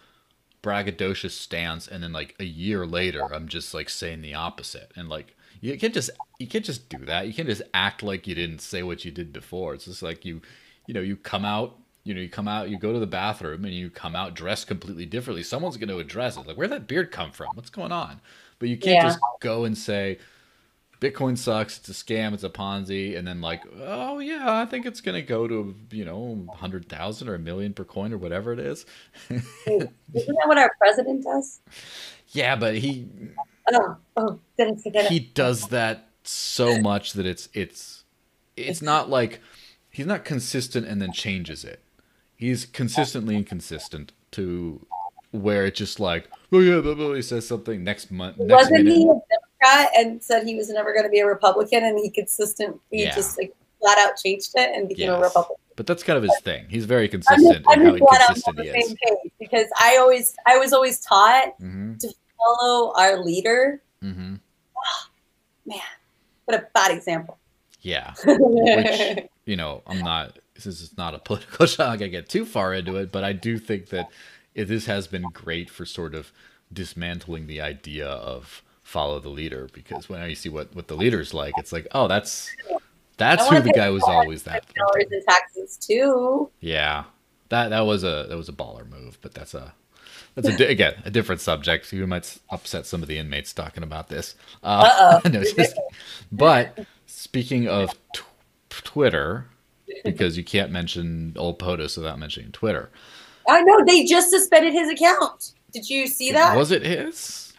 braggadocious 0.63 1.33
stance, 1.33 1.87
and 1.87 2.03
then 2.03 2.13
like 2.13 2.35
a 2.41 2.45
year 2.45 2.87
later, 2.87 3.33
I'm 3.33 3.47
just 3.49 3.75
like 3.75 3.89
saying 3.89 4.23
the 4.23 4.35
opposite, 4.35 4.91
and 4.97 5.09
like 5.09 5.37
you 5.73 5.79
can't 5.79 5.95
just 5.95 6.11
you 6.39 6.47
can't 6.47 6.65
just 6.65 6.89
do 6.89 6.99
that. 7.07 7.27
You 7.27 7.33
can't 7.33 7.49
just 7.49 7.63
act 7.73 8.03
like 8.03 8.27
you 8.27 8.35
didn't 8.35 8.61
say 8.61 8.83
what 8.83 9.05
you 9.05 9.11
did 9.11 9.33
before. 9.33 9.75
It's 9.75 9.87
just 9.87 10.03
like 10.03 10.25
you 10.25 10.43
you 10.87 10.93
know, 10.93 11.01
you 11.01 11.17
come 11.17 11.45
out, 11.45 11.79
you 12.05 12.13
know, 12.13 12.21
you 12.21 12.29
come 12.29 12.47
out, 12.47 12.69
you 12.69 12.79
go 12.79 12.93
to 12.93 12.99
the 12.99 13.07
bathroom 13.07 13.65
and 13.65 13.73
you 13.73 13.89
come 13.89 14.15
out 14.15 14.35
dressed 14.35 14.67
completely 14.67 15.07
differently. 15.07 15.43
Someone's 15.43 15.79
going 15.79 15.89
to 15.89 15.99
address 15.99 16.37
it. 16.37 16.47
Like, 16.47 16.57
where'd 16.57 16.71
that 16.71 16.87
beard 16.87 17.11
come 17.11 17.31
from? 17.31 17.49
What's 17.55 17.71
going 17.71 17.93
on? 17.93 18.21
But 18.59 18.69
you 18.69 18.77
can't 18.77 18.97
yeah. 18.97 19.05
just 19.05 19.19
go 19.41 19.65
and 19.65 19.77
say, 19.77 20.19
Bitcoin 21.01 21.39
sucks. 21.39 21.79
It's 21.79 21.89
a 21.89 21.93
scam. 21.93 22.35
It's 22.35 22.45
a 22.45 22.51
Ponzi. 22.51 23.17
And 23.17 23.27
then 23.27 23.41
like, 23.41 23.63
oh 23.81 24.19
yeah, 24.19 24.61
I 24.61 24.67
think 24.67 24.85
it's 24.85 25.01
gonna 25.01 25.23
go 25.23 25.49
to 25.49 25.75
you 25.91 26.05
know 26.05 26.47
hundred 26.55 26.89
thousand 26.89 27.29
or 27.29 27.35
a 27.35 27.39
million 27.39 27.75
per 27.75 27.85
coin 27.85 28.13
or 28.13 28.19
whatever 28.19 28.53
it 28.53 28.59
is. 28.59 28.87
Isn't 29.29 29.91
that 30.15 30.45
what 30.47 30.59
our 30.59 30.73
president 30.79 31.25
does? 31.25 31.61
Yeah, 32.29 32.57
but 32.57 32.75
he 32.75 33.07
Oh, 33.73 33.97
oh, 34.17 34.39
didn't 34.59 34.79
forget 34.79 35.07
it. 35.07 35.11
He 35.11 35.21
does 35.21 35.69
that 35.69 36.09
so 36.23 36.79
much 36.81 37.13
that 37.15 37.27
it's 37.27 37.49
it's 37.53 38.05
it's 38.57 38.83
not 38.83 39.11
like 39.11 39.41
he's 39.91 40.07
not 40.07 40.25
consistent 40.25 40.87
and 40.87 41.01
then 41.01 41.13
changes 41.13 41.65
it. 41.65 41.81
He's 42.37 42.67
consistently 42.67 43.37
inconsistent 43.37 44.13
to 44.33 44.85
where 45.31 45.67
it's 45.67 45.79
just 45.79 45.99
like, 45.99 46.29
oh 46.53 46.61
yeah, 46.61 46.81
blah, 46.81 46.95
blah, 46.95 47.15
he 47.15 47.23
says 47.23 47.47
something 47.47 47.83
next 47.83 48.11
month. 48.11 48.39
Next 48.39 48.53
Wasn't 48.53 48.85
minute. 48.85 48.93
he 48.93 49.03
a 49.03 49.07
Democrat 49.07 49.93
and 49.97 50.23
said 50.23 50.47
he 50.47 50.55
was 50.55 50.69
never 50.69 50.93
going 50.93 51.05
to 51.05 51.11
be 51.11 51.21
a 51.21 51.27
Republican, 51.27 51.85
and 51.85 51.99
he 51.99 52.11
consistent, 52.11 52.81
he 52.91 53.05
yeah. 53.05 53.15
just 53.15 53.39
like 53.39 53.55
flat 53.81 53.99
out 53.99 54.17
changed 54.17 54.53
it 54.55 54.77
and 54.77 54.89
became 54.89 55.09
yes. 55.09 55.19
a 55.19 55.23
Republican. 55.23 55.57
But 55.77 55.87
that's 55.87 56.03
kind 56.03 56.17
of 56.17 56.23
his 56.23 56.39
thing. 56.43 56.67
He's 56.69 56.85
very 56.85 57.09
consistent 57.09 57.65
I'm 57.69 57.85
just, 57.85 58.03
I'm 58.03 58.11
how 58.11 58.27
inconsistent 58.27 58.61
he 58.61 58.69
is. 58.69 58.95
because 59.41 59.67
I 59.81 59.97
always, 59.97 60.37
I 60.47 60.57
was 60.59 60.73
always 60.73 61.01
taught 61.01 61.59
mm-hmm. 61.61 61.97
to 61.97 62.15
follow 62.45 62.93
our 62.97 63.23
leader. 63.23 63.83
Mm-hmm. 64.03 64.37
Oh, 64.77 65.07
man, 65.67 65.81
what 66.45 66.59
a 66.59 66.67
bad 66.75 66.91
example. 66.91 67.39
Yeah. 67.81 68.15
Which, 68.27 69.27
you 69.45 69.57
know, 69.57 69.83
I'm 69.87 70.01
not, 70.01 70.39
this 70.55 70.67
is 70.67 70.97
not 70.97 71.15
a 71.15 71.19
political 71.19 71.67
shot. 71.67 72.03
I 72.03 72.07
get 72.09 72.29
too 72.29 72.45
far 72.45 72.75
into 72.75 72.97
it, 72.97 73.13
but 73.13 73.25
I 73.25 73.33
do 73.33 73.59
think 73.59 73.91
that 73.91 74.11
it, 74.55 74.67
this 74.67 74.87
has 74.87 75.07
been 75.07 75.25
great 75.33 75.71
for 75.71 75.85
sort 75.85 76.15
of 76.15 76.33
dismantling 76.73 77.47
the 77.47 77.61
idea 77.61 78.09
of 78.09 78.63
follow 78.83 79.19
the 79.21 79.29
leader 79.29 79.69
because 79.73 80.09
when 80.09 80.29
you 80.29 80.35
see 80.35 80.49
what, 80.49 80.75
what 80.75 80.89
the 80.89 80.97
leader's 80.97 81.33
like, 81.33 81.55
it's 81.59 81.73
like, 81.73 81.87
oh, 81.93 82.09
that's, 82.09 82.51
that's 83.17 83.47
who 83.49 83.61
the 83.61 83.71
guy 83.71 83.91
was 83.91 84.03
always 84.03 84.43
that. 84.45 84.67
Dollars 84.75 85.07
in 85.11 85.25
taxes 85.25 85.77
too. 85.77 86.51
Yeah. 86.61 87.05
That, 87.51 87.69
that 87.69 87.81
was 87.81 88.03
a, 88.03 88.27
that 88.29 88.37
was 88.37 88.49
a 88.49 88.53
baller 88.53 88.89
move, 88.89 89.19
but 89.21 89.35
that's 89.35 89.55
a, 89.55 89.75
that's 90.35 90.49
a, 90.49 90.67
again 90.67 90.95
a 91.05 91.11
different 91.11 91.41
subject. 91.41 91.93
You 91.93 92.07
might 92.07 92.39
upset 92.51 92.87
some 92.87 93.03
of 93.03 93.09
the 93.09 93.19
inmates 93.19 93.53
talking 93.53 93.83
about 93.83 94.09
this. 94.09 94.35
Uh, 94.63 95.21
no, 95.31 95.43
just, 95.43 95.79
but 96.33 96.87
speaking 97.07 97.69
of 97.69 97.93
t- 98.15 98.23
Twitter, 98.71 99.47
because 100.05 100.37
you 100.37 100.45
can't 100.45 100.71
mention 100.71 101.35
old 101.37 101.59
POTUS 101.59 101.97
without 101.97 102.19
mentioning 102.19 102.53
Twitter. 102.53 102.91
I 103.49 103.63
know 103.63 103.85
they 103.85 104.05
just 104.05 104.31
suspended 104.31 104.73
his 104.73 104.89
account. 104.89 105.53
Did 105.73 105.89
you 105.89 106.07
see 106.07 106.33
that? 106.33 106.57
Was 106.57 106.71
it 106.71 106.83
his? 106.83 107.53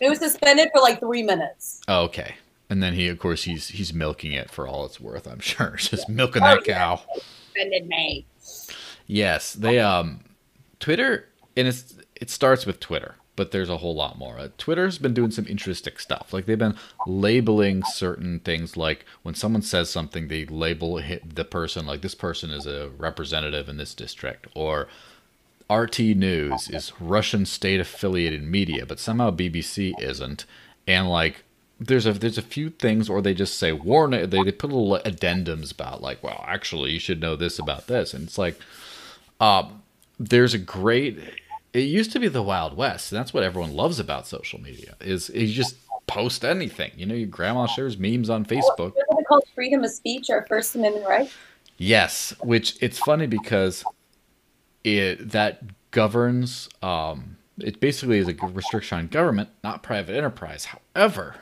It 0.00 0.08
was 0.08 0.18
suspended 0.18 0.68
for 0.74 0.80
like 0.80 1.00
three 1.00 1.22
minutes. 1.22 1.80
Oh, 1.88 2.02
okay. 2.04 2.34
And 2.68 2.82
then 2.82 2.94
he, 2.94 3.08
of 3.08 3.18
course, 3.18 3.44
he's 3.44 3.68
he's 3.68 3.94
milking 3.94 4.32
it 4.32 4.50
for 4.50 4.66
all 4.66 4.84
it's 4.84 5.00
worth. 5.00 5.26
I'm 5.26 5.40
sure, 5.40 5.76
just 5.76 6.08
milking 6.08 6.42
oh, 6.42 6.56
that 6.56 6.64
cow. 6.64 7.00
Suspended 7.46 7.86
me. 7.86 8.26
Yes, 9.06 9.52
they 9.52 9.78
um, 9.80 10.20
Twitter, 10.80 11.28
and 11.56 11.68
it's 11.68 11.94
it 12.16 12.30
starts 12.30 12.66
with 12.66 12.80
Twitter, 12.80 13.16
but 13.36 13.50
there's 13.50 13.70
a 13.70 13.78
whole 13.78 13.94
lot 13.94 14.18
more. 14.18 14.38
Uh, 14.38 14.48
Twitter's 14.58 14.98
been 14.98 15.14
doing 15.14 15.30
some 15.30 15.46
interesting 15.46 15.94
stuff. 15.96 16.32
Like 16.32 16.46
they've 16.46 16.58
been 16.58 16.76
labeling 17.06 17.82
certain 17.84 18.40
things. 18.40 18.76
Like 18.76 19.04
when 19.22 19.34
someone 19.34 19.62
says 19.62 19.90
something, 19.90 20.28
they 20.28 20.44
label 20.46 21.00
the 21.24 21.44
person 21.44 21.86
like 21.86 22.02
this 22.02 22.14
person 22.14 22.50
is 22.50 22.66
a 22.66 22.90
representative 22.96 23.68
in 23.68 23.76
this 23.76 23.94
district, 23.94 24.46
or 24.54 24.88
RT 25.70 25.98
News 26.00 26.68
is 26.68 26.92
Russian 27.00 27.46
state 27.46 27.80
affiliated 27.80 28.42
media, 28.42 28.86
but 28.86 29.00
somehow 29.00 29.30
BBC 29.30 29.94
isn't. 30.00 30.44
And 30.86 31.08
like 31.08 31.44
there's 31.80 32.06
a 32.06 32.12
there's 32.12 32.38
a 32.38 32.42
few 32.42 32.70
things, 32.70 33.08
or 33.08 33.20
they 33.20 33.34
just 33.34 33.58
say 33.58 33.72
warn. 33.72 34.12
They 34.12 34.26
they 34.26 34.52
put 34.52 34.70
little 34.70 35.00
addendums 35.04 35.72
about 35.72 36.02
like, 36.02 36.22
well, 36.22 36.44
actually, 36.46 36.92
you 36.92 37.00
should 37.00 37.20
know 37.20 37.36
this 37.36 37.58
about 37.58 37.86
this, 37.86 38.14
and 38.14 38.24
it's 38.24 38.38
like, 38.38 38.58
uh, 39.40 39.68
there's 40.18 40.54
a 40.54 40.58
great 40.58 41.18
it 41.74 41.80
used 41.80 42.12
to 42.12 42.20
be 42.20 42.28
the 42.28 42.42
Wild 42.42 42.76
West. 42.76 43.12
And 43.12 43.18
that's 43.18 43.34
what 43.34 43.42
everyone 43.42 43.74
loves 43.74 43.98
about 43.98 44.26
social 44.26 44.60
media 44.60 44.96
is 45.00 45.28
you 45.28 45.52
just 45.52 45.76
post 46.06 46.44
anything. 46.44 46.92
You 46.96 47.04
know, 47.04 47.14
your 47.14 47.26
grandma 47.26 47.66
shares 47.66 47.98
memes 47.98 48.30
on 48.30 48.44
Facebook. 48.46 48.94
What 48.94 49.18
they 49.18 49.24
call 49.24 49.44
freedom 49.54 49.82
of 49.82 49.90
speech 49.90 50.30
or 50.30 50.46
First 50.48 50.76
Amendment 50.76 51.06
right? 51.06 51.30
Yes, 51.76 52.32
which 52.40 52.76
it's 52.80 52.98
funny 52.98 53.26
because 53.26 53.84
it 54.84 55.30
that 55.30 55.62
governs. 55.90 56.68
Um, 56.80 57.36
it 57.58 57.80
basically 57.80 58.18
is 58.18 58.28
a 58.28 58.34
restriction 58.34 58.98
on 58.98 59.08
government, 59.08 59.48
not 59.62 59.82
private 59.82 60.16
enterprise. 60.16 60.66
However, 60.66 61.36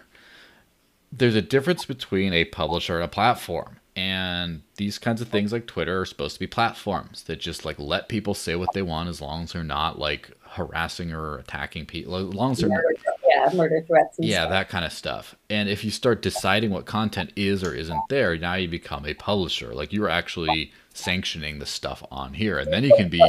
there's 1.10 1.34
a 1.34 1.42
difference 1.42 1.84
between 1.84 2.32
a 2.32 2.46
publisher 2.46 2.96
and 2.96 3.04
a 3.04 3.08
platform. 3.08 3.78
And 3.94 4.62
these 4.76 4.98
kinds 4.98 5.20
of 5.20 5.28
things 5.28 5.52
like 5.52 5.66
Twitter 5.66 6.00
are 6.00 6.06
supposed 6.06 6.34
to 6.34 6.40
be 6.40 6.46
platforms 6.46 7.24
that 7.24 7.40
just 7.40 7.64
like 7.66 7.78
let 7.78 8.08
people 8.08 8.32
say 8.32 8.56
what 8.56 8.72
they 8.72 8.80
want 8.80 9.10
as 9.10 9.20
long 9.20 9.42
as 9.42 9.52
they're 9.52 9.62
not 9.62 9.98
like 9.98 10.30
harassing 10.52 11.12
or 11.12 11.36
attacking 11.36 11.84
people. 11.84 12.16
As 12.16 12.34
long 12.34 12.52
as 12.52 12.58
they're 12.58 12.70
murder, 12.70 12.94
yeah, 13.28 13.50
murder 13.54 13.82
threats. 13.86 14.16
yeah, 14.18 14.40
stuff. 14.40 14.50
that 14.50 14.68
kind 14.70 14.84
of 14.86 14.92
stuff. 14.92 15.34
And 15.50 15.68
if 15.68 15.84
you 15.84 15.90
start 15.90 16.22
deciding 16.22 16.70
what 16.70 16.86
content 16.86 17.32
is 17.36 17.62
or 17.62 17.74
isn't 17.74 18.00
there, 18.08 18.36
now 18.38 18.54
you 18.54 18.68
become 18.68 19.04
a 19.04 19.12
publisher. 19.12 19.74
Like 19.74 19.92
you're 19.92 20.08
actually 20.08 20.72
sanctioning 20.94 21.58
the 21.58 21.66
stuff 21.66 22.02
on 22.10 22.34
here, 22.34 22.58
and 22.58 22.72
then 22.72 22.84
you 22.84 22.94
can 22.96 23.10
be 23.10 23.22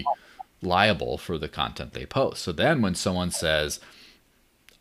liable 0.62 1.18
for 1.18 1.38
the 1.38 1.50
content 1.50 1.92
they 1.92 2.06
post. 2.06 2.42
So 2.42 2.54
then 2.54 2.82
when 2.82 2.96
someone 2.96 3.32
says, 3.32 3.82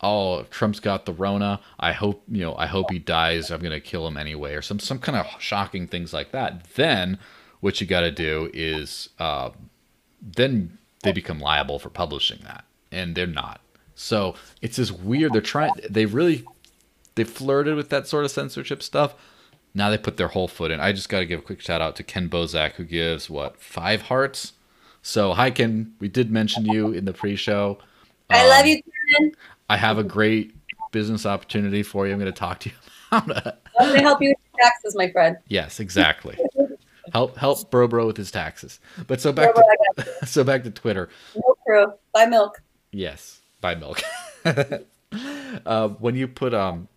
oh, 0.01 0.43
Trump's 0.43 0.79
got 0.79 1.05
the 1.05 1.13
Rona. 1.13 1.59
I 1.79 1.93
hope 1.93 2.23
you 2.27 2.41
know. 2.43 2.55
I 2.55 2.67
hope 2.67 2.91
he 2.91 2.99
dies. 2.99 3.51
I'm 3.51 3.61
gonna 3.61 3.79
kill 3.79 4.07
him 4.07 4.17
anyway, 4.17 4.53
or 4.53 4.61
some 4.61 4.79
some 4.79 4.99
kind 4.99 5.17
of 5.17 5.41
shocking 5.41 5.87
things 5.87 6.13
like 6.13 6.31
that. 6.31 6.65
Then 6.75 7.19
what 7.63 7.79
you 7.79 7.87
got 7.87 8.01
to 8.01 8.11
do 8.11 8.51
is 8.53 9.09
uh, 9.19 9.49
then 10.21 10.77
they 11.01 11.13
become 11.13 11.39
liable 11.39 11.79
for 11.79 11.89
publishing 11.89 12.39
that, 12.43 12.65
and 12.91 13.15
they're 13.15 13.25
not. 13.25 13.61
So 13.95 14.35
it's 14.61 14.75
this 14.75 14.91
weird. 14.91 15.33
They're 15.33 15.41
trying. 15.41 15.71
They 15.89 16.05
really 16.05 16.45
they 17.15 17.23
flirted 17.23 17.75
with 17.75 17.89
that 17.89 18.07
sort 18.07 18.25
of 18.25 18.31
censorship 18.31 18.83
stuff. 18.83 19.15
Now 19.73 19.89
they 19.89 19.97
put 19.97 20.17
their 20.17 20.27
whole 20.27 20.47
foot 20.47 20.71
in. 20.71 20.79
I 20.79 20.91
just 20.91 21.09
got 21.09 21.19
to 21.19 21.25
give 21.25 21.39
a 21.39 21.43
quick 21.43 21.61
shout 21.61 21.81
out 21.81 21.95
to 21.95 22.03
Ken 22.03 22.29
Bozak, 22.29 22.73
who 22.73 22.83
gives 22.83 23.29
what 23.29 23.59
five 23.61 24.03
hearts. 24.03 24.53
So 25.01 25.33
hi 25.33 25.49
Ken, 25.51 25.95
we 25.99 26.07
did 26.07 26.31
mention 26.31 26.65
you 26.65 26.91
in 26.91 27.05
the 27.05 27.13
pre-show. 27.13 27.77
I 28.29 28.47
love 28.47 28.63
um, 28.63 28.67
you, 28.67 28.81
Ken. 28.83 29.31
I 29.69 29.77
have 29.77 29.97
a 29.97 30.03
great 30.03 30.55
business 30.91 31.25
opportunity 31.25 31.83
for 31.83 32.07
you. 32.07 32.13
I'm 32.13 32.19
going 32.19 32.31
to 32.31 32.39
talk 32.39 32.59
to 32.61 32.69
you 32.69 32.75
about 33.11 33.47
it. 33.47 33.55
I'm 33.79 33.87
going 33.87 33.99
to 33.99 34.03
help 34.03 34.21
you 34.21 34.29
with 34.29 34.37
your 34.53 34.65
taxes, 34.65 34.95
my 34.95 35.11
friend. 35.11 35.37
Yes, 35.47 35.79
exactly. 35.79 36.37
help 37.11 37.37
help 37.37 37.69
bro 37.71 37.87
bro 37.87 38.07
with 38.07 38.17
his 38.17 38.31
taxes. 38.31 38.79
But 39.07 39.19
so 39.21 39.31
back 39.31 39.53
bro, 39.53 39.63
to 39.97 40.25
so 40.25 40.43
back 40.43 40.63
to 40.63 40.71
Twitter. 40.71 41.09
Milk 41.35 41.59
crew, 41.65 41.93
buy 42.13 42.25
milk. 42.25 42.61
Yes, 42.91 43.41
buy 43.61 43.75
milk. 43.75 44.01
uh, 45.65 45.89
when 45.89 46.15
you 46.15 46.27
put 46.27 46.53
um, 46.53 46.87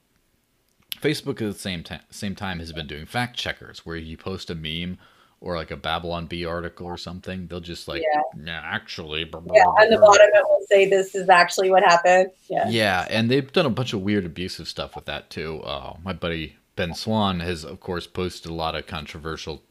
Facebook 1.01 1.41
at 1.41 1.53
the 1.53 1.55
same 1.55 1.83
time 1.83 2.01
same 2.11 2.35
time 2.35 2.59
has 2.59 2.73
been 2.73 2.87
doing 2.87 3.07
fact 3.07 3.37
checkers 3.37 3.85
where 3.87 3.97
you 3.97 4.17
post 4.17 4.51
a 4.51 4.55
meme 4.55 4.99
or 5.41 5.57
like 5.57 5.71
a 5.71 5.77
Babylon 5.77 6.27
Bee 6.27 6.45
article 6.45 6.87
or 6.87 6.97
something, 6.97 7.47
they'll 7.47 7.61
just 7.61 7.89
like, 7.89 8.03
yeah, 8.03 8.21
yeah 8.45 8.61
actually. 8.65 9.25
Blah, 9.25 9.41
blah, 9.41 9.55
yeah, 9.55 9.65
blah, 9.65 9.83
on 9.83 9.91
the 9.91 9.99
bottom 9.99 10.29
it 10.33 10.45
will 10.45 10.65
say 10.69 10.89
this 10.89 11.15
is 11.15 11.29
actually 11.29 11.71
what 11.71 11.83
happened. 11.83 12.31
Yeah. 12.49 12.69
Yeah, 12.69 13.07
and 13.11 13.31
they've 13.31 13.51
done 13.53 13.67
a 13.67 13.71
bunch 13.71 13.93
of 13.93 14.01
weird 14.01 14.25
abusive 14.25 14.69
stuff 14.69 14.97
with 14.97 15.05
that 15.07 15.31
too. 15.31 15.63
Uh, 15.63 15.97
my 16.03 16.13
buddy 16.13 16.57
Ben 16.77 16.95
Swann 16.95 17.41
has, 17.41 17.65
of 17.65 17.81
course, 17.81 18.07
posted 18.07 18.51
a 18.51 18.55
lot 18.55 18.75
of 18.75 18.87
controversial 18.87 19.63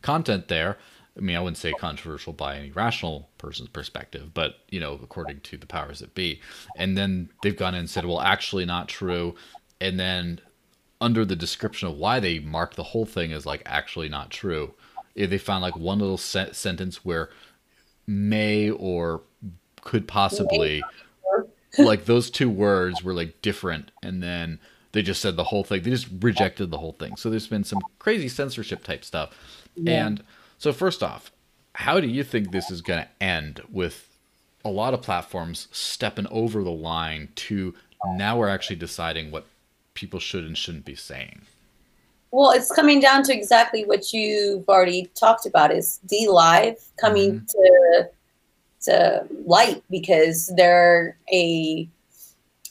content 0.00 0.48
there. 0.48 0.78
I 1.16 1.20
mean, 1.20 1.36
I 1.36 1.40
wouldn't 1.40 1.58
say 1.58 1.72
controversial 1.72 2.32
by 2.32 2.56
any 2.56 2.70
rational 2.70 3.28
person's 3.36 3.68
perspective, 3.68 4.32
but 4.32 4.54
you 4.70 4.80
know, 4.80 4.98
according 5.02 5.40
to 5.40 5.58
the 5.58 5.66
powers 5.66 5.98
that 5.98 6.14
be. 6.14 6.40
And 6.76 6.96
then 6.96 7.28
they've 7.42 7.56
gone 7.56 7.74
in 7.74 7.80
and 7.80 7.90
said, 7.90 8.06
well, 8.06 8.20
actually 8.20 8.64
not 8.64 8.88
true. 8.88 9.34
And 9.80 10.00
then 10.00 10.40
under 11.00 11.24
the 11.24 11.36
description 11.36 11.88
of 11.88 11.96
why 11.96 12.20
they 12.20 12.38
marked 12.38 12.76
the 12.76 12.82
whole 12.82 13.04
thing 13.04 13.32
as 13.32 13.44
like 13.44 13.62
actually 13.66 14.08
not 14.08 14.30
true, 14.30 14.72
they 15.14 15.38
found 15.38 15.62
like 15.62 15.76
one 15.76 15.98
little 15.98 16.18
se- 16.18 16.52
sentence 16.52 17.04
where 17.04 17.30
may 18.06 18.70
or 18.70 19.22
could 19.82 20.08
possibly 20.08 20.82
like 21.78 22.04
those 22.04 22.30
two 22.30 22.50
words 22.50 23.02
were 23.02 23.14
like 23.14 23.40
different 23.42 23.90
and 24.02 24.22
then 24.22 24.58
they 24.92 25.02
just 25.02 25.22
said 25.22 25.36
the 25.36 25.44
whole 25.44 25.64
thing. 25.64 25.82
They 25.82 25.90
just 25.90 26.08
rejected 26.20 26.70
the 26.70 26.78
whole 26.78 26.92
thing. 26.92 27.16
So 27.16 27.30
there's 27.30 27.46
been 27.46 27.64
some 27.64 27.80
crazy 27.98 28.28
censorship 28.28 28.84
type 28.84 29.04
stuff. 29.04 29.30
Yeah. 29.74 30.06
and 30.06 30.22
so 30.58 30.72
first 30.72 31.02
off 31.02 31.32
how 31.74 32.00
do 32.00 32.06
you 32.06 32.22
think 32.22 32.50
this 32.50 32.70
is 32.70 32.82
going 32.82 33.02
to 33.02 33.24
end 33.24 33.62
with 33.70 34.08
a 34.64 34.70
lot 34.70 34.94
of 34.94 35.02
platforms 35.02 35.68
stepping 35.72 36.26
over 36.30 36.62
the 36.62 36.70
line 36.70 37.28
to 37.34 37.74
now 38.14 38.38
we're 38.38 38.48
actually 38.48 38.76
deciding 38.76 39.30
what 39.30 39.46
people 39.94 40.20
should 40.20 40.44
and 40.44 40.56
shouldn't 40.58 40.84
be 40.84 40.94
saying 40.94 41.42
well, 42.32 42.50
it's 42.50 42.72
coming 42.72 42.98
down 42.98 43.22
to 43.24 43.34
exactly 43.34 43.84
what 43.84 44.12
you've 44.12 44.66
already 44.66 45.10
talked 45.14 45.44
about 45.44 45.70
is 45.70 46.00
DLive 46.06 46.76
coming 46.96 47.40
mm-hmm. 47.40 47.44
to 47.44 48.08
to 48.84 49.26
light 49.44 49.84
because 49.90 50.52
they're 50.56 51.16
a 51.32 51.88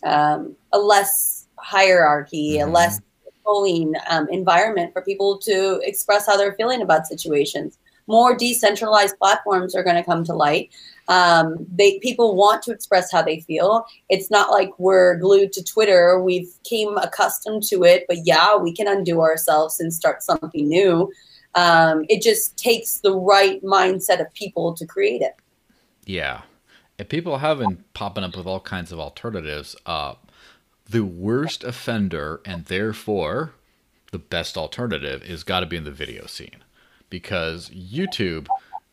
um, 0.04 0.56
a 0.74 0.80
less 0.80 1.48
hierarchy, 1.58 2.58
mm-hmm. 2.58 2.70
a 2.70 2.74
less 2.74 3.00
controlling 3.24 3.94
um, 4.10 4.28
environment 4.30 4.94
for 4.94 5.04
people 5.04 5.38
to 5.38 5.80
express 5.84 6.26
how 6.26 6.36
they're 6.36 6.54
feeling 6.54 6.82
about 6.82 7.06
situations. 7.06 7.78
More 8.08 8.36
decentralized 8.36 9.18
platforms 9.20 9.76
are 9.76 9.84
going 9.84 9.96
to 9.96 10.04
come 10.04 10.24
to 10.24 10.34
light 10.34 10.72
um, 11.12 11.68
they 11.70 12.00
people 12.00 12.38
want 12.38 12.64
to 12.64 12.72
express 12.72 13.12
how 13.12 13.22
they 13.22 13.42
feel. 13.42 13.86
It's 14.08 14.32
not 14.32 14.50
like 14.50 14.70
we're 14.80 15.18
glued 15.18 15.52
to 15.54 15.64
Twitter. 15.64 16.24
We've 16.24 16.50
came 16.64 16.98
accustomed 16.98 17.64
to 17.64 17.84
it, 17.84 18.06
but 18.08 18.20
yeah, 18.24 18.56
we 18.56 18.74
can 18.74 18.88
undo 18.88 19.20
ourselves 19.20 19.82
and 19.82 19.94
start 19.94 20.24
something 20.24 20.70
new. 20.70 21.12
Um, 21.54 22.06
it 22.08 22.22
just 22.22 22.58
takes 22.58 23.00
the 23.00 23.14
right 23.14 23.62
mindset 23.62 24.22
of 24.22 24.34
people 24.34 24.74
to 24.74 24.86
create 24.86 25.22
it. 25.22 25.36
Yeah, 26.06 26.44
and 26.98 27.10
people 27.10 27.40
have 27.40 27.60
been 27.60 27.84
popping 27.94 28.24
up 28.24 28.38
with 28.38 28.48
all 28.48 28.62
kinds 28.62 28.94
of 28.94 29.00
alternatives. 29.02 29.76
Uh, 29.86 30.14
the 30.90 31.04
worst 31.04 31.66
offender, 31.66 32.40
and 32.46 32.66
therefore 32.66 33.52
the 34.14 34.20
best 34.20 34.58
alternative, 34.58 35.24
is 35.24 35.44
got 35.44 35.60
to 35.60 35.66
be 35.66 35.76
in 35.76 35.84
the 35.84 35.92
video 35.92 36.26
scene 36.26 36.64
because 37.10 37.70
YouTube 37.70 38.48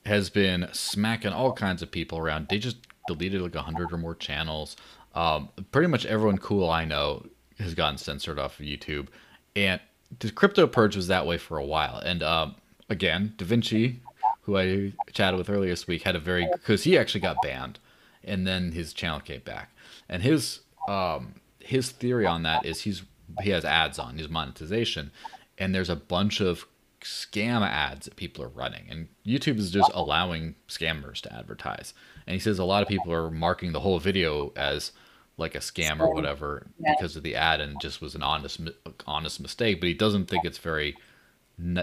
has 0.09 0.31
been 0.31 0.69
smacking 0.73 1.33
all 1.33 1.53
kinds 1.53 1.83
of 1.83 1.91
people 1.91 2.19
around. 2.19 2.49
They 2.49 2.59
just 2.59 2.77
deleted 3.07 3.41
like 3.41 3.55
a 3.55 3.63
hundred 3.63 3.93
or 3.93 3.99
more 3.99 4.15
channels. 4.15 4.77
Um, 5.15 5.49
pretty 5.73 5.89
much 5.89 6.07
everyone 6.07 6.39
cool 6.39 6.69
I 6.69 6.85
know 6.85 7.27
has 7.59 7.75
gotten 7.75 7.99
censored 7.99 8.39
off 8.39 8.61
of 8.61 8.67
YouTube, 8.67 9.09
and 9.57 9.81
the 10.21 10.31
crypto 10.31 10.67
purge 10.67 10.97
was 10.97 11.09
that 11.09 11.27
way 11.27 11.39
for 11.39 11.59
a 11.59 11.65
while. 11.65 11.99
And 11.99 12.23
um, 12.23 12.55
again, 12.89 13.35
Da 13.37 13.45
Vinci, 13.45 14.01
who 14.43 14.57
I 14.59 14.93
chatted 15.13 15.39
with 15.39 15.51
earlier 15.51 15.71
this 15.71 15.87
week, 15.87 16.03
had 16.03 16.17
a 16.17 16.21
very 16.21 16.49
because 16.53 16.85
he 16.85 16.97
actually 16.99 17.21
got 17.21 17.43
banned, 17.43 17.79
and 18.25 18.47
then 18.47 18.73
his 18.73 18.93
channel 18.93 19.21
came 19.21 19.41
back. 19.41 19.71
And 20.09 20.23
his 20.23 20.61
um, 20.89 21.41
his 21.61 21.91
theory 21.91 22.27
on 22.27 22.43
that 22.45 22.65
is 22.65 22.83
he's 22.83 23.03
he 23.43 23.51
has 23.51 23.65
ads 23.65 23.99
on 23.99 24.19
his 24.19 24.29
monetization, 24.29 25.11
and 25.59 25.75
there's 25.75 25.91
a 25.91 25.97
bunch 25.97 26.41
of 26.41 26.67
scam 27.03 27.67
ads 27.67 28.07
that 28.07 28.17
people 28.17 28.45
are 28.45 28.49
running. 28.49 28.87
And 28.91 29.09
youtube 29.27 29.59
is 29.59 29.71
just 29.71 29.91
allowing 29.95 30.55
scammers 30.69 31.21
to 31.23 31.33
advertise. 31.33 31.95
And 32.27 32.35
he 32.35 32.41
says 32.41 32.59
a 32.59 32.65
lot 32.65 32.83
of 32.83 32.89
people 32.89 33.13
are 33.13 33.31
marking 33.31 33.73
the 33.73 33.81
whole 33.81 33.99
video 33.99 34.53
as 34.57 34.93
like 35.37 35.55
a 35.55 35.59
scam 35.59 36.01
or 36.01 36.13
whatever 36.13 36.67
yeah. 36.79 36.95
because 36.97 37.17
of 37.17 37.23
the 37.23 37.37
ad 37.37 37.61
and 37.61 37.81
just 37.81 38.01
was 38.01 38.15
an 38.15 38.23
honest 38.23 38.61
honest 39.07 39.41
mistake. 39.41 39.81
But 39.81 39.89
he 39.89 39.95
doesn't 39.95 40.27
think 40.27 40.45
it's 40.45 40.59
very 40.59 40.97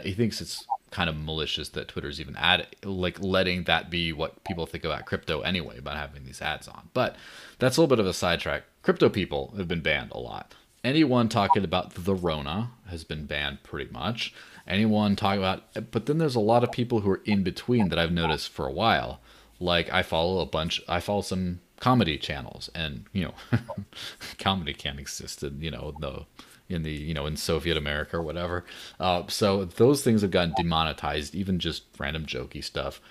he 0.03 0.13
thinks 0.13 0.39
it's 0.39 0.65
kind 0.91 1.09
of 1.09 1.17
malicious 1.17 1.69
that 1.69 1.89
twitter's 1.89 2.21
even 2.21 2.35
ad 2.37 2.67
like 2.83 3.19
letting 3.21 3.63
that 3.63 3.89
be 3.89 4.13
what 4.13 4.41
people 4.45 4.65
think 4.65 4.85
about 4.85 5.05
crypto 5.05 5.41
anyway 5.41 5.77
about 5.77 5.97
having 5.97 6.25
these 6.25 6.41
ads 6.41 6.67
on. 6.67 6.89
But 6.93 7.15
that's 7.59 7.77
a 7.77 7.81
little 7.81 7.93
bit 7.93 7.99
of 7.99 8.07
a 8.07 8.13
sidetrack. 8.13 8.63
Crypto 8.81 9.09
people 9.09 9.53
have 9.57 9.67
been 9.67 9.81
banned 9.81 10.11
a 10.11 10.19
lot. 10.19 10.53
Anyone 10.83 11.29
talking 11.29 11.63
about 11.63 11.95
the 11.95 12.13
rona 12.13 12.71
has 12.87 13.03
been 13.03 13.25
banned 13.25 13.63
pretty 13.63 13.91
much 13.91 14.33
anyone 14.67 15.15
talk 15.15 15.37
about 15.37 15.63
but 15.91 16.05
then 16.05 16.17
there's 16.17 16.35
a 16.35 16.39
lot 16.39 16.63
of 16.63 16.71
people 16.71 17.01
who 17.01 17.09
are 17.09 17.21
in 17.25 17.43
between 17.43 17.89
that 17.89 17.99
I've 17.99 18.11
noticed 18.11 18.49
for 18.49 18.67
a 18.67 18.71
while. 18.71 19.19
Like 19.59 19.91
I 19.91 20.03
follow 20.03 20.39
a 20.39 20.45
bunch 20.45 20.81
I 20.87 20.99
follow 20.99 21.21
some 21.21 21.59
comedy 21.79 22.17
channels 22.17 22.69
and 22.73 23.05
you 23.13 23.25
know 23.25 23.33
comedy 24.39 24.73
can't 24.73 24.99
exist 24.99 25.43
in 25.43 25.61
you 25.61 25.71
know 25.71 25.93
the 25.99 26.25
in 26.69 26.83
the 26.83 26.91
you 26.91 27.13
know 27.13 27.25
in 27.25 27.37
Soviet 27.37 27.77
America 27.77 28.17
or 28.17 28.21
whatever. 28.23 28.65
Uh, 28.99 29.23
so 29.27 29.65
those 29.65 30.03
things 30.03 30.21
have 30.21 30.31
gotten 30.31 30.53
demonetized, 30.57 31.35
even 31.35 31.59
just 31.59 31.83
random 31.99 32.25
jokey 32.25 32.63
stuff. 32.63 33.01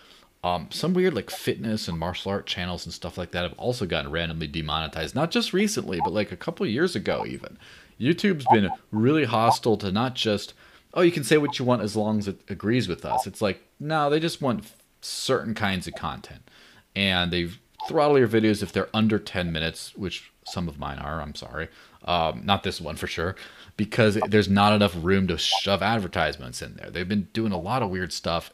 Um, 0.43 0.69
some 0.71 0.93
weird 0.93 1.15
like 1.15 1.31
fitness 1.31 1.89
and 1.89 1.99
martial 1.99 2.31
art 2.31 2.47
channels 2.47 2.85
and 2.85 2.93
stuff 2.93 3.17
like 3.17 3.31
that 3.31 3.45
have 3.45 3.59
also 3.59 3.87
gotten 3.87 4.11
randomly 4.11 4.47
demonetized. 4.47 5.15
Not 5.15 5.31
just 5.31 5.53
recently, 5.53 6.01
but 6.05 6.13
like 6.13 6.33
a 6.33 6.37
couple 6.37 6.67
years 6.67 6.95
ago 6.95 7.25
even. 7.27 7.57
YouTube's 7.99 8.47
been 8.53 8.71
really 8.91 9.25
hostile 9.25 9.77
to 9.79 9.93
not 9.93 10.15
just 10.15 10.53
oh, 10.95 11.03
you 11.03 11.13
can 11.13 11.25
say 11.25 11.37
what 11.37 11.59
you 11.59 11.65
want 11.65 11.83
as 11.83 11.97
long 11.97 12.19
as 12.19 12.29
it 12.29 12.41
agrees 12.49 12.89
with 12.89 13.05
us. 13.05 13.27
It's 13.27 13.43
like, 13.43 13.61
no, 13.79 14.09
they 14.09 14.21
just 14.21 14.41
want 14.41 14.73
certain 15.01 15.55
kinds 15.55 15.87
of 15.87 15.95
content. 15.95 16.49
And 16.97 17.33
they 17.33 17.51
throttle 17.89 18.19
your 18.19 18.29
videos 18.29 18.63
if 18.63 18.73
they're 18.73 18.89
under 18.95 19.19
10 19.19 19.53
minutes, 19.53 19.95
which 19.97 20.33
some 20.45 20.69
of 20.69 20.79
mine 20.79 20.99
are, 20.99 21.21
I'm 21.21 21.35
sorry. 21.35 21.69
Um, 22.05 22.43
not 22.45 22.63
this 22.63 22.81
one 22.81 22.97
for 22.97 23.07
sure, 23.07 23.35
because 23.77 24.19
there's 24.29 24.49
not 24.49 24.73
enough 24.73 24.95
room 24.97 25.27
to 25.29 25.39
shove 25.39 25.83
advertisements 25.83 26.63
in 26.63 26.75
there. 26.77 26.91
They've 26.91 27.09
been 27.09 27.29
doing 27.33 27.53
a 27.53 27.59
lot 27.59 27.83
of 27.83 27.91
weird 27.91 28.13
stuff. 28.13 28.53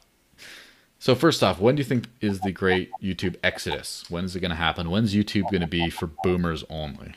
So, 0.99 1.15
first 1.15 1.43
off, 1.43 1.59
when 1.59 1.75
do 1.75 1.79
you 1.79 1.85
think 1.85 2.05
is 2.21 2.41
the 2.41 2.51
great 2.51 2.91
YouTube 3.01 3.35
exodus? 3.43 4.05
When 4.09 4.23
is 4.23 4.35
it 4.35 4.39
going 4.39 4.51
to 4.51 4.55
happen? 4.55 4.89
When's 4.89 5.15
YouTube 5.15 5.49
going 5.49 5.61
to 5.61 5.67
be 5.67 5.89
for 5.89 6.07
boomers 6.23 6.63
only? 6.69 7.13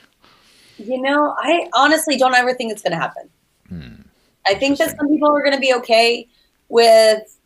You 0.79 1.01
know, 1.01 1.37
I 1.39 1.68
honestly 1.75 2.16
don't 2.16 2.35
ever 2.35 2.55
think 2.55 2.72
it's 2.72 2.83
going 2.83 2.93
to 2.93 2.99
happen. 2.99 3.29
I 4.47 4.55
think 4.55 4.79
that 4.79 4.97
some 4.97 5.09
people 5.09 5.29
are 5.29 5.43
going 5.43 5.55
to 5.55 5.61
be 5.61 5.75
okay 5.75 6.29
with, 6.69 7.39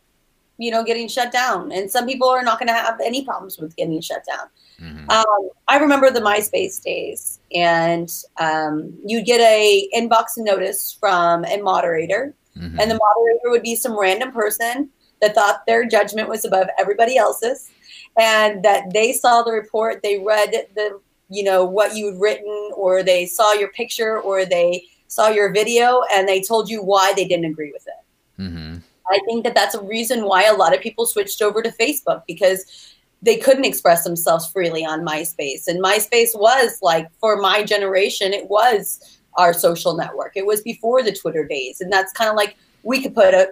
you 0.59 0.71
know, 0.71 0.83
getting 0.83 1.09
shut 1.09 1.33
down, 1.33 1.71
and 1.73 1.91
some 1.91 2.07
people 2.07 2.29
are 2.29 2.43
not 2.43 2.59
going 2.59 2.69
to 2.69 2.75
have 2.75 3.01
any 3.05 3.25
problems 3.25 3.59
with 3.59 3.77
getting 3.77 4.01
shut 4.01 4.25
down. 4.27 4.49
Mm-hmm. 4.81 5.11
Um, 5.11 5.51
I 5.67 5.79
remember 5.79 6.11
the 6.11 6.21
MySpace 6.21 6.83
days, 6.83 7.41
and 7.55 8.11
um, 8.39 8.95
you'd 9.05 9.25
get 9.25 9.41
a 9.41 9.89
inbox 9.95 10.37
notice 10.37 10.97
from 10.99 11.45
a 11.45 11.61
moderator, 11.61 12.35
mm-hmm. 12.57 12.79
and 12.81 12.91
the 12.91 12.99
moderator 12.99 13.51
would 13.51 13.63
be 13.63 13.77
some 13.77 13.99
random 13.99 14.33
person 14.33 14.91
that 15.21 15.35
thought 15.35 15.67
their 15.67 15.85
judgment 15.87 16.29
was 16.29 16.45
above 16.45 16.69
everybody 16.79 17.17
else's, 17.17 17.71
and 18.19 18.65
that 18.65 18.93
they 18.93 19.13
saw 19.13 19.43
the 19.43 19.53
report, 19.53 20.01
they 20.03 20.19
read 20.19 20.53
the, 20.75 21.01
you 21.29 21.45
know, 21.45 21.65
what 21.65 21.95
you 21.97 22.07
had 22.07 22.21
written, 22.21 22.71
or 22.75 23.03
they 23.03 23.27
saw 23.27 23.53
your 23.53 23.69
picture, 23.69 24.21
or 24.21 24.45
they 24.45 24.85
saw 25.09 25.29
your 25.29 25.53
video 25.53 26.03
and 26.13 26.29
they 26.29 26.41
told 26.41 26.71
you 26.71 26.83
why 26.83 27.13
they 27.17 27.27
didn't 27.27 27.47
agree 27.47 27.73
with 27.73 27.87
it. 27.87 28.43
Mm-hmm. 28.43 28.77
I 29.11 29.21
think 29.27 29.45
that 29.45 29.55
that's 29.55 29.75
a 29.75 29.83
reason 29.83 30.25
why 30.25 30.45
a 30.45 30.55
lot 30.55 30.75
of 30.75 30.81
people 30.81 31.07
switched 31.07 31.43
over 31.43 31.63
to 31.63 31.71
Facebook 31.71 32.23
because 32.27 32.95
they 33.23 33.37
couldn't 33.37 33.65
express 33.65 34.05
themselves 34.05 34.47
freely 34.47 34.85
on 34.85 35.05
MySpace. 35.05 35.67
And 35.67 35.83
MySpace 35.83 36.39
was 36.39 36.79
like, 36.83 37.11
for 37.19 37.37
my 37.37 37.65
generation, 37.65 38.33
it 38.33 38.49
was 38.49 39.19
our 39.35 39.53
social 39.53 39.97
network. 39.97 40.37
It 40.37 40.47
was 40.47 40.61
before 40.61 41.03
the 41.03 41.13
Twitter 41.13 41.45
days. 41.45 41.81
And 41.81 41.93
that's 41.93 42.13
kind 42.13 42.31
of 42.31 42.37
like 42.37 42.57
we 42.83 43.03
could 43.03 43.15
put 43.15 43.35
a, 43.35 43.49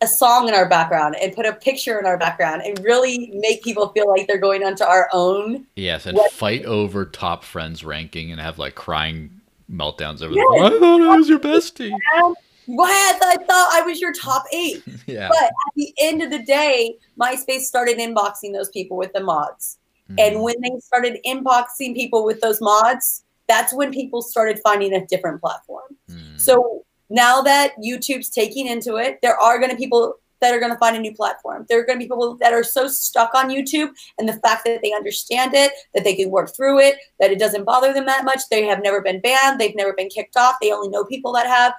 a 0.00 0.06
song 0.06 0.48
in 0.48 0.54
our 0.54 0.68
background 0.68 1.16
and 1.20 1.34
put 1.34 1.46
a 1.46 1.52
picture 1.54 1.98
in 1.98 2.06
our 2.06 2.18
background 2.18 2.62
and 2.62 2.78
really 2.84 3.32
make 3.34 3.62
people 3.62 3.88
feel 3.88 4.08
like 4.08 4.26
they're 4.26 4.38
going 4.38 4.64
onto 4.64 4.84
our 4.84 5.08
own. 5.12 5.66
Yes, 5.76 6.06
and 6.06 6.18
website. 6.18 6.30
fight 6.30 6.64
over 6.64 7.04
top 7.04 7.44
friends 7.44 7.84
ranking 7.84 8.30
and 8.30 8.40
have 8.40 8.58
like 8.58 8.74
crying 8.74 9.41
meltdowns 9.72 10.22
over 10.22 10.34
yeah. 10.34 10.42
the. 10.50 10.76
I 10.76 10.78
thought 10.78 11.00
I 11.00 11.16
was 11.16 11.28
your 11.28 11.40
bestie. 11.40 11.96
What? 12.66 13.20
I 13.22 13.36
thought 13.44 13.70
I 13.72 13.82
was 13.82 14.00
your 14.00 14.12
top 14.12 14.44
eight. 14.52 14.84
yeah. 15.06 15.28
But 15.28 15.42
at 15.42 15.74
the 15.74 15.92
end 16.00 16.22
of 16.22 16.30
the 16.30 16.42
day, 16.42 16.96
MySpace 17.20 17.62
started 17.62 17.98
inboxing 17.98 18.52
those 18.52 18.68
people 18.68 18.96
with 18.96 19.12
the 19.12 19.20
mods. 19.20 19.78
Mm. 20.10 20.20
And 20.20 20.42
when 20.42 20.54
they 20.62 20.70
started 20.78 21.18
inboxing 21.26 21.94
people 21.94 22.24
with 22.24 22.40
those 22.40 22.60
mods, 22.60 23.24
that's 23.48 23.74
when 23.74 23.92
people 23.92 24.22
started 24.22 24.60
finding 24.62 24.94
a 24.94 25.04
different 25.06 25.40
platform. 25.40 25.96
Mm. 26.08 26.40
So 26.40 26.84
now 27.10 27.42
that 27.42 27.72
YouTube's 27.84 28.30
taking 28.30 28.66
into 28.66 28.96
it, 28.96 29.18
there 29.22 29.36
are 29.36 29.58
going 29.58 29.70
to 29.70 29.76
people 29.76 30.14
that 30.42 30.52
are 30.54 30.60
going 30.60 30.72
to 30.72 30.78
find 30.78 30.96
a 30.96 31.00
new 31.00 31.14
platform. 31.14 31.64
There 31.68 31.80
are 31.80 31.86
going 31.86 31.98
to 31.98 32.04
be 32.04 32.08
people 32.08 32.36
that 32.36 32.52
are 32.52 32.62
so 32.62 32.88
stuck 32.88 33.34
on 33.34 33.48
YouTube 33.48 33.90
and 34.18 34.28
the 34.28 34.34
fact 34.34 34.66
that 34.66 34.80
they 34.82 34.92
understand 34.92 35.54
it, 35.54 35.72
that 35.94 36.04
they 36.04 36.14
can 36.14 36.30
work 36.30 36.54
through 36.54 36.80
it, 36.80 36.96
that 37.18 37.30
it 37.30 37.38
doesn't 37.38 37.64
bother 37.64 37.94
them 37.94 38.04
that 38.06 38.24
much. 38.24 38.40
They 38.50 38.64
have 38.64 38.82
never 38.82 39.00
been 39.00 39.20
banned, 39.20 39.58
they've 39.58 39.74
never 39.74 39.94
been 39.94 40.10
kicked 40.10 40.36
off, 40.36 40.56
they 40.60 40.72
only 40.72 40.90
know 40.90 41.04
people 41.04 41.32
that 41.32 41.46
have. 41.46 41.72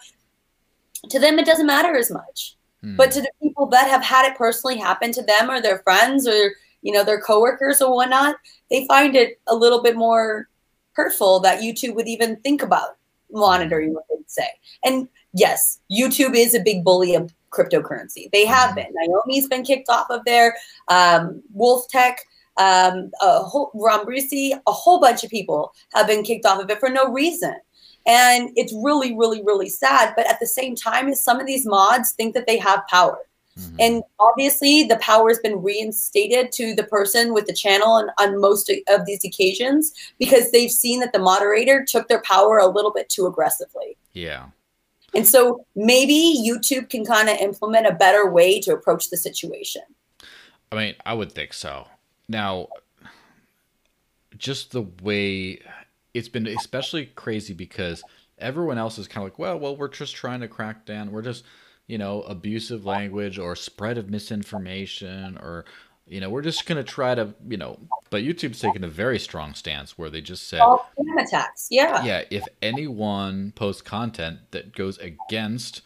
To 1.09 1.19
them, 1.19 1.37
it 1.37 1.45
doesn't 1.45 1.67
matter 1.67 1.95
as 1.95 2.09
much. 2.09 2.55
Hmm. 2.81 2.95
But 2.95 3.11
to 3.11 3.21
the 3.21 3.31
people 3.41 3.67
that 3.67 3.89
have 3.89 4.01
had 4.01 4.25
it 4.25 4.37
personally 4.37 4.77
happen 4.77 5.11
to 5.11 5.21
them 5.21 5.51
or 5.51 5.61
their 5.61 5.79
friends 5.79 6.27
or 6.27 6.53
you 6.81 6.91
know 6.91 7.03
their 7.03 7.21
coworkers 7.21 7.81
or 7.81 7.93
whatnot, 7.93 8.35
they 8.69 8.87
find 8.87 9.15
it 9.15 9.39
a 9.47 9.55
little 9.55 9.83
bit 9.83 9.95
more 9.95 10.49
hurtful 10.93 11.39
that 11.41 11.61
YouTube 11.61 11.95
would 11.95 12.07
even 12.07 12.37
think 12.37 12.61
about 12.61 12.97
monitoring 13.31 13.93
what 13.93 14.03
they'd 14.09 14.29
say. 14.29 14.47
And 14.83 15.07
yes, 15.33 15.79
YouTube 15.91 16.35
is 16.35 16.53
a 16.53 16.61
big 16.61 16.83
bully 16.83 17.15
of 17.15 17.33
cryptocurrency. 17.53 18.31
They 18.31 18.45
have 18.45 18.71
mm-hmm. 18.71 18.93
been. 18.93 18.93
Naomi's 18.95 19.47
been 19.47 19.63
kicked 19.63 19.89
off 19.89 20.07
of 20.09 20.21
there. 20.25 20.55
Um, 20.87 21.41
Wolf 21.53 21.87
Tech, 21.89 22.19
um, 22.57 23.11
a 23.21 23.39
whole, 23.39 23.71
a 23.73 24.71
whole 24.71 24.99
bunch 24.99 25.23
of 25.23 25.29
people 25.29 25.73
have 25.93 26.07
been 26.07 26.23
kicked 26.23 26.45
off 26.45 26.61
of 26.61 26.69
it 26.69 26.79
for 26.79 26.89
no 26.89 27.11
reason. 27.11 27.55
And 28.05 28.49
it's 28.55 28.73
really, 28.73 29.15
really, 29.15 29.41
really 29.43 29.69
sad. 29.69 30.13
But 30.15 30.29
at 30.29 30.39
the 30.39 30.47
same 30.47 30.75
time, 30.75 31.07
is 31.07 31.23
some 31.23 31.39
of 31.39 31.47
these 31.47 31.65
mods 31.65 32.11
think 32.11 32.33
that 32.33 32.47
they 32.47 32.57
have 32.57 32.85
power. 32.89 33.19
Mm-hmm. 33.57 33.75
And 33.79 34.03
obviously, 34.19 34.83
the 34.83 34.97
power 34.97 35.29
has 35.29 35.39
been 35.39 35.61
reinstated 35.61 36.51
to 36.53 36.73
the 36.73 36.83
person 36.83 37.33
with 37.33 37.45
the 37.45 37.53
channel 37.53 37.89
on, 37.89 38.09
on 38.19 38.41
most 38.41 38.71
of 38.87 39.05
these 39.05 39.23
occasions 39.23 39.93
because 40.17 40.51
they've 40.51 40.71
seen 40.71 40.99
that 41.01 41.13
the 41.13 41.19
moderator 41.19 41.85
took 41.87 42.07
their 42.07 42.21
power 42.23 42.57
a 42.57 42.67
little 42.67 42.91
bit 42.91 43.09
too 43.09 43.27
aggressively. 43.27 43.95
Yeah. 44.13 44.47
And 45.15 45.27
so 45.27 45.65
maybe 45.75 46.43
YouTube 46.45 46.89
can 46.89 47.05
kind 47.05 47.29
of 47.29 47.37
implement 47.37 47.87
a 47.87 47.93
better 47.93 48.29
way 48.29 48.59
to 48.61 48.73
approach 48.73 49.09
the 49.09 49.17
situation. 49.17 49.83
I 50.71 50.75
mean, 50.75 50.95
I 51.05 51.13
would 51.13 51.31
think 51.31 51.53
so. 51.53 51.87
Now, 52.27 52.69
just 54.37 54.71
the 54.71 54.87
way 55.03 55.59
it's 56.13 56.29
been 56.29 56.47
especially 56.47 57.07
crazy 57.07 57.53
because 57.53 58.03
everyone 58.39 58.77
else 58.77 58.97
is 58.97 59.07
kind 59.07 59.25
of 59.25 59.31
like, 59.31 59.39
well, 59.39 59.59
well, 59.59 59.75
we're 59.75 59.87
just 59.87 60.15
trying 60.15 60.41
to 60.41 60.47
crack 60.47 60.85
down. 60.85 61.11
We're 61.11 61.21
just 61.21 61.43
you 61.87 61.97
know, 61.97 62.21
abusive 62.23 62.85
language 62.85 63.37
or 63.37 63.55
spread 63.55 63.97
of 63.97 64.09
misinformation 64.09 65.37
or 65.37 65.65
you 66.07 66.19
know, 66.19 66.29
we're 66.29 66.41
just 66.41 66.65
going 66.65 66.77
to 66.77 66.83
try 66.83 67.15
to, 67.15 67.33
you 67.47 67.57
know, 67.57 67.79
but 68.09 68.23
YouTube's 68.23 68.59
taken 68.59 68.83
a 68.83 68.87
very 68.87 69.17
strong 69.17 69.53
stance 69.53 69.97
where 69.97 70.09
they 70.09 70.21
just 70.21 70.47
said 70.47 70.59
all 70.59 70.89
spam 70.99 71.23
attacks. 71.23 71.67
Yeah. 71.71 72.03
Yeah, 72.03 72.23
if 72.29 72.43
anyone 72.61 73.53
posts 73.55 73.81
content 73.81 74.39
that 74.51 74.75
goes 74.75 74.97
against 74.97 75.81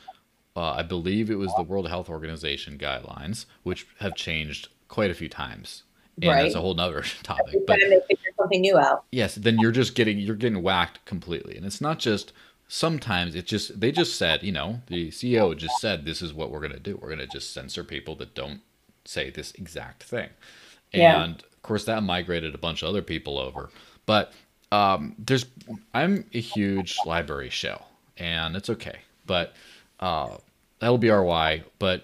uh, 0.58 0.72
I 0.72 0.82
believe 0.82 1.30
it 1.30 1.36
was 1.36 1.54
the 1.56 1.62
World 1.62 1.88
Health 1.88 2.10
Organization 2.10 2.80
guidelines, 2.80 3.46
which 3.62 3.86
have 4.00 4.16
changed 4.16 4.70
quite 4.88 5.12
a 5.12 5.14
few 5.14 5.30
times. 5.30 5.84
And 6.20 6.32
right. 6.32 6.42
that's 6.42 6.56
a 6.56 6.62
whole 6.62 6.74
nother 6.74 7.04
topic. 7.24 7.46
Every 7.50 7.60
but 7.68 7.78
they 7.80 8.02
figure 8.08 8.32
something 8.40 8.62
new 8.62 8.76
out. 8.76 9.06
Yes, 9.12 9.36
then 9.36 9.60
you're 9.60 9.72
just 9.72 9.94
getting 9.94 10.18
you're 10.18 10.36
getting 10.36 10.64
whacked 10.64 11.06
completely. 11.06 11.56
And 11.58 11.66
it's 11.66 11.80
not 11.80 12.00
just 12.00 12.34
sometimes 12.68 13.36
it 13.36 13.46
just 13.46 13.80
they 13.80 13.92
just 13.92 14.18
said 14.18 14.44
you 14.44 14.52
know 14.52 14.82
the 14.88 15.08
ceo 15.08 15.56
just 15.56 15.80
said 15.80 16.04
this 16.04 16.22
is 16.22 16.34
what 16.34 16.52
we're 16.52 16.60
going 16.60 16.70
to 16.70 16.80
do 16.80 17.00
we're 17.02 17.08
going 17.08 17.18
to 17.18 17.26
just 17.28 17.54
censor 17.54 17.82
people 17.82 18.14
that 18.14 18.36
don't 18.36 18.60
say 19.08 19.30
this 19.30 19.52
exact 19.52 20.04
thing. 20.04 20.30
Yeah. 20.94 21.24
and 21.24 21.36
of 21.42 21.62
course 21.64 21.86
that 21.86 22.02
migrated 22.04 22.56
a 22.56 22.58
bunch 22.58 22.82
of 22.82 22.90
other 22.90 23.02
people 23.02 23.38
over. 23.38 23.70
But 24.06 24.34
um, 24.72 25.16
there's 25.18 25.46
i'm 25.94 26.26
a 26.34 26.40
huge 26.40 26.98
LBRY 26.98 27.52
shell 27.52 27.88
and 28.18 28.56
it's 28.56 28.70
okay. 28.70 29.00
But 29.26 29.54
uh, 30.00 30.38
lbry 30.80 31.64
but 31.80 32.04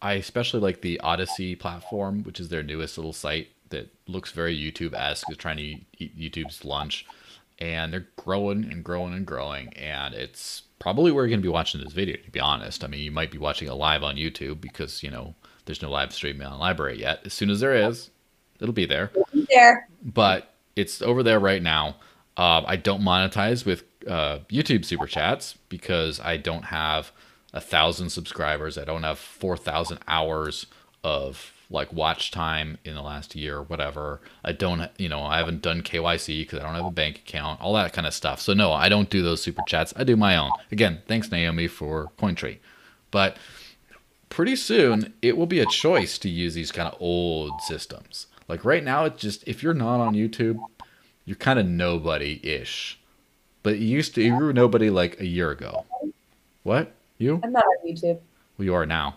i 0.00 0.14
especially 0.14 0.60
like 0.60 0.80
the 0.80 0.98
Odysee 1.04 1.54
platform 1.54 2.22
which 2.22 2.40
is 2.40 2.48
their 2.48 2.62
newest 2.62 2.96
little 2.96 3.12
site 3.12 3.48
that 3.68 3.92
looks 4.08 4.32
very 4.32 4.56
youtube-esque 4.56 5.30
is 5.30 5.36
trying 5.36 5.58
to 5.58 5.62
eat 5.62 6.18
youtube's 6.18 6.64
lunch. 6.64 7.06
And 7.58 7.92
they're 7.92 8.08
growing 8.16 8.64
and 8.64 8.82
growing 8.82 9.12
and 9.14 9.26
growing 9.26 9.72
and 9.74 10.14
it's 10.14 10.62
probably 10.78 11.12
where 11.12 11.24
you're 11.24 11.30
going 11.30 11.40
to 11.40 11.46
be 11.46 11.52
watching 11.52 11.80
this 11.80 11.92
video 11.92 12.16
to 12.16 12.30
be 12.30 12.40
honest. 12.40 12.82
I 12.82 12.86
mean 12.88 13.00
you 13.00 13.12
might 13.12 13.30
be 13.30 13.38
watching 13.38 13.68
it 13.68 13.74
live 13.74 14.02
on 14.02 14.16
youtube 14.16 14.60
because 14.60 15.02
you 15.02 15.10
know 15.10 15.34
there's 15.64 15.82
no 15.82 15.90
live 15.90 16.12
streaming 16.12 16.46
on 16.46 16.60
LBRY 16.60 16.98
yet 16.98 17.20
as 17.24 17.32
soon 17.32 17.50
as 17.50 17.60
there 17.60 17.74
is 17.74 18.10
it'll 18.60 18.72
be 18.72 18.86
there 18.86 19.10
be 19.32 19.46
there 19.50 19.88
but 20.02 20.54
it's 20.76 21.02
over 21.02 21.22
there 21.22 21.40
right 21.40 21.62
now 21.62 21.96
uh, 22.36 22.62
i 22.66 22.76
don't 22.76 23.02
monetize 23.02 23.64
with 23.66 23.84
uh, 24.06 24.38
youtube 24.50 24.84
super 24.84 25.06
chats 25.06 25.56
because 25.68 26.20
i 26.20 26.36
don't 26.36 26.66
have 26.66 27.12
a 27.52 27.60
thousand 27.60 28.10
subscribers 28.10 28.78
i 28.78 28.84
don't 28.84 29.02
have 29.02 29.18
4000 29.18 29.98
hours 30.08 30.66
of 31.04 31.52
like 31.72 31.92
watch 31.92 32.30
time 32.30 32.78
in 32.84 32.94
the 32.94 33.02
last 33.02 33.34
year 33.34 33.56
or 33.56 33.62
whatever. 33.62 34.20
I 34.44 34.52
don't, 34.52 34.90
you 34.98 35.08
know, 35.08 35.22
I 35.22 35.38
haven't 35.38 35.62
done 35.62 35.82
KYC 35.82 36.42
because 36.42 36.60
I 36.60 36.62
don't 36.62 36.74
have 36.74 36.84
a 36.84 36.90
bank 36.90 37.18
account, 37.18 37.60
all 37.60 37.72
that 37.74 37.92
kind 37.92 38.06
of 38.06 38.14
stuff. 38.14 38.40
So 38.40 38.52
no, 38.52 38.72
I 38.72 38.88
don't 38.88 39.10
do 39.10 39.22
those 39.22 39.42
super 39.42 39.62
chats. 39.66 39.92
I 39.96 40.04
do 40.04 40.16
my 40.16 40.36
own. 40.36 40.50
Again, 40.70 41.00
thanks 41.08 41.30
Naomi 41.30 41.66
for 41.66 42.12
Cointree. 42.18 42.58
But 43.10 43.38
pretty 44.32 44.56
soon 44.56 45.12
it 45.20 45.36
will 45.36 45.46
be 45.46 45.60
a 45.60 45.66
choice 45.66 46.16
to 46.16 46.28
use 46.28 46.54
these 46.54 46.72
kind 46.72 46.88
of 46.88 46.96
old 47.00 47.60
systems. 47.60 48.26
Like 48.48 48.64
right 48.64 48.82
now, 48.82 49.04
it's 49.04 49.20
just 49.20 49.46
if 49.46 49.62
you're 49.62 49.74
not 49.74 50.00
on 50.00 50.14
YouTube, 50.14 50.58
you're 51.26 51.36
kind 51.36 51.58
of 51.58 51.66
nobody 51.66 52.40
ish. 52.42 52.98
But 53.62 53.78
you 53.78 53.86
used 53.86 54.14
to, 54.14 54.22
you 54.22 54.34
were 54.34 54.52
nobody 54.52 54.88
like 54.88 55.20
a 55.20 55.26
year 55.26 55.50
ago. 55.50 55.84
What? 56.62 56.92
You? 57.18 57.40
I'm 57.44 57.52
not 57.52 57.64
on 57.64 57.86
YouTube. 57.86 58.18
Well, 58.56 58.64
you 58.64 58.74
are 58.74 58.86
now. 58.86 59.16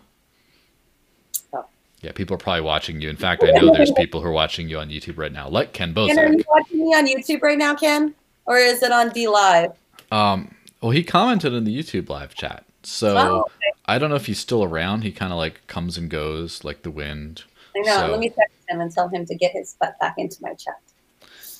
Yeah, 2.02 2.12
people 2.12 2.36
are 2.36 2.38
probably 2.38 2.62
watching 2.62 3.02
you. 3.02 3.10
In 3.10 3.16
fact, 3.16 3.44
I 3.44 3.50
know 3.52 3.74
there's 3.74 3.92
people 3.94 4.22
who 4.22 4.28
are 4.28 4.34
watching 4.34 4.70
you 4.70 4.78
on 4.78 4.90
YouTube 4.90 5.18
right 5.18 5.32
now, 5.32 5.50
like 5.50 5.74
Ken 5.74 5.94
Bozek. 5.94 6.10
Ken, 6.10 6.20
are 6.20 6.34
you 6.34 6.44
watching 6.48 6.80
me 6.80 6.94
on 6.94 7.08
YouTube 7.08 7.42
right 7.42 7.58
now, 7.58 7.74
Ken? 7.74 8.14
Or 8.46 8.58
is 8.58 8.84
it 8.84 8.92
on 8.92 9.10
DLive? 9.10 9.74
Um, 10.12 10.54
well, 10.82 10.92
he 10.92 11.04
commented 11.04 11.54
in 11.54 11.64
the 11.64 11.76
YouTube 11.76 12.10
live 12.10 12.36
chat. 12.36 12.64
So 12.84 13.18
oh, 13.18 13.40
okay. 13.40 13.75
I 13.88 13.98
don't 13.98 14.10
know 14.10 14.16
if 14.16 14.26
he's 14.26 14.40
still 14.40 14.64
around. 14.64 15.04
He 15.04 15.12
kind 15.12 15.32
of 15.32 15.38
like 15.38 15.66
comes 15.68 15.98
and 15.98 16.10
goes 16.10 16.64
like 16.64 16.82
the 16.84 16.92
wind. 16.92 17.44
I 17.76 17.82
know. 17.82 17.98
So, 17.98 18.08
Let 18.12 18.20
me 18.20 18.30
text 18.30 18.56
him 18.68 18.82
and 18.82 18.92
tell 18.92 19.10
him 19.10 19.26
to 19.26 19.36
get 19.36 19.52
his 19.52 19.76
butt 19.80 19.98
back 20.00 20.16
into 20.18 20.38
my 20.42 20.54
chat. 20.54 20.80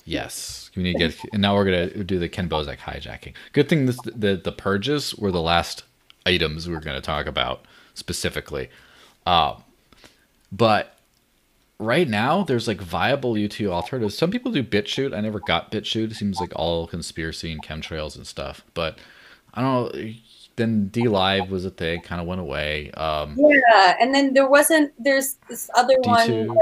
Yes, 0.04 0.70
we 0.76 0.82
need 0.84 0.92
to 0.94 0.98
get. 0.98 1.18
and 1.32 1.42
now 1.42 1.54
we're 1.54 1.64
gonna 1.64 2.04
do 2.04 2.18
the 2.18 2.28
Ken 2.28 2.48
Bozek 2.48 2.78
hijacking. 2.78 3.34
Good 3.52 3.68
thing 3.68 3.86
this 3.86 3.98
the 4.02 4.36
the 4.36 4.52
purges 4.52 5.14
were 5.14 5.32
the 5.32 5.40
last 5.40 5.82
items 6.26 6.68
we 6.68 6.74
were 6.74 6.80
going 6.80 6.96
to 6.96 7.00
talk 7.04 7.26
about 7.26 7.64
specifically. 7.94 8.68
Uh, 9.24 9.54
but 10.52 10.98
right 11.78 12.08
now, 12.08 12.42
there's 12.42 12.68
like 12.68 12.80
viable 12.80 13.34
YouTube 13.34 13.70
alternatives. 13.70 14.18
Some 14.18 14.30
people 14.30 14.52
do 14.52 14.62
BitChute. 14.62 15.16
I 15.16 15.20
never 15.20 15.40
got 15.40 15.70
BitChute. 15.70 16.10
It 16.10 16.16
seems 16.16 16.40
like 16.40 16.52
all 16.54 16.86
conspiracy 16.86 17.50
and 17.52 17.62
chemtrails 17.62 18.16
and 18.16 18.26
stuff. 18.26 18.64
But 18.74 18.98
I 19.54 19.62
don't 19.62 19.94
know. 19.94 20.12
Then 20.56 20.90
DLive 20.92 21.50
was 21.50 21.64
a 21.64 21.70
thing, 21.70 22.00
kind 22.00 22.20
of 22.20 22.26
went 22.26 22.40
away. 22.40 22.90
Um, 22.92 23.36
yeah, 23.38 23.96
and 24.00 24.14
then 24.14 24.32
there 24.32 24.48
wasn't. 24.48 24.92
There's 24.98 25.36
this 25.48 25.70
other 25.74 25.94
DTube. 26.02 26.48
one. 26.48 26.58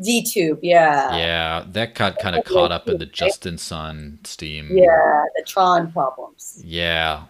DTube, 0.00 0.60
yeah. 0.62 1.16
Yeah, 1.16 1.64
that 1.72 1.94
got 1.94 2.18
kind 2.18 2.36
of 2.36 2.44
caught 2.44 2.72
up 2.72 2.88
in 2.88 2.98
the 2.98 3.06
Justin 3.06 3.58
Sun 3.58 4.20
Steem. 4.24 4.68
Yeah, 4.70 5.24
the 5.36 5.42
Tron 5.44 5.90
problems. 5.92 6.62
Yeah, 6.64 7.24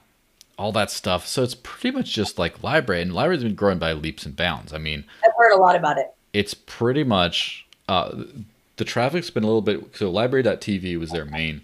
all 0.58 0.72
that 0.72 0.90
stuff. 0.90 1.26
So 1.26 1.42
it's 1.42 1.54
pretty 1.54 1.96
much 1.96 2.12
just 2.12 2.38
like 2.38 2.60
LBRY, 2.60 3.00
and 3.02 3.12
LBRY's 3.12 3.42
been 3.42 3.54
growing 3.54 3.78
by 3.78 3.92
leaps 3.92 4.26
and 4.26 4.36
bounds. 4.36 4.72
I 4.72 4.78
mean, 4.78 5.04
I've 5.24 5.32
heard 5.36 5.52
a 5.52 5.60
lot 5.60 5.76
about 5.76 5.98
it. 5.98 6.14
It's 6.32 6.54
pretty 6.54 7.04
much 7.04 7.66
uh, 7.88 8.24
the 8.76 8.84
traffic's 8.84 9.30
been 9.30 9.44
a 9.44 9.46
little 9.46 9.62
bit. 9.62 9.96
So 9.96 10.12
LBRY.tv 10.12 10.98
was 10.98 11.10
their 11.10 11.24
main 11.24 11.62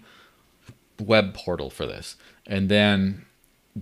web 0.99 1.33
portal 1.35 1.69
for 1.69 1.85
this, 1.85 2.15
and 2.47 2.67
then 2.69 3.25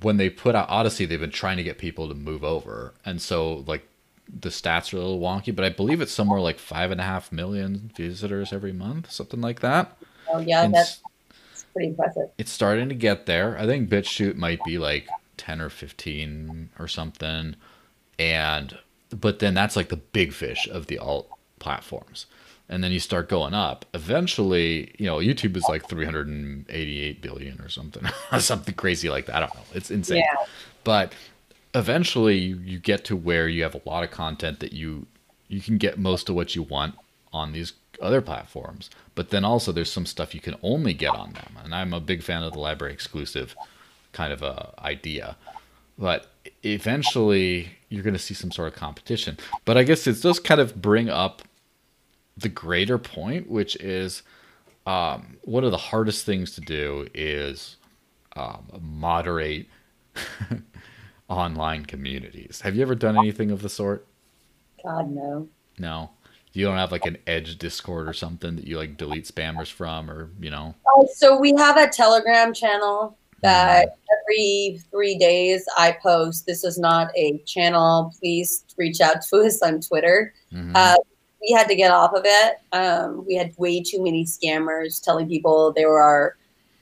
when 0.01 0.17
they 0.17 0.29
put 0.29 0.55
out 0.55 0.69
Odysee, 0.69 1.05
they've 1.05 1.19
been 1.19 1.31
trying 1.31 1.57
to 1.57 1.63
get 1.63 1.77
people 1.77 2.07
to 2.07 2.15
move 2.15 2.43
over, 2.43 2.93
and 3.05 3.21
so 3.21 3.63
like 3.67 3.87
the 4.27 4.49
stats 4.49 4.93
are 4.93 4.97
a 4.97 5.01
little 5.01 5.19
wonky, 5.19 5.55
but 5.55 5.65
I 5.65 5.69
believe 5.69 6.01
it's 6.01 6.11
somewhere 6.11 6.39
like 6.39 6.57
five 6.57 6.91
and 6.91 6.99
a 6.99 7.03
half 7.03 7.31
million 7.31 7.91
visitors 7.95 8.53
every 8.53 8.73
month, 8.73 9.11
something 9.11 9.41
like 9.41 9.59
that. 9.59 9.97
Oh 10.29 10.39
yeah, 10.39 10.63
and 10.63 10.73
that's 10.73 11.01
pretty 11.73 11.89
impressive. 11.89 12.29
It's 12.37 12.51
starting 12.51 12.89
to 12.89 12.95
get 12.95 13.25
there. 13.25 13.57
I 13.57 13.65
think 13.65 13.89
BitChute 13.89 14.35
might 14.35 14.63
be 14.63 14.77
like 14.77 15.07
10 15.37 15.61
or 15.61 15.69
15 15.69 16.69
or 16.79 16.87
something. 16.87 17.55
And 18.17 18.77
but 19.09 19.39
then 19.39 19.53
that's 19.53 19.75
like 19.75 19.89
the 19.89 19.97
big 19.97 20.33
fish 20.33 20.67
of 20.67 20.87
the 20.87 20.97
alt 20.97 21.29
platforms 21.59 22.25
and 22.73 22.83
then 22.83 22.91
you 22.91 22.99
start 22.99 23.29
going 23.29 23.53
up 23.53 23.85
eventually 23.93 24.93
you 24.97 25.05
know 25.05 25.17
youtube 25.17 25.55
is 25.55 25.63
like 25.69 25.87
388 25.87 27.21
billion 27.21 27.61
or 27.61 27.69
something 27.69 28.03
something 28.39 28.73
crazy 28.75 29.09
like 29.09 29.25
that. 29.27 29.35
I 29.35 29.39
don't 29.39 29.55
know. 29.55 29.61
It's 29.73 29.91
insane. 29.91 30.17
Yeah. 30.17 30.45
but 30.83 31.13
eventually 31.73 32.37
you, 32.37 32.77
get 32.79 33.05
to 33.05 33.15
where 33.15 33.47
you 33.47 33.63
have 33.63 33.75
a 33.75 33.81
lot 33.85 34.03
of 34.03 34.11
content 34.11 34.59
that 34.59 34.73
you 34.73 35.07
you 35.47 35.61
can 35.61 35.77
get 35.77 35.97
most 35.97 36.29
of 36.29 36.35
what 36.35 36.55
you 36.55 36.63
want 36.63 36.95
on 37.31 37.51
these 37.51 37.73
other 38.01 38.21
platforms. 38.21 38.89
But 39.15 39.29
then 39.29 39.45
also 39.45 39.71
there's 39.71 39.91
some 39.91 40.05
stuff 40.05 40.33
you 40.33 40.41
can 40.41 40.55
only 40.61 40.93
get 40.93 41.11
on 41.11 41.33
them. 41.33 41.57
And 41.63 41.73
i'm 41.73 41.93
a 41.93 41.99
big 41.99 42.23
fan 42.23 42.43
of 42.43 42.53
the 42.53 42.59
LBRY 42.59 42.91
exclusive 42.91 43.55
kind 44.11 44.33
of 44.33 44.41
a 44.41 44.73
idea. 44.79 45.35
But 45.97 46.27
eventually 46.63 47.69
you're 47.89 48.03
going 48.03 48.15
to 48.15 48.19
see 48.19 48.33
some 48.33 48.51
sort 48.51 48.67
of 48.71 48.75
competition. 48.75 49.37
But 49.65 49.77
i 49.77 49.83
guess 49.83 50.05
it 50.07 50.21
does 50.21 50.39
kind 50.39 50.61
of 50.61 50.81
bring 50.81 51.09
up 51.09 51.41
the 52.37 52.49
greater 52.49 52.97
point 52.97 53.49
which 53.49 53.75
is 53.77 54.23
um, 54.85 55.37
one 55.43 55.63
of 55.63 55.71
the 55.71 55.77
hardest 55.77 56.25
things 56.25 56.55
to 56.55 56.61
do 56.61 57.07
is 57.13 57.77
um, 58.35 58.65
moderate 58.81 59.67
online 61.29 61.85
communities. 61.85 62.61
Have 62.61 62.75
you 62.75 62.81
ever 62.81 62.95
done 62.95 63.17
anything 63.17 63.51
of 63.51 63.61
the 63.61 63.69
sort? 63.69 64.05
God, 64.83 65.09
no. 65.09 65.47
No. 65.79 66.09
You 66.51 66.65
don't 66.65 66.77
have 66.77 66.91
like 66.91 67.05
an 67.05 67.17
Edge 67.25 67.57
Discord 67.57 68.07
or 68.07 68.13
something 68.13 68.55
that 68.57 68.67
you 68.67 68.77
like 68.77 68.97
delete 68.97 69.25
spammers 69.25 69.71
from, 69.71 70.09
or 70.09 70.29
you 70.39 70.51
know? 70.51 70.75
Uh, 70.97 71.05
so 71.15 71.39
we 71.39 71.53
have 71.55 71.77
a 71.77 71.87
Telegram 71.87 72.53
channel 72.53 73.17
that 73.41 73.87
mm. 73.87 73.91
every 74.21 74.79
three 74.91 75.17
days 75.17 75.65
I 75.77 75.93
post. 75.93 76.45
This 76.45 76.63
is 76.63 76.77
not 76.77 77.09
a 77.15 77.39
channel. 77.39 78.13
Please 78.19 78.65
reach 78.77 79.01
out 79.01 79.23
to 79.29 79.37
us 79.37 79.63
on 79.63 79.81
Twitter. 79.81 80.33
Mm-hmm. 80.53 80.73
Uh, 80.75 80.95
we 81.43 81.53
had 81.53 81.67
to 81.67 81.75
get 81.75 81.91
off 81.91 82.13
of 82.13 82.23
it. 82.25 82.59
Um, 82.71 83.25
we 83.25 83.35
had 83.35 83.53
way 83.57 83.83
too 83.83 84.03
many 84.03 84.25
scammers 84.25 85.03
telling 85.03 85.27
people 85.27 85.73
they 85.73 85.85
were 85.85 86.01
our 86.01 86.37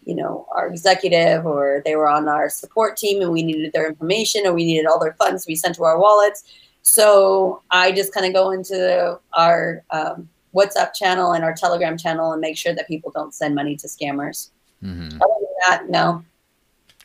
you 0.06 0.16
know, 0.16 0.48
our 0.56 0.68
executive 0.68 1.46
or 1.46 1.82
they 1.86 1.96
were 1.96 2.08
on 2.08 2.28
our 2.28 2.50
support 2.50 2.98
team 2.98 3.22
and 3.22 3.32
we 3.32 3.44
needed 3.44 3.72
their 3.74 3.88
information 3.88 4.46
or 4.46 4.54
we 4.54 4.66
needed 4.66 4.86
all 4.86 5.00
their 5.00 5.14
funds 5.14 5.44
to 5.44 5.48
be 5.48 5.56
sent 5.56 5.76
to 5.76 5.84
our 5.84 6.00
wallets. 6.00 6.44
So 6.82 7.62
I 7.70 7.92
just 7.92 8.14
kind 8.14 8.26
of 8.26 8.34
go 8.34 8.52
into 8.52 9.20
our 9.34 9.84
um, 9.92 10.28
WhatsApp 10.56 10.94
channel 10.94 11.34
and 11.34 11.44
our 11.44 11.54
Telegram 11.54 11.98
channel 11.98 12.32
and 12.32 12.42
make 12.42 12.58
sure 12.58 12.74
that 12.74 12.88
people 12.88 13.12
don't 13.12 13.34
send 13.34 13.54
money 13.54 13.76
to 13.76 13.88
scammers. 13.88 14.50
Mm-hmm. 14.84 15.22
Other 15.22 15.34
than 15.40 15.56
that, 15.68 15.90
no. 15.90 16.26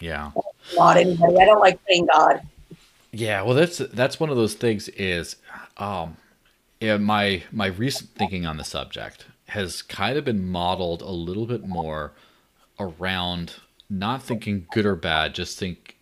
Yeah. 0.01 0.31
Not 0.75 0.97
anybody. 0.97 1.37
I 1.37 1.45
don't 1.45 1.61
like 1.61 1.85
playing 1.85 2.07
God. 2.07 2.41
Yeah, 3.13 3.43
well, 3.43 3.55
that's 3.55 3.79
that's 3.79 4.21
one 4.21 4.29
of 4.29 4.37
those 4.37 4.55
things. 4.55 4.89
Is 4.89 5.37
um, 5.79 6.17
yeah, 6.81 6.97
my 6.97 7.43
my 7.53 7.67
recent 7.67 8.11
thinking 8.11 8.47
on 8.47 8.57
the 8.57 8.65
subject 8.65 9.27
has 9.49 9.83
kind 9.83 10.19
of 10.19 10.25
been 10.25 10.49
modeled 10.49 11.03
a 11.03 11.11
little 11.11 11.47
bit 11.47 11.67
more 11.67 12.13
around 12.79 13.55
not 13.89 14.23
thinking 14.23 14.67
good 14.73 14.85
or 14.85 14.97
bad, 14.97 15.35
just 15.35 15.59
think 15.59 15.97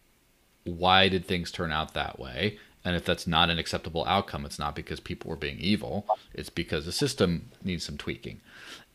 why 0.65 1.09
did 1.09 1.27
things 1.27 1.51
turn 1.51 1.71
out 1.71 1.95
that 1.95 2.19
way? 2.19 2.59
And 2.85 2.97
if 2.97 3.05
that's 3.05 3.27
not 3.27 3.51
an 3.51 3.59
acceptable 3.59 4.05
outcome, 4.07 4.45
it's 4.45 4.59
not 4.59 4.75
because 4.75 5.01
people 5.01 5.31
were 5.31 5.37
being 5.37 5.59
evil, 5.59 6.07
it's 6.33 6.51
because 6.51 6.87
the 6.87 6.93
system 6.93 7.51
needs 7.63 7.85
some 7.85 7.97
tweaking. 7.97 8.41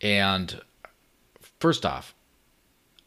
And 0.02 0.62
first 1.60 1.86
off, 1.86 2.14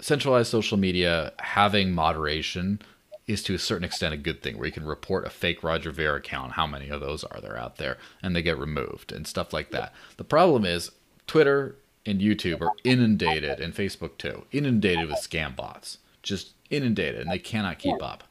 centralized 0.00 0.50
social 0.50 0.76
media 0.76 1.32
having 1.38 1.92
moderation 1.92 2.80
is 3.26 3.42
to 3.44 3.54
a 3.54 3.58
certain 3.58 3.84
extent 3.84 4.14
a 4.14 4.18
good 4.18 4.42
thing 4.42 4.58
where 4.58 4.66
you 4.66 4.72
can 4.72 4.84
report 4.84 5.26
a 5.26 5.30
fake 5.30 5.62
Roger 5.62 5.92
Ver 5.92 6.16
account. 6.16 6.52
How 6.52 6.66
many 6.66 6.88
of 6.88 7.00
those 7.00 7.24
are 7.24 7.40
there 7.40 7.56
out 7.56 7.76
there? 7.76 7.98
And 8.22 8.34
they 8.34 8.42
get 8.42 8.58
removed 8.58 9.12
and 9.12 9.26
stuff 9.26 9.52
like 9.52 9.70
that. 9.70 9.92
The 10.16 10.24
problem 10.24 10.64
is 10.64 10.90
Twitter 11.26 11.76
and 12.04 12.20
YouTube 12.20 12.60
are 12.60 12.72
inundated, 12.82 13.60
and 13.60 13.74
Facebook 13.74 14.18
too, 14.18 14.44
inundated 14.50 15.08
with 15.08 15.18
scam 15.18 15.54
bots, 15.54 15.98
just 16.22 16.50
inundated, 16.68 17.20
and 17.20 17.30
they 17.30 17.38
cannot 17.38 17.78
keep 17.78 18.02
up. 18.02 18.24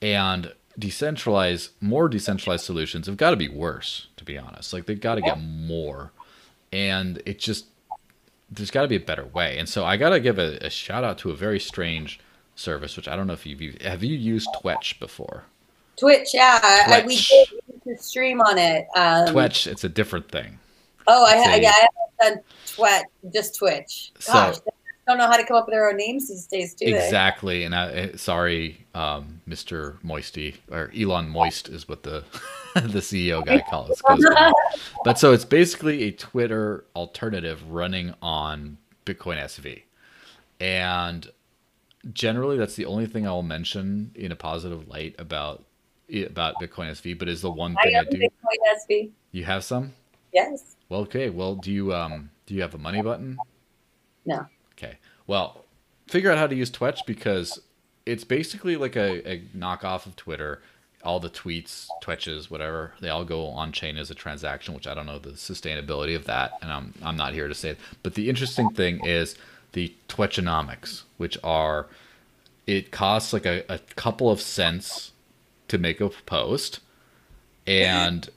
And 0.00 0.54
decentralized, 0.78 1.70
more 1.80 2.08
decentralized 2.08 2.64
solutions 2.64 3.06
have 3.06 3.18
got 3.18 3.30
to 3.30 3.36
be 3.36 3.48
worse, 3.48 4.08
to 4.16 4.24
be 4.24 4.38
honest. 4.38 4.72
Like 4.72 4.86
they've 4.86 5.00
got 5.00 5.16
to 5.16 5.20
get 5.20 5.40
more, 5.40 6.12
and 6.72 7.22
it 7.26 7.38
just 7.38 7.66
there's 8.50 8.70
got 8.70 8.82
to 8.82 8.88
be 8.88 8.96
a 8.96 9.00
better 9.00 9.24
way. 9.24 9.58
And 9.58 9.68
so 9.68 9.84
I 9.84 9.96
got 9.96 10.10
to 10.10 10.20
give 10.20 10.38
a, 10.38 10.58
a, 10.58 10.70
shout 10.70 11.04
out 11.04 11.18
to 11.18 11.30
a 11.30 11.36
very 11.36 11.58
strange 11.58 12.20
service, 12.54 12.96
which 12.96 13.08
I 13.08 13.16
don't 13.16 13.26
know 13.26 13.32
if 13.32 13.46
you've 13.46 13.80
have 13.82 14.02
you 14.02 14.16
used 14.16 14.48
Twetch 14.60 14.98
before. 15.00 15.44
Twitch, 15.96 16.30
yeah, 16.32 16.58
Twitch. 16.86 17.32
I, 17.32 17.46
we 17.54 17.80
did 17.86 18.00
stream 18.00 18.40
on 18.40 18.58
it. 18.58 18.86
Um, 18.96 19.28
Twitch, 19.28 19.66
it's 19.66 19.84
a 19.84 19.88
different 19.88 20.30
thing. 20.30 20.58
Oh, 21.06 21.26
I, 21.26 21.34
a, 21.34 21.60
yeah, 21.60 21.70
I 21.70 21.86
haven't 22.20 22.36
done 22.36 22.44
Twitch, 22.66 23.32
just 23.32 23.56
Twitch. 23.56 24.12
Gosh, 24.26 24.56
so, 24.56 24.62
don't 25.06 25.18
know 25.18 25.26
how 25.26 25.36
to 25.36 25.44
come 25.44 25.56
up 25.56 25.66
with 25.66 25.74
their 25.74 25.88
own 25.88 25.96
names 25.96 26.28
these 26.28 26.46
days, 26.46 26.74
do 26.74 26.86
exactly. 26.86 27.60
They? 27.60 27.64
And 27.64 27.74
I, 27.74 27.90
eh, 27.92 28.08
sorry, 28.16 28.84
um, 28.94 29.40
Mr. 29.48 30.02
Moisty 30.02 30.56
or 30.70 30.90
Elon 30.96 31.28
Moist 31.28 31.68
is 31.68 31.88
what 31.88 32.02
the 32.02 32.24
the 32.74 33.00
CEO 33.00 33.44
guy 33.44 33.62
calls. 33.68 34.00
but 35.04 35.18
so 35.18 35.32
it's 35.32 35.44
basically 35.44 36.04
a 36.04 36.12
Twitter 36.12 36.84
alternative 36.94 37.62
running 37.70 38.14
on 38.22 38.78
Bitcoin 39.04 39.42
SV, 39.42 39.82
and 40.60 41.30
generally 42.12 42.56
that's 42.56 42.74
the 42.74 42.86
only 42.86 43.06
thing 43.06 43.26
I 43.26 43.30
will 43.30 43.42
mention 43.42 44.10
in 44.14 44.32
a 44.32 44.36
positive 44.36 44.88
light 44.88 45.14
about 45.18 45.64
about 46.26 46.56
Bitcoin 46.60 46.90
SV. 46.90 47.18
But 47.18 47.28
is 47.28 47.42
the 47.42 47.50
one 47.50 47.76
thing 47.82 47.96
I, 47.96 48.00
I 48.00 48.04
do. 48.04 48.18
Bitcoin 48.18 48.90
SV. 48.90 49.10
You 49.30 49.44
have 49.44 49.64
some. 49.64 49.92
Yes. 50.32 50.76
Well, 50.88 51.00
okay. 51.02 51.30
Well, 51.30 51.54
do 51.54 51.72
you 51.72 51.94
um 51.94 52.30
do 52.46 52.54
you 52.54 52.62
have 52.62 52.74
a 52.74 52.78
money 52.78 53.02
button? 53.02 53.38
No. 54.26 54.46
Okay. 54.72 54.98
Well, 55.26 55.64
figure 56.08 56.30
out 56.30 56.38
how 56.38 56.46
to 56.46 56.54
use 56.54 56.70
Twetch 56.70 57.00
because 57.06 57.60
it's 58.06 58.24
basically 58.24 58.76
like 58.76 58.96
a, 58.96 59.28
a 59.28 59.40
knockoff 59.56 60.06
of 60.06 60.16
Twitter. 60.16 60.62
All 61.04 61.18
the 61.18 61.30
tweets, 61.30 61.88
Twetches, 62.00 62.48
whatever, 62.48 62.92
they 63.00 63.08
all 63.08 63.24
go 63.24 63.46
on 63.46 63.72
chain 63.72 63.96
as 63.96 64.12
a 64.12 64.14
transaction, 64.14 64.72
which 64.72 64.86
I 64.86 64.94
don't 64.94 65.06
know 65.06 65.18
the 65.18 65.30
sustainability 65.30 66.14
of 66.14 66.26
that, 66.26 66.52
and 66.62 66.72
I'm 66.72 66.94
I'm 67.02 67.16
not 67.16 67.32
here 67.34 67.48
to 67.48 67.54
say 67.54 67.70
it. 67.70 67.78
But 68.04 68.14
the 68.14 68.28
interesting 68.28 68.70
thing 68.70 69.04
is 69.04 69.36
the 69.72 69.94
Twetchonomics, 70.08 71.02
which 71.16 71.38
are 71.42 71.86
it 72.66 72.90
costs 72.90 73.32
like 73.32 73.46
a, 73.46 73.64
a 73.68 73.78
couple 73.96 74.30
of 74.30 74.40
cents 74.40 75.12
to 75.68 75.78
make 75.78 76.00
a 76.00 76.08
post, 76.08 76.80
and 77.66 78.28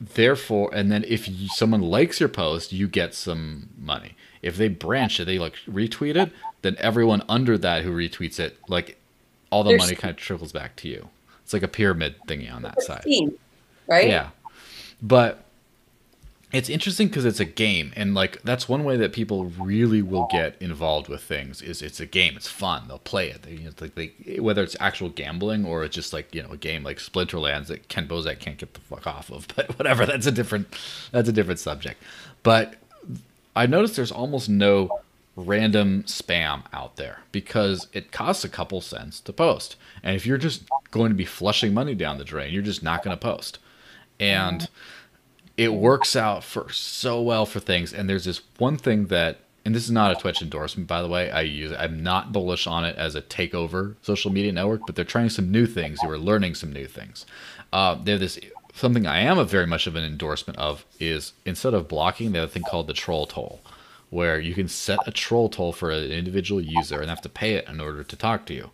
therefore 0.00 0.70
and 0.72 0.90
then 0.90 1.04
if 1.06 1.28
you, 1.28 1.48
someone 1.48 1.82
likes 1.82 2.20
your 2.20 2.28
post 2.28 2.72
you 2.72 2.88
get 2.88 3.14
some 3.14 3.68
money. 3.78 4.16
If 4.40 4.56
they 4.56 4.68
branch 4.68 5.20
it 5.20 5.26
they 5.26 5.38
like 5.38 5.56
retweet 5.68 6.16
it 6.16 6.32
then 6.62 6.76
everyone 6.78 7.22
under 7.28 7.58
that 7.58 7.82
who 7.82 7.92
retweets 7.92 8.40
it 8.40 8.56
like 8.68 8.98
all 9.50 9.62
the 9.62 9.70
There's, 9.70 9.82
money 9.82 9.94
kind 9.96 10.10
of 10.10 10.16
trickles 10.16 10.52
back 10.52 10.76
to 10.76 10.88
you. 10.88 11.10
It's 11.42 11.52
like 11.52 11.62
a 11.62 11.68
pyramid 11.68 12.14
thingy 12.26 12.52
on 12.52 12.62
that 12.62 12.80
side. 12.82 13.04
Right? 13.86 14.08
Yeah. 14.08 14.30
But 15.02 15.44
it's 16.52 16.68
interesting 16.68 17.06
because 17.06 17.24
it's 17.24 17.38
a 17.38 17.44
game 17.44 17.92
and 17.94 18.14
like 18.14 18.42
that's 18.42 18.68
one 18.68 18.82
way 18.82 18.96
that 18.96 19.12
people 19.12 19.44
really 19.44 20.02
will 20.02 20.26
get 20.30 20.56
involved 20.60 21.08
with 21.08 21.22
things 21.22 21.62
is 21.62 21.80
it's 21.80 22.00
a 22.00 22.06
game. 22.06 22.36
It's 22.36 22.48
fun. 22.48 22.88
They'll 22.88 22.98
play 22.98 23.30
it. 23.30 23.42
They, 23.42 23.52
you 23.52 23.64
know, 23.64 23.70
they, 23.70 24.40
whether 24.40 24.62
it's 24.62 24.76
actual 24.80 25.10
gambling 25.10 25.64
or 25.64 25.84
it's 25.84 25.94
just 25.94 26.12
like 26.12 26.34
you 26.34 26.42
know 26.42 26.50
a 26.50 26.56
game 26.56 26.82
like 26.82 26.98
splinterlands 26.98 27.68
that 27.68 27.88
ken 27.88 28.08
bozak 28.08 28.40
can't 28.40 28.58
get 28.58 28.74
the 28.74 28.80
fuck 28.80 29.06
off 29.06 29.30
of 29.30 29.46
but 29.56 29.78
whatever 29.78 30.04
that's 30.06 30.26
a 30.26 30.32
different 30.32 30.66
that's 31.12 31.28
a 31.28 31.32
different 31.32 31.60
subject. 31.60 32.02
But 32.42 32.74
i 33.54 33.66
noticed 33.66 33.96
there's 33.96 34.12
almost 34.12 34.48
no 34.48 35.00
random 35.36 36.02
spam 36.04 36.62
out 36.72 36.96
there 36.96 37.20
because 37.32 37.86
it 37.92 38.12
costs 38.12 38.44
a 38.44 38.48
couple 38.48 38.80
cents 38.80 39.20
to 39.20 39.32
post. 39.32 39.76
And 40.02 40.16
if 40.16 40.26
you're 40.26 40.38
just 40.38 40.64
going 40.90 41.10
to 41.10 41.14
be 41.14 41.24
flushing 41.24 41.72
money 41.72 41.94
down 41.94 42.18
the 42.18 42.24
drain 42.24 42.52
you're 42.52 42.62
just 42.62 42.82
not 42.82 43.04
going 43.04 43.16
to 43.16 43.20
post. 43.20 43.58
And 44.18 44.62
mm-hmm 44.62 44.74
it 45.60 45.74
works 45.74 46.16
out 46.16 46.42
for 46.42 46.72
so 46.72 47.20
well 47.20 47.44
for 47.44 47.60
things. 47.60 47.92
And 47.92 48.08
there's 48.08 48.24
this 48.24 48.40
one 48.56 48.78
thing 48.78 49.08
that, 49.08 49.40
and 49.62 49.74
this 49.74 49.84
is 49.84 49.90
not 49.90 50.10
a 50.10 50.14
Twetch 50.14 50.40
endorsement, 50.40 50.88
by 50.88 51.02
the 51.02 51.08
way. 51.08 51.30
I 51.30 51.42
use 51.42 51.70
I'm 51.78 52.02
not 52.02 52.32
bullish 52.32 52.66
on 52.66 52.86
it 52.86 52.96
as 52.96 53.14
a 53.14 53.20
takeover 53.20 53.96
social 54.00 54.32
media 54.32 54.52
network, 54.52 54.86
but 54.86 54.96
they're 54.96 55.04
trying 55.04 55.28
some 55.28 55.52
new 55.52 55.66
things. 55.66 55.98
They 56.00 56.08
are 56.08 56.16
learning 56.16 56.54
some 56.54 56.72
new 56.72 56.86
things. 56.86 57.26
Uh, 57.74 57.94
they 58.02 58.12
have 58.12 58.20
this 58.20 58.40
something 58.72 59.06
I 59.06 59.20
am 59.20 59.36
a 59.36 59.44
very 59.44 59.66
much 59.66 59.86
of 59.86 59.96
an 59.96 60.02
endorsement 60.02 60.58
of 60.58 60.86
is 60.98 61.34
instead 61.44 61.74
of 61.74 61.88
blocking, 61.88 62.32
they 62.32 62.38
have 62.38 62.48
a 62.48 62.52
thing 62.52 62.62
called 62.62 62.86
the 62.86 62.94
troll 62.94 63.26
toll, 63.26 63.60
where 64.08 64.40
you 64.40 64.54
can 64.54 64.66
set 64.66 65.00
a 65.06 65.10
troll 65.10 65.50
toll 65.50 65.74
for 65.74 65.90
an 65.90 66.10
individual 66.10 66.62
user 66.62 67.02
and 67.02 67.10
have 67.10 67.20
to 67.20 67.28
pay 67.28 67.52
it 67.56 67.68
in 67.68 67.82
order 67.82 68.02
to 68.02 68.16
talk 68.16 68.46
to 68.46 68.54
you. 68.54 68.70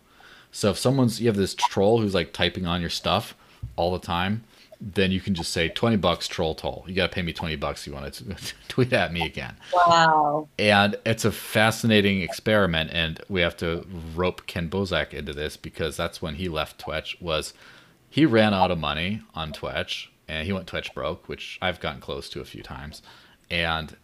So 0.53 0.69
if 0.69 0.77
someone's 0.77 1.19
you 1.19 1.27
have 1.27 1.35
this 1.35 1.53
troll 1.53 1.99
who's 1.99 2.15
like 2.15 2.31
typing 2.31 2.65
on 2.65 2.79
your 2.79 2.89
stuff 2.89 3.35
all 3.75 3.91
the 3.91 3.99
time, 3.99 4.45
then 4.79 5.11
you 5.11 5.19
can 5.19 5.33
just 5.33 5.51
say 5.51 5.69
20 5.69 5.97
bucks 5.97 6.27
troll 6.27 6.55
toll. 6.55 6.85
You 6.87 6.95
got 6.95 7.11
to 7.11 7.15
pay 7.15 7.21
me 7.21 7.33
20 7.33 7.55
bucks 7.55 7.81
if 7.81 7.87
you 7.87 7.93
want 7.93 8.13
to 8.13 8.35
tweet 8.67 8.93
at 8.93 9.11
me 9.11 9.25
again. 9.25 9.55
Wow. 9.73 10.47
And 10.59 10.95
it's 11.05 11.25
a 11.25 11.31
fascinating 11.31 12.21
experiment 12.21 12.91
and 12.93 13.19
we 13.27 13.41
have 13.41 13.57
to 13.57 13.85
rope 14.15 14.45
Ken 14.45 14.69
Bozak 14.69 15.13
into 15.13 15.33
this 15.33 15.57
because 15.57 15.97
that's 15.97 16.21
when 16.21 16.35
he 16.35 16.47
left 16.47 16.79
Twetch 16.79 17.19
was 17.21 17.53
he 18.09 18.25
ran 18.25 18.53
out 18.53 18.71
of 18.71 18.77
money 18.77 19.21
on 19.33 19.51
Twetch 19.51 20.07
and 20.27 20.45
he 20.45 20.53
went 20.53 20.67
Twetch 20.67 20.93
broke, 20.93 21.27
which 21.27 21.57
I've 21.61 21.79
gotten 21.79 22.01
close 22.01 22.29
to 22.29 22.41
a 22.41 22.45
few 22.45 22.61
times. 22.61 23.01
And 23.49 23.95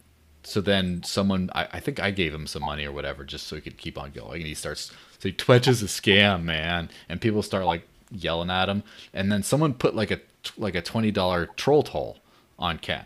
so 0.42 0.60
then 0.60 1.02
someone, 1.02 1.50
I, 1.54 1.68
I 1.74 1.80
think 1.80 2.00
I 2.00 2.10
gave 2.10 2.34
him 2.34 2.46
some 2.46 2.62
money 2.62 2.84
or 2.84 2.92
whatever, 2.92 3.24
just 3.24 3.46
so 3.46 3.56
he 3.56 3.62
could 3.62 3.78
keep 3.78 3.98
on 3.98 4.10
going. 4.10 4.40
And 4.40 4.48
he 4.48 4.54
starts 4.54 4.90
saying 5.18 5.36
Twetch 5.36 5.68
is 5.68 5.82
a 5.82 5.86
scam, 5.86 6.42
man, 6.42 6.90
and 7.08 7.20
people 7.20 7.42
start 7.42 7.64
like 7.64 7.86
yelling 8.10 8.50
at 8.50 8.68
him. 8.68 8.82
And 9.12 9.30
then 9.30 9.42
someone 9.42 9.74
put 9.74 9.94
like 9.94 10.10
a 10.10 10.20
like 10.56 10.74
a 10.74 10.82
twenty 10.82 11.10
dollar 11.10 11.46
troll 11.56 11.82
toll 11.82 12.18
on 12.58 12.78
Ken, 12.78 13.04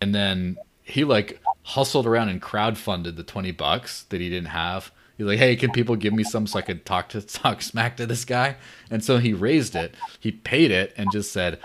and 0.00 0.14
then 0.14 0.56
he 0.84 1.02
like 1.02 1.40
hustled 1.62 2.06
around 2.06 2.28
and 2.28 2.40
crowdfunded 2.40 3.16
the 3.16 3.22
20 3.22 3.50
bucks 3.52 4.02
that 4.10 4.20
he 4.20 4.28
didn't 4.28 4.50
have. 4.50 4.92
He's 5.16 5.26
like, 5.26 5.38
hey, 5.38 5.56
can 5.56 5.72
people 5.72 5.96
give 5.96 6.12
me 6.12 6.22
some 6.22 6.46
so 6.46 6.58
I 6.58 6.62
could 6.62 6.84
talk 6.84 7.08
to 7.10 7.20
talk 7.26 7.62
smack 7.62 7.96
to 7.96 8.06
this 8.06 8.24
guy? 8.24 8.56
And 8.90 9.02
so 9.02 9.18
he 9.18 9.32
raised 9.32 9.74
it, 9.74 9.94
he 10.20 10.30
paid 10.30 10.70
it, 10.70 10.92
and 10.96 11.10
just 11.10 11.32
said, 11.32 11.58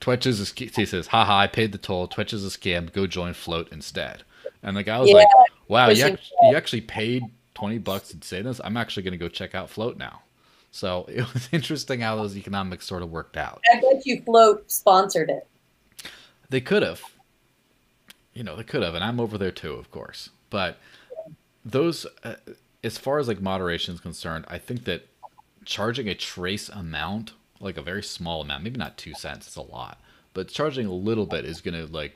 Twetch 0.00 0.26
is 0.26 0.40
a 0.40 0.44
scam. 0.44 0.74
He 0.76 0.86
says, 0.86 1.08
haha, 1.08 1.38
I 1.38 1.46
paid 1.46 1.72
the 1.72 1.78
toll. 1.78 2.06
Twetch 2.06 2.32
is 2.32 2.44
a 2.46 2.56
scam. 2.56 2.92
Go 2.92 3.06
join 3.06 3.32
Flote 3.32 3.72
instead. 3.72 4.22
And 4.62 4.76
the 4.76 4.82
guy 4.82 4.98
was 4.98 5.08
yeah, 5.08 5.16
like, 5.16 5.28
wow, 5.68 5.88
you, 5.88 6.16
you 6.42 6.56
actually 6.56 6.82
paid 6.82 7.24
20 7.54 7.78
bucks 7.78 8.08
to 8.10 8.26
say 8.26 8.42
this? 8.42 8.60
I'm 8.62 8.76
actually 8.76 9.02
going 9.02 9.12
to 9.12 9.18
go 9.18 9.28
check 9.28 9.54
out 9.54 9.70
Flote 9.70 9.96
now. 9.96 10.22
So 10.70 11.06
it 11.08 11.32
was 11.32 11.48
interesting 11.52 12.00
how 12.00 12.16
those 12.16 12.36
economics 12.36 12.86
sort 12.86 13.02
of 13.02 13.10
worked 13.10 13.36
out. 13.36 13.62
I 13.72 13.80
bet 13.80 14.06
you 14.06 14.22
Flote 14.22 14.70
sponsored 14.70 15.30
it. 15.30 15.46
They 16.50 16.60
could 16.60 16.82
have 16.82 17.02
you 18.38 18.44
know, 18.44 18.54
they 18.54 18.62
could 18.62 18.84
have, 18.84 18.94
and 18.94 19.02
I'm 19.02 19.18
over 19.18 19.36
there 19.36 19.50
too, 19.50 19.72
of 19.72 19.90
course. 19.90 20.30
But 20.48 20.78
those, 21.64 22.06
uh, 22.22 22.36
as 22.84 22.96
far 22.96 23.18
as 23.18 23.26
like 23.26 23.40
moderation 23.40 23.94
is 23.94 24.00
concerned, 24.00 24.44
I 24.46 24.58
think 24.58 24.84
that 24.84 25.08
charging 25.64 26.08
a 26.08 26.14
trace 26.14 26.68
amount, 26.68 27.32
like 27.58 27.76
a 27.76 27.82
very 27.82 28.02
small 28.02 28.40
amount, 28.40 28.62
maybe 28.62 28.78
not 28.78 28.96
two 28.96 29.12
cents, 29.14 29.48
it's 29.48 29.56
a 29.56 29.62
lot, 29.62 30.00
but 30.34 30.46
charging 30.46 30.86
a 30.86 30.92
little 30.92 31.26
bit 31.26 31.44
is 31.44 31.60
going 31.60 31.74
to 31.74 31.92
like 31.92 32.14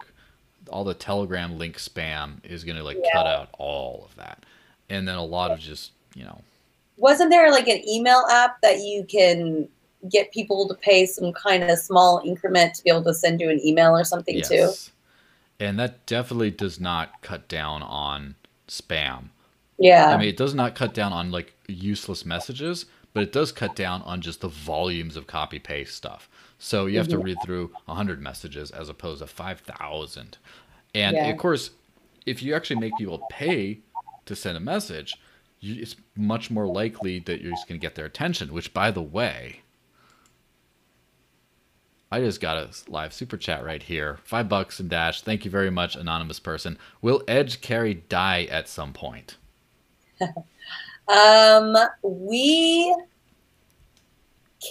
all 0.69 0.85
the 0.85 0.95
Telegram 0.95 1.59
link 1.59 1.77
spam 1.77 2.35
is 2.45 2.63
going 2.63 2.77
to 2.77 2.85
like 2.85 2.99
yeah. 3.03 3.11
cut 3.13 3.27
out 3.27 3.49
all 3.59 4.05
of 4.09 4.15
that, 4.15 4.47
and 4.89 5.09
then 5.09 5.17
a 5.17 5.25
lot 5.25 5.51
of 5.51 5.59
just 5.59 5.91
you 6.15 6.23
know. 6.23 6.41
Wasn't 6.97 7.31
there 7.31 7.51
like 7.51 7.69
an 7.69 7.87
email 7.89 8.25
app 8.31 8.61
that 8.61 8.81
you 8.81 9.05
can 9.09 9.69
get 10.11 10.33
people 10.33 10.69
to 10.69 10.75
pay 10.75 11.07
some 11.07 11.33
kind 11.33 11.65
of 11.65 11.79
small 11.79 12.21
increment 12.25 12.75
to 12.75 12.83
be 12.83 12.91
able 12.91 13.05
to 13.05 13.15
send 13.15 13.41
you 13.41 13.51
an 13.51 13.65
email 13.65 13.97
or 13.97 14.05
something 14.05 14.37
yes. 14.37 14.49
too? 14.49 14.93
and 15.63 15.79
that 15.79 16.05
definitely 16.07 16.51
does 16.51 16.81
not 16.81 17.23
cut 17.23 17.47
down 17.49 17.83
on 17.83 18.35
spam. 18.67 19.29
Yeah. 19.79 20.13
I 20.13 20.19
mean, 20.19 20.29
it 20.29 20.37
does 20.37 20.55
not 20.55 20.75
cut 20.75 20.93
down 20.93 21.13
on 21.13 21.31
like 21.31 21.55
useless 21.69 22.27
messages, 22.27 22.87
but 23.13 23.23
it 23.23 23.33
does 23.33 23.53
cut 23.53 23.77
down 23.77 24.03
on 24.03 24.21
just 24.21 24.41
the 24.41 24.49
volumes 24.49 25.17
of 25.17 25.27
copy 25.27 25.61
paste 25.61 25.95
stuff. 25.95 26.29
So 26.59 26.87
you 26.87 26.99
have 26.99 27.07
mm-hmm. 27.07 27.19
to 27.19 27.25
read 27.25 27.37
through 27.45 27.71
100 27.85 28.21
messages 28.21 28.73
as 28.73 28.89
opposed 28.89 29.21
to 29.21 29.29
5,000. 29.29 30.39
And 30.95 31.17
yeah. 31.17 31.29
of 31.29 31.39
course, 31.39 31.71
if 32.27 32.43
you 32.43 32.55
actually 32.55 32.81
make 32.81 32.97
people 32.97 33.25
pay 33.31 33.79
to 34.27 34.35
send 34.35 34.57
a 34.57 34.61
message, 34.61 35.17
you, 35.63 35.81
it's 35.81 35.97
much 36.17 36.51
more 36.51 36.67
likely 36.67 37.21
that 37.21 37.41
you're 37.41 37.53
just 37.53 37.69
going 37.69 37.81
to 37.81 37.85
get 37.85 37.95
their 37.95 38.05
attention, 38.05 38.53
which, 38.53 38.75
by 38.75 38.91
the 38.91 39.01
way, 39.01 39.61
I 42.11 42.21
just 42.21 42.41
got 42.41 42.57
a 42.57 42.69
live 42.91 43.15
super 43.15 43.39
chat 43.39 43.65
right 43.65 43.83
here. 43.83 44.19
Five 44.25 44.49
bucks 44.49 44.81
and 44.81 44.91
dash. 44.91 45.23
Thank 45.23 45.45
you 45.45 45.51
very 45.51 45.71
much, 45.71 45.97
anonymous 45.97 46.41
person. 46.41 46.79
Will 47.01 47.23
Edge 47.27 47.61
carry 47.61 47.95
Dai 47.95 48.45
at 48.51 48.69
some 48.69 48.93
point? 48.93 49.37
um, 51.09 51.77
we 52.03 52.95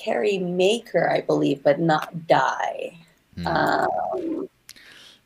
carry 0.04 0.38
maker, 0.38 1.10
I 1.10 1.22
believe, 1.22 1.64
but 1.64 1.80
not 1.80 2.28
Dai. 2.28 2.98
Hmm. 3.36 3.48
Um, 3.48 4.50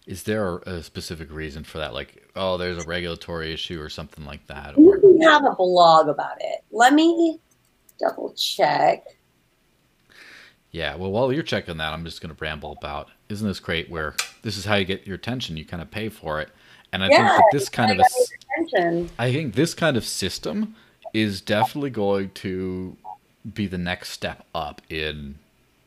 is 0.08 0.24
there 0.24 0.58
a 0.60 0.84
specific 0.84 1.32
reason 1.32 1.64
for 1.64 1.80
that? 1.80 1.94
Like, 1.94 2.28
oh, 2.36 2.58
there's 2.58 2.84
a 2.84 2.88
regulatory 2.88 3.54
issue 3.54 3.82
or 3.82 3.90
something 3.90 4.26
like 4.26 4.46
that? 4.48 4.78
Or... 4.78 5.00
We 5.00 5.24
have 5.26 5.44
a 5.46 5.56
blog 5.56 6.08
about 6.08 6.38
it. 6.40 6.64
Let 6.72 6.94
me 6.94 7.40
double 8.00 8.34
check. 8.34 9.06
Yeah, 10.72 10.96
well, 10.96 11.10
while 11.12 11.32
you're 11.32 11.42
checking 11.42 11.78
that, 11.78 11.94
I'm 11.94 12.04
just 12.04 12.22
going 12.22 12.36
to 12.36 12.42
ramble 12.42 12.76
about. 12.78 13.10
Isn't 13.30 13.48
this 13.48 13.62
great? 13.62 13.90
Where 13.90 14.14
this 14.42 14.58
is 14.58 14.66
how 14.66 14.76
you 14.76 14.84
get 14.84 15.08
your 15.08 15.16
attention. 15.16 15.56
You 15.56 15.64
kind 15.64 15.82
of 15.82 15.90
pay 15.90 16.10
for 16.10 16.42
it, 16.42 16.50
and 16.92 17.02
I 17.02 17.08
yeah, 17.10 17.30
think 17.30 17.38
that 17.38 17.50
this 17.54 17.70
kind 17.70 17.92
of 17.92 18.06
a, 18.06 19.08
I 19.18 19.32
think 19.32 19.56
this 19.56 19.74
kind 19.74 19.96
of 19.96 20.04
system 20.06 20.76
is 21.14 21.40
definitely 21.40 21.92
going 21.92 22.30
to 22.32 22.98
be 23.54 23.68
the 23.68 23.78
next 23.78 24.10
step 24.10 24.46
up 24.54 24.82
in, 24.90 25.36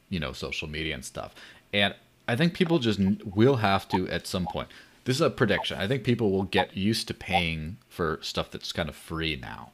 you 0.09 0.19
know, 0.19 0.33
social 0.33 0.69
media 0.69 0.95
and 0.95 1.05
stuff. 1.05 1.35
And 1.75 1.95
I 2.29 2.37
think 2.37 2.53
people 2.53 2.79
just 2.79 3.01
will 3.24 3.57
have 3.57 3.89
to 3.89 4.07
at 4.09 4.26
some 4.26 4.47
point. 4.47 4.68
This 5.05 5.16
is 5.16 5.22
a 5.22 5.31
prediction. 5.31 5.79
I 5.79 5.89
think 5.89 6.05
people 6.05 6.31
will 6.31 6.43
get 6.43 6.76
used 6.76 7.09
to 7.09 7.14
paying 7.14 7.79
for 7.89 8.18
stuff 8.20 8.51
that's 8.51 8.72
kind 8.72 8.91
of 8.91 8.95
free 8.95 9.35
now. 9.37 9.72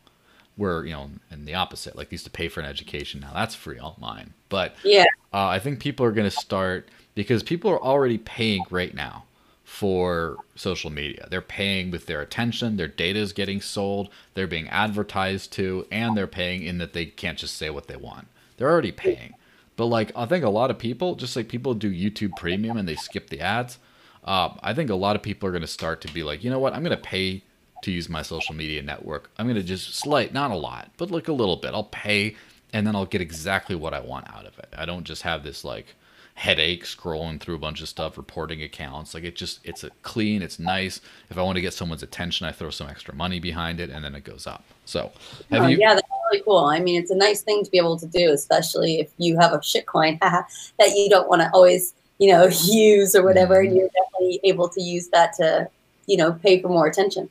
Where 0.57 0.87
you 0.87 0.93
know 0.93 1.11
and 1.31 1.49
the 1.49 1.55
opposite 1.55 1.97
like 1.97 2.13
used 2.13 2.27
to 2.27 2.31
pay 2.31 2.47
for 2.47 2.61
an 2.61 2.67
education 2.67 3.19
now 3.19 3.33
that's 3.35 3.57
free 3.57 3.81
online. 3.81 4.35
But 4.49 4.77
yeah. 4.85 5.07
uh, 5.33 5.49
i 5.49 5.59
think 5.59 5.81
people 5.81 6.07
are 6.07 6.13
going 6.13 6.31
to 6.31 6.37
start 6.37 6.89
because 7.17 7.43
people 7.43 7.69
are 7.73 7.83
already 7.83 8.19
paying 8.19 8.63
right 8.71 8.95
now 8.95 9.25
for 9.65 10.37
social 10.55 10.91
media. 10.91 11.27
They're 11.29 11.41
paying 11.41 11.91
with 11.91 12.07
their 12.07 12.21
attention 12.21 12.77
their 12.77 12.87
data 12.87 13.19
is 13.19 13.33
getting 13.33 13.61
sold 13.61 14.11
they're 14.35 14.47
being 14.47 14.69
advertised 14.69 15.53
to 15.55 15.89
and 15.91 16.17
they're 16.17 16.29
paying 16.29 16.63
in 16.63 16.79
that 16.79 16.93
they 16.93 17.07
can't 17.07 17.37
just 17.39 17.57
say 17.57 17.69
what 17.69 17.89
they 17.89 17.97
want. 17.97 18.29
They're 18.57 18.71
already 18.71 18.93
paying 18.93 19.35
but 19.77 19.87
like 19.87 20.13
i 20.17 20.27
think 20.27 20.45
a 20.45 20.51
lot 20.51 20.71
of 20.71 20.79
people 20.79 21.15
just 21.15 21.37
like 21.37 21.49
people 21.49 21.75
do 21.75 21.91
youtube 21.91 22.35
premium 22.37 22.77
and 22.77 22.89
they 22.89 22.97
skip 22.97 23.31
the 23.31 23.41
ads 23.41 23.79
uh, 24.25 24.49
i 24.63 24.73
think 24.73 24.91
a 24.91 24.95
lot 24.95 25.17
of 25.17 25.23
people 25.23 25.49
are 25.49 25.53
going 25.53 25.63
to 25.63 25.67
start 25.67 26.01
to 26.01 26.13
be 26.13 26.23
like 26.23 26.43
you 26.43 26.51
know 26.51 26.59
what 26.59 26.73
i'm 26.73 26.83
going 26.83 26.97
to 26.97 27.03
pay 27.03 27.43
to 27.85 27.93
use 27.93 28.09
my 28.09 28.23
social 28.23 28.55
media 28.55 28.83
network. 28.83 29.31
I'm 29.39 29.47
going 29.47 29.57
to 29.57 29.63
just 29.63 29.95
slight, 29.95 30.33
not 30.33 30.51
a 30.51 30.57
lot, 30.57 30.91
but 30.97 31.11
like 31.11 31.29
a 31.29 31.33
little 31.33 31.57
bit. 31.57 31.75
I'll 31.75 31.85
pay 31.85 32.35
and 32.73 32.87
then 32.87 32.97
I'll 32.97 33.07
get 33.07 33.21
exactly 33.21 33.77
what 33.77 33.95
I 33.95 34.01
want 34.01 34.29
out 34.35 34.47
of 34.47 34.59
it. 34.59 34.69
I 34.77 34.87
don't 34.87 35.05
just 35.05 35.23
have 35.23 35.45
this 35.45 35.65
like 35.65 35.95
headache 36.35 36.85
scrolling 36.85 37.39
through 37.39 37.55
a 37.55 37.59
bunch 37.59 37.83
of 37.83 37.89
stuff, 37.89 38.17
reporting 38.17 38.63
accounts. 38.63 39.13
Like 39.13 39.25
it 39.25 39.37
just, 39.37 39.61
it's 39.65 39.85
a 39.85 39.91
clean, 40.03 40.41
it's 40.41 40.59
nice. 40.59 41.01
If 41.31 41.37
I 41.37 41.43
want 41.43 41.57
to 41.57 41.61
get 41.61 41.75
someone's 41.75 42.03
attention, 42.03 42.47
I 42.47 42.53
throw 42.53 42.71
some 42.71 42.89
extra 42.89 43.15
money 43.15 43.39
behind 43.39 43.81
it 43.81 43.91
and 43.91 44.03
then 44.03 44.15
it 44.15 44.25
goes 44.25 44.47
up. 44.47 44.65
So 44.87 45.13
have 45.51 45.65
oh, 45.65 45.67
you? 45.67 45.77
Yeah, 45.79 46.01
really 46.35 46.45
cool. 46.45 46.65
I 46.65 46.81
mean, 46.81 47.01
it's 47.01 47.11
a 47.11 47.17
nice 47.17 47.43
thing 47.43 47.65
to 47.65 47.71
be 47.71 47.79
able 47.79 47.99
to 47.99 48.07
do, 48.07 48.33
especially 48.33 49.01
if 49.01 49.11
you 49.19 49.39
have 49.39 49.53
a 49.53 49.59
shitcoin 49.59 50.19
that 50.21 50.91
you 50.95 51.09
don't 51.09 51.29
want 51.29 51.43
to 51.43 51.51
always, 51.53 51.95
you 52.19 52.31
know, 52.31 52.47
use 52.65 53.15
or 53.15 53.25
whatever. 53.25 53.57
Mm-hmm. 53.57 53.69
And 53.69 53.77
you're 53.77 53.89
definitely 53.89 54.41
able 54.45 54.69
to 54.69 54.83
use 54.83 55.09
that 55.09 55.35
to, 55.35 55.69
you 56.07 56.17
know, 56.17 56.33
pay 56.33 56.61
for 56.61 56.69
more 56.69 56.87
attention. 56.87 57.29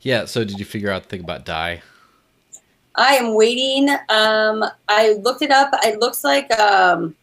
Yeah. 0.00 0.24
So 0.26 0.44
did 0.44 0.58
you 0.58 0.64
figure 0.64 0.90
out 0.90 1.04
the 1.04 1.08
thing 1.08 1.20
about 1.20 1.44
Dai? 1.44 1.82
I 2.94 3.14
am 3.14 3.34
waiting. 3.34 3.90
Um, 4.08 4.64
I 4.88 5.18
looked 5.20 5.42
it 5.42 5.50
up. 5.50 5.70
It 5.84 6.00
looks 6.00 6.24
like 6.24 6.50
um, 6.58 7.14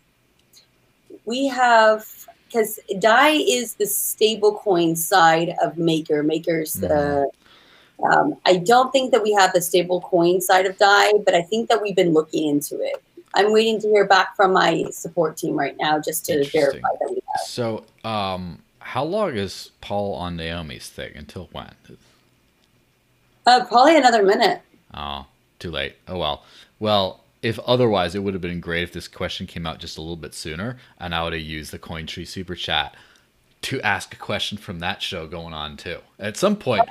we 1.25 1.47
have 1.47 2.05
because 2.45 2.79
Dai 2.99 3.29
is 3.29 3.73
the 3.75 3.85
stablecoin 3.85 4.95
side 4.95 5.55
of 5.63 5.77
Maker. 5.77 6.21
Maker's 6.23 6.75
mm-hmm. 6.75 6.87
the. 6.87 7.31
Um, 8.11 8.35
I 8.45 8.57
don't 8.57 8.91
think 8.91 9.11
that 9.11 9.23
we 9.23 9.33
have 9.33 9.53
the 9.53 9.59
stablecoin 9.59 10.41
side 10.41 10.65
of 10.65 10.77
Dai, 10.77 11.13
but 11.25 11.33
I 11.33 11.41
think 11.41 11.69
that 11.69 11.81
we've 11.81 11.95
been 11.95 12.13
looking 12.13 12.49
into 12.49 12.81
it. 12.81 13.03
I'm 13.35 13.51
waiting 13.51 13.79
to 13.81 13.87
hear 13.87 14.05
back 14.05 14.35
from 14.35 14.53
my 14.53 14.85
support 14.91 15.37
team 15.37 15.57
right 15.57 15.75
now 15.79 15.99
just 15.99 16.25
to 16.25 16.47
verify 16.49 16.87
that 16.99 17.09
we 17.09 17.15
have. 17.15 17.47
So, 17.47 17.85
um, 18.03 18.59
how 18.79 19.03
long 19.03 19.35
is 19.35 19.71
Paul 19.81 20.13
on 20.15 20.35
Naomi's 20.35 20.89
thing? 20.89 21.13
Until 21.15 21.49
when? 21.51 21.73
Uh, 23.45 23.65
probably 23.65 23.97
another 23.97 24.23
minute. 24.23 24.61
Oh, 24.93 25.25
too 25.59 25.71
late. 25.71 25.95
Oh 26.07 26.17
well. 26.17 26.43
Well, 26.79 27.21
if 27.41 27.59
otherwise, 27.59 28.13
it 28.15 28.19
would 28.19 28.33
have 28.33 28.41
been 28.41 28.59
great 28.59 28.83
if 28.83 28.93
this 28.93 29.07
question 29.07 29.47
came 29.47 29.65
out 29.65 29.79
just 29.79 29.97
a 29.97 30.01
little 30.01 30.15
bit 30.15 30.33
sooner, 30.33 30.77
and 30.99 31.15
I 31.15 31.23
would 31.23 31.33
have 31.33 31.41
used 31.41 31.71
the 31.71 31.79
Cointree 31.79 32.27
super 32.27 32.55
chat 32.55 32.95
to 33.63 33.81
ask 33.81 34.13
a 34.13 34.17
question 34.17 34.57
from 34.57 34.79
that 34.79 35.01
show 35.01 35.25
going 35.27 35.53
on 35.53 35.77
too. 35.77 35.99
At 36.19 36.37
some 36.37 36.55
point. 36.55 36.83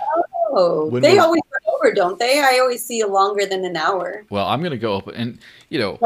Oh, 0.54 0.90
they 1.00 1.18
always 1.18 1.40
run 1.50 1.74
over, 1.74 1.94
don't 1.94 2.18
they? 2.18 2.40
I 2.40 2.58
always 2.58 2.84
see 2.84 3.02
longer 3.04 3.46
than 3.46 3.64
an 3.64 3.76
hour. 3.76 4.24
Well, 4.30 4.46
I'm 4.46 4.62
gonna 4.62 4.76
go 4.76 4.96
up 4.96 5.08
and 5.08 5.38
you 5.68 5.78
know. 5.78 5.98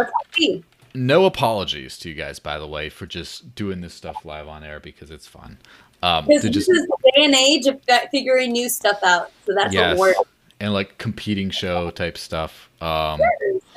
No 0.94 1.26
apologies 1.26 1.98
to 1.98 2.08
you 2.08 2.14
guys, 2.14 2.38
by 2.38 2.58
the 2.58 2.66
way, 2.66 2.88
for 2.88 3.04
just 3.04 3.54
doing 3.54 3.82
this 3.82 3.92
stuff 3.92 4.24
live 4.24 4.48
on 4.48 4.64
air 4.64 4.80
because 4.80 5.10
it's 5.10 5.26
fun. 5.26 5.58
Um, 6.02 6.24
this 6.26 6.42
just, 6.44 6.70
is 6.70 6.86
the 6.86 7.12
day 7.14 7.24
and 7.24 7.34
age 7.34 7.66
of 7.66 7.82
figuring 8.10 8.52
new 8.52 8.70
stuff 8.70 8.98
out, 9.04 9.30
so 9.44 9.52
that's 9.54 9.74
yes. 9.74 9.98
what 9.98 10.16
we're 10.16 10.24
and 10.60 10.72
like 10.72 10.98
competing 10.98 11.50
show 11.50 11.90
type 11.90 12.16
stuff. 12.16 12.70
Um, 12.80 13.20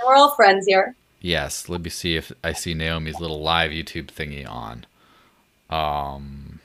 We're 0.05 0.15
all 0.15 0.35
friends 0.35 0.65
here. 0.65 0.95
Yes. 1.21 1.67
Let 1.69 1.81
me 1.81 1.89
see 1.89 2.15
if 2.15 2.31
I 2.43 2.53
see 2.53 2.73
Naomi's 2.73 3.19
little 3.19 3.41
live 3.41 3.71
YouTube 3.71 4.07
thingy 4.07 4.49
on. 4.49 4.85
Um, 5.69 6.59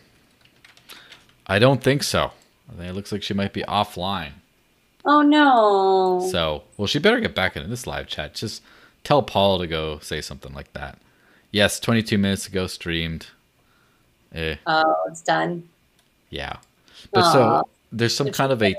I 1.46 1.58
don't 1.58 1.82
think 1.82 2.02
so. 2.02 2.32
It 2.78 2.94
looks 2.94 3.12
like 3.12 3.22
she 3.22 3.34
might 3.34 3.52
be 3.52 3.62
offline. 3.62 4.32
Oh 5.04 5.20
no. 5.22 6.26
So, 6.30 6.62
well, 6.76 6.86
she 6.86 6.98
better 6.98 7.20
get 7.20 7.34
back 7.34 7.56
into 7.56 7.68
this 7.68 7.86
live 7.86 8.06
chat. 8.06 8.34
Just 8.34 8.62
tell 9.04 9.22
Paul 9.22 9.58
to 9.58 9.66
go 9.66 9.98
say 10.00 10.20
something 10.20 10.52
like 10.54 10.72
that. 10.72 10.98
Yes, 11.50 11.78
22 11.78 12.16
minutes 12.18 12.48
ago 12.48 12.66
streamed. 12.66 13.26
Eh, 14.34 14.56
Oh, 14.66 15.04
it's 15.08 15.20
done. 15.22 15.68
yeah. 16.30 16.56
But 17.12 17.24
Aw. 17.24 17.32
so 17.32 17.68
there's 17.92 18.16
some 18.16 18.28
It's 18.28 18.36
kind 18.36 18.50
of 18.50 18.62
a. 18.62 18.74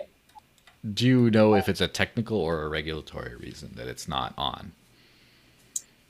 Do 0.93 1.05
you 1.07 1.31
know 1.31 1.55
if 1.55 1.69
it's 1.69 1.81
a 1.81 1.87
technical 1.87 2.37
or 2.37 2.63
a 2.63 2.69
regulatory 2.69 3.35
reason 3.35 3.71
that 3.75 3.87
it's 3.87 4.07
not 4.07 4.33
on? 4.37 4.71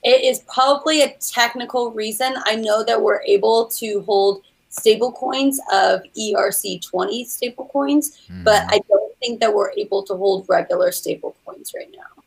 It 0.03 0.23
is 0.23 0.39
probably 0.53 1.01
a 1.01 1.13
technical 1.19 1.91
reason. 1.91 2.35
I 2.45 2.55
know 2.55 2.83
that 2.83 3.01
we're 3.01 3.21
able 3.23 3.67
to 3.67 4.01
hold 4.01 4.43
stable 4.79 5.11
coins 5.11 5.59
of 5.71 6.01
ERC20 6.17 7.25
stable 7.25 7.69
coins, 7.71 8.19
but. 8.43 8.63
I 8.69 8.79
don't 8.89 9.05
think 9.25 9.39
that 9.39 9.53
we're 9.53 9.71
able 9.71 10.03
to 10.03 10.15
hold 10.15 10.45
regular 10.47 10.91
stable 10.91 11.35
coins 11.45 11.73
right 11.75 11.89
now. 11.95 12.23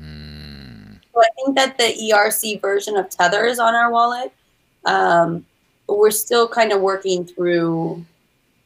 Mm, 0.00 0.98
So 1.12 1.20
I 1.20 1.28
think 1.36 1.56
that 1.56 1.78
the 1.78 2.10
ERC 2.10 2.60
version 2.60 2.96
of 2.96 3.10
Tether 3.10 3.44
is 3.44 3.58
on 3.58 3.74
our 3.74 3.90
wallet. 3.90 4.32
Um, 4.84 5.44
but 5.86 5.98
we're 5.98 6.10
still 6.10 6.48
kind 6.48 6.72
of 6.72 6.80
working 6.80 7.24
through 7.24 8.04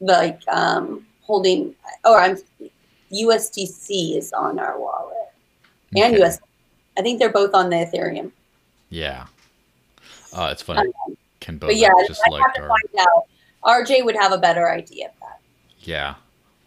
like 0.01 0.41
um, 0.49 1.07
holding, 1.23 1.75
or 2.05 2.21
I'm 2.21 2.37
USDC 3.12 4.17
is 4.17 4.33
on 4.33 4.59
our 4.59 4.79
wallet 4.79 5.17
and 5.95 6.14
okay. 6.14 6.23
US. 6.23 6.39
I 6.99 7.03
think 7.03 7.19
they're 7.19 7.33
both 7.33 7.55
on 7.55 7.71
the 7.71 7.77
Ethereum. 7.77 8.33
Yeah. 8.91 9.27
Uh, 10.33 10.49
it's 10.53 10.62
funny. 10.62 10.91
Can 11.07 11.17
But 11.59 11.76
yeah, 11.76 11.90
just 12.07 12.20
I 12.26 12.30
like 12.30 12.42
have 12.42 12.55
to 12.55 12.62
our. 12.62 12.68
find 12.68 13.01
out. 13.01 13.24
RJ 13.64 14.05
would 14.05 14.16
have 14.16 14.32
a 14.32 14.38
better 14.38 14.70
idea 14.70 15.07
of 15.07 15.12
that. 15.20 15.40
Yeah. 15.80 16.14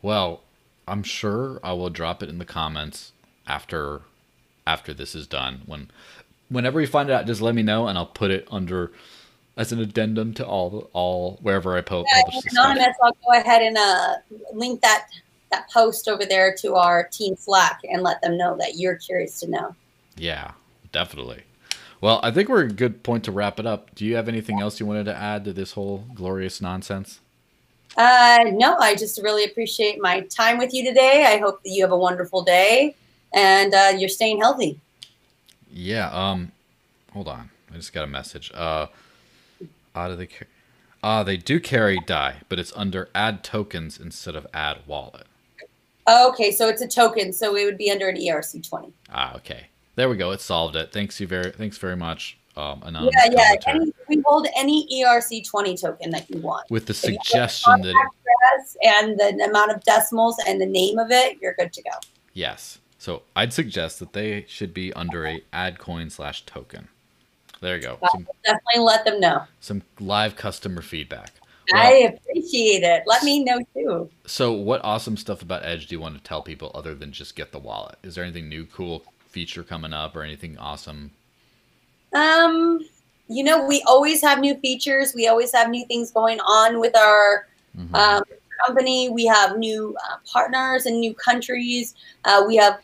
Well, 0.02 0.42
I'm 0.88 1.04
sure 1.04 1.60
I 1.64 1.74
will 1.74 1.90
drop 1.90 2.24
it 2.24 2.30
in 2.30 2.38
the 2.38 2.46
comments 2.46 3.12
after 3.48 4.02
after 4.66 4.94
this 4.94 5.16
is 5.16 5.28
done. 5.28 5.62
When 5.66 5.90
whenever 6.50 6.82
you 6.82 6.88
find 6.88 7.10
it 7.10 7.14
out, 7.14 7.26
just 7.26 7.42
let 7.42 7.56
me 7.56 7.64
know 7.64 7.88
and 7.88 7.98
I'll 7.98 8.06
put 8.06 8.32
it 8.32 8.48
under 8.52 8.92
as 9.58 9.72
an 9.72 9.80
addendum 9.80 10.34
to 10.36 10.46
all 10.46 10.90
all 10.94 11.38
wherever 11.42 11.78
I 11.78 11.82
post. 11.82 12.10
Yeah. 12.16 12.40
Anonymous, 12.52 12.98
I'll 13.04 13.18
go 13.26 13.40
ahead 13.40 13.62
and 13.62 13.78
uh, 13.78 14.16
link 14.54 14.82
that 14.82 15.08
that 15.52 15.70
post 15.72 16.08
over 16.08 16.26
there 16.26 16.56
to 16.62 16.76
our 16.76 17.08
team 17.08 17.36
Slack 17.36 17.82
and 17.90 18.04
let 18.04 18.22
them 18.22 18.38
know 18.38 18.56
that 18.58 18.78
you're 18.78 18.96
curious 18.96 19.40
to 19.42 19.50
know. 19.50 19.76
Yeah, 20.16 20.52
definitely. 20.92 21.44
Well, 22.02 22.20
I 22.24 22.32
think 22.32 22.48
we're 22.50 22.64
a 22.64 22.70
good 22.72 23.04
point 23.04 23.26
to 23.26 23.32
wrap 23.32 23.60
it 23.60 23.66
up. 23.66 23.94
Do 23.96 24.06
you 24.06 24.16
have 24.16 24.28
anything 24.30 24.60
else 24.62 24.80
you 24.80 24.86
wanted 24.86 25.06
to 25.06 25.16
add 25.16 25.44
to 25.46 25.54
this 25.54 25.74
whole 25.74 26.06
glorious 26.14 26.62
nonsense? 26.62 27.20
Uh, 27.98 28.40
no, 28.54 28.78
I 28.78 28.96
just 28.96 29.22
really 29.22 29.44
appreciate 29.44 30.00
my 30.02 30.22
time 30.22 30.58
with 30.58 30.74
you 30.74 30.84
today. 30.86 31.26
I 31.28 31.38
hope 31.38 31.62
that 31.64 31.70
you 31.70 31.84
have 31.84 31.92
a 31.92 31.98
wonderful 31.98 32.44
day 32.44 32.96
and 33.34 33.74
uh, 33.74 33.92
you're 33.98 34.08
staying 34.10 34.40
healthy. 34.40 34.80
Yeah. 35.72 36.10
Um. 36.12 36.52
Hold 37.14 37.28
on. 37.28 37.50
I 37.72 37.76
just 37.76 37.94
got 37.94 38.04
a 38.04 38.08
message. 38.08 38.52
Uh. 38.54 38.88
Out 39.96 40.12
of 40.12 40.18
the. 40.18 40.28
Ca- 40.28 40.46
Ah, 41.02 41.24
they 41.24 41.38
do 41.38 41.62
carry 41.62 41.98
DAI, 42.06 42.42
but 42.50 42.60
it's 42.60 42.74
under 42.76 43.08
add 43.16 43.42
tokens 43.42 43.98
instead 43.98 44.36
of 44.36 44.46
add 44.54 44.80
wallet. 44.86 45.28
Okay, 46.10 46.52
so 46.52 46.68
it's 46.68 46.82
a 46.82 46.88
token, 46.90 47.32
so 47.32 47.56
it 47.56 47.64
would 47.64 47.78
be 47.78 47.90
under 47.90 48.10
an 48.10 48.18
E 48.18 48.30
ERC20. 48.30 48.92
Ah, 49.10 49.34
okay. 49.38 49.68
There 50.00 50.08
we 50.08 50.16
go. 50.16 50.32
It 50.32 50.40
solved 50.40 50.78
it. 50.78 50.94
Thanks 50.94 51.20
you 51.20 51.28
very. 51.28 51.52
Thanks 51.52 51.78
very 51.78 51.98
much. 51.98 52.38
Um, 52.56 52.82
anonymous 52.86 53.14
Yeah, 53.18 53.32
yeah. 53.34 53.56
Any, 53.68 53.92
we 54.08 54.24
hold 54.26 54.48
any 54.56 54.88
E 54.90 55.04
ERC20 55.04 55.82
token 55.82 56.10
that 56.12 56.30
you 56.30 56.40
want. 56.40 56.72
With 56.72 56.86
the 56.86 56.92
If 56.92 56.98
suggestion 57.00 57.82
that 57.82 57.96
and 58.82 59.20
the 59.20 59.46
amount 59.50 59.72
of 59.74 59.84
decimals 59.84 60.38
and 60.48 60.62
the 60.62 60.66
name 60.66 61.00
of 61.00 61.12
it, 61.12 61.38
you're 61.42 61.54
good 61.56 61.74
to 61.74 61.82
go. 61.84 61.90
yes. 62.32 62.80
So 62.98 63.24
I'd 63.36 63.52
suggest 63.52 64.00
that 64.00 64.14
they 64.14 64.46
should 64.48 64.74
be 64.74 64.94
under 64.94 65.28
a 65.28 65.44
add 65.52 65.80
coin 65.80 66.10
slash 66.10 66.46
token. 66.46 66.88
There 67.60 67.76
you 67.76 67.82
go. 67.82 68.00
Some 68.14 68.26
Definitely 68.46 68.80
let 68.84 69.04
them 69.04 69.20
know. 69.20 69.44
some 69.60 69.82
live 70.00 70.38
customer 70.38 70.82
feedback. 70.82 71.32
I 71.74 72.14
appreciate 72.16 72.84
it. 72.84 73.04
Let 73.06 73.24
me 73.24 73.44
know 73.44 73.60
too. 73.74 74.10
So, 74.26 74.54
what 74.54 74.80
awesome 74.86 75.18
stuff 75.18 75.42
about 75.42 75.66
Edge 75.66 75.88
do 75.88 75.96
you 75.96 76.00
want 76.00 76.16
to 76.18 76.24
tell 76.24 76.42
people 76.42 76.72
other 76.74 76.96
than 76.96 77.12
just 77.12 77.36
get 77.36 77.52
the 77.52 77.60
wallet? 77.60 77.98
Is 78.02 78.16
there 78.16 78.24
anything 78.24 78.48
new, 78.48 78.66
cool 78.66 79.04
feature 79.30 79.64
coming 79.64 79.94
up, 79.94 80.16
or 80.16 80.24
anything 80.24 80.58
awesome? 80.58 81.12
Um, 82.14 82.80
you 83.28 83.44
know, 83.44 83.66
we 83.66 83.84
always 83.86 84.22
have 84.22 84.40
new 84.40 84.56
features. 84.56 85.14
We 85.14 85.28
always 85.28 85.52
have 85.54 85.70
new 85.70 85.86
things 85.86 86.12
going 86.12 86.40
on 86.40 86.80
with 86.80 86.96
our 86.98 87.48
Mhm. 87.78 87.96
um, 87.96 88.24
company. 88.66 89.10
We 89.10 89.26
have 89.26 89.58
new 89.58 89.96
uh, 90.04 90.18
partners 90.26 90.86
and 90.86 91.00
new 91.00 91.14
countries. 91.14 91.94
Uh, 92.26 92.44
we 92.48 92.56
have 92.58 92.80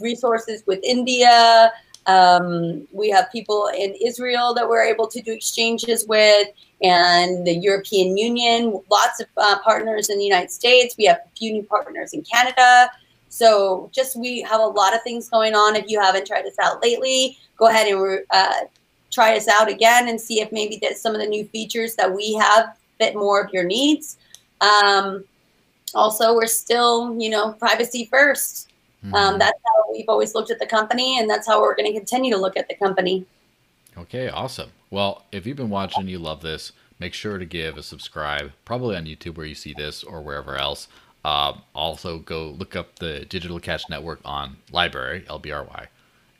resources 0.00 0.62
with 0.66 0.80
India. 0.82 1.72
Um, 2.06 2.88
we 2.92 3.10
have 3.10 3.30
people 3.30 3.68
in 3.68 3.94
Israel 3.94 4.54
that 4.54 4.66
we're 4.66 4.82
able 4.82 5.06
to 5.08 5.20
do 5.20 5.32
exchanges 5.32 6.06
with, 6.08 6.48
and 6.82 7.46
the 7.46 7.52
European 7.52 8.16
Union. 8.16 8.80
Lots 8.90 9.20
of 9.20 9.26
uh, 9.36 9.58
partners 9.60 10.08
in 10.08 10.18
the 10.18 10.24
United 10.24 10.50
States. 10.50 10.96
We 10.96 11.04
have 11.04 11.18
a 11.18 11.36
few 11.36 11.52
new 11.52 11.62
partners 11.62 12.14
in 12.14 12.22
Canada. 12.22 12.90
So, 13.30 13.88
just 13.92 14.16
we 14.16 14.42
have 14.42 14.60
a 14.60 14.66
lot 14.66 14.94
of 14.94 15.02
things 15.02 15.28
going 15.28 15.54
on. 15.54 15.76
If 15.76 15.88
you 15.88 16.00
haven't 16.00 16.26
tried 16.26 16.44
us 16.46 16.58
out 16.60 16.82
lately, 16.82 17.38
go 17.56 17.68
ahead 17.68 17.86
and 17.86 18.20
uh, 18.30 18.52
try 19.10 19.36
us 19.36 19.48
out 19.48 19.70
again 19.70 20.08
and 20.08 20.20
see 20.20 20.40
if 20.40 20.50
maybe 20.52 20.78
that 20.82 20.98
some 20.98 21.14
of 21.14 21.20
the 21.20 21.26
new 21.26 21.46
features 21.46 21.94
that 21.94 22.12
we 22.12 22.34
have 22.34 22.76
fit 22.98 23.14
more 23.14 23.40
of 23.40 23.52
your 23.52 23.64
needs. 23.64 24.18
Um, 24.60 25.24
also, 25.94 26.34
we're 26.34 26.46
still, 26.46 27.16
you 27.20 27.30
know, 27.30 27.52
privacy 27.52 28.06
first. 28.10 28.68
Mhm. 29.04 29.14
Um, 29.14 29.38
that's 29.38 29.58
how 29.64 29.92
we've 29.92 30.08
always 30.08 30.34
looked 30.34 30.50
at 30.50 30.58
the 30.58 30.66
company, 30.66 31.18
and 31.18 31.30
that's 31.30 31.46
how 31.46 31.60
we're 31.60 31.74
going 31.74 31.90
to 31.90 31.98
continue 31.98 32.32
to 32.32 32.38
look 32.38 32.56
at 32.56 32.68
the 32.68 32.74
company. 32.74 33.24
Okay, 33.96 34.28
awesome. 34.28 34.70
Well, 34.90 35.24
if 35.32 35.46
you've 35.46 35.56
been 35.56 35.70
watching, 35.70 36.06
you 36.06 36.18
love 36.18 36.42
this, 36.42 36.72
make 36.98 37.14
sure 37.14 37.38
to 37.38 37.46
give 37.46 37.78
a 37.78 37.82
subscribe, 37.82 38.52
probably 38.64 38.96
on 38.96 39.06
YouTube 39.06 39.36
where 39.36 39.46
you 39.46 39.54
see 39.54 39.72
this 39.72 40.04
or 40.04 40.20
wherever 40.20 40.56
else. 40.56 40.88
Um, 41.24 41.62
also, 41.74 42.18
go 42.18 42.50
look 42.50 42.74
up 42.74 42.98
the 42.98 43.26
Digital 43.26 43.60
Catch 43.60 43.88
Network 43.90 44.20
on 44.24 44.56
Library, 44.72 45.24
LBRY, 45.28 45.88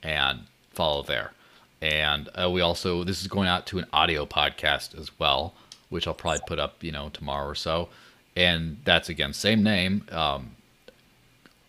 and 0.01 0.41
follow 0.71 1.03
there. 1.03 1.33
And 1.81 2.29
uh, 2.39 2.49
we 2.49 2.61
also, 2.61 3.03
this 3.03 3.21
is 3.21 3.27
going 3.27 3.47
out 3.47 3.65
to 3.67 3.79
an 3.79 3.85
audio 3.91 4.25
podcast 4.25 4.97
as 4.97 5.17
well, 5.19 5.53
which 5.89 6.07
I'll 6.07 6.13
probably 6.13 6.41
put 6.47 6.59
up, 6.59 6.83
you 6.83 6.91
know, 6.91 7.09
tomorrow 7.09 7.47
or 7.47 7.55
so. 7.55 7.89
And 8.35 8.77
that's 8.85 9.09
again, 9.09 9.33
same 9.33 9.63
name, 9.63 10.05
um, 10.11 10.55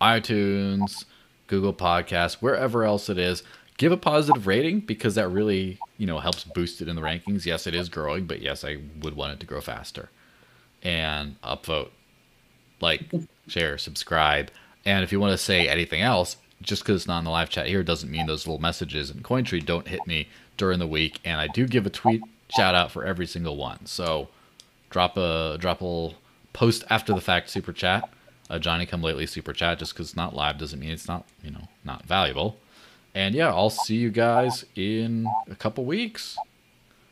iTunes, 0.00 1.04
Google 1.46 1.72
Podcasts, 1.74 2.34
wherever 2.34 2.84
else 2.84 3.08
it 3.08 3.18
is. 3.18 3.42
Give 3.78 3.90
a 3.90 3.96
positive 3.96 4.46
rating 4.46 4.80
because 4.80 5.16
that 5.16 5.28
really, 5.28 5.78
you 5.96 6.06
know, 6.06 6.18
helps 6.18 6.44
boost 6.44 6.80
it 6.82 6.88
in 6.88 6.94
the 6.94 7.02
rankings. 7.02 7.46
Yes, 7.46 7.66
it 7.66 7.74
is 7.74 7.88
growing, 7.88 8.26
but 8.26 8.40
yes, 8.40 8.64
I 8.64 8.78
would 9.00 9.16
want 9.16 9.32
it 9.32 9.40
to 9.40 9.46
grow 9.46 9.60
faster. 9.60 10.10
And 10.82 11.40
upvote, 11.42 11.90
like, 12.82 13.04
share, 13.46 13.78
subscribe. 13.78 14.50
And 14.84 15.04
if 15.04 15.12
you 15.12 15.20
want 15.20 15.32
to 15.32 15.38
say 15.38 15.68
anything 15.68 16.02
else, 16.02 16.36
just 16.60 16.82
because 16.82 17.02
it's 17.02 17.08
not 17.08 17.20
in 17.20 17.24
the 17.24 17.30
live 17.30 17.50
chat 17.50 17.66
here 17.66 17.82
doesn't 17.82 18.10
mean 18.10 18.26
those 18.26 18.46
little 18.46 18.60
messages 18.60 19.10
in 19.10 19.22
Cointree 19.22 19.64
don't 19.64 19.88
hit 19.88 20.06
me 20.06 20.28
during 20.56 20.78
the 20.78 20.86
week. 20.86 21.20
And 21.24 21.40
I 21.40 21.48
do 21.48 21.66
give 21.66 21.86
a 21.86 21.90
tweet 21.90 22.22
shout 22.54 22.74
out 22.74 22.90
for 22.90 23.04
every 23.04 23.26
single 23.26 23.56
one. 23.56 23.86
So 23.86 24.28
drop 24.90 25.16
a 25.16 25.56
drop 25.58 25.80
a 25.80 25.84
little 25.84 26.14
post 26.52 26.84
after 26.90 27.14
the 27.14 27.20
fact 27.20 27.50
super 27.50 27.72
chat. 27.72 28.08
A 28.50 28.60
Johnny 28.60 28.86
come 28.86 29.02
lately 29.02 29.26
super 29.26 29.52
chat 29.52 29.78
just 29.78 29.94
because 29.94 30.08
it's 30.08 30.16
not 30.16 30.34
live 30.34 30.58
doesn't 30.58 30.78
mean 30.78 30.90
it's 30.90 31.08
not 31.08 31.24
you 31.42 31.50
know 31.50 31.68
not 31.84 32.04
valuable. 32.04 32.58
And 33.14 33.34
yeah, 33.34 33.48
I'll 33.48 33.70
see 33.70 33.96
you 33.96 34.10
guys 34.10 34.64
in 34.74 35.26
a 35.50 35.54
couple 35.54 35.84
weeks. 35.84 36.36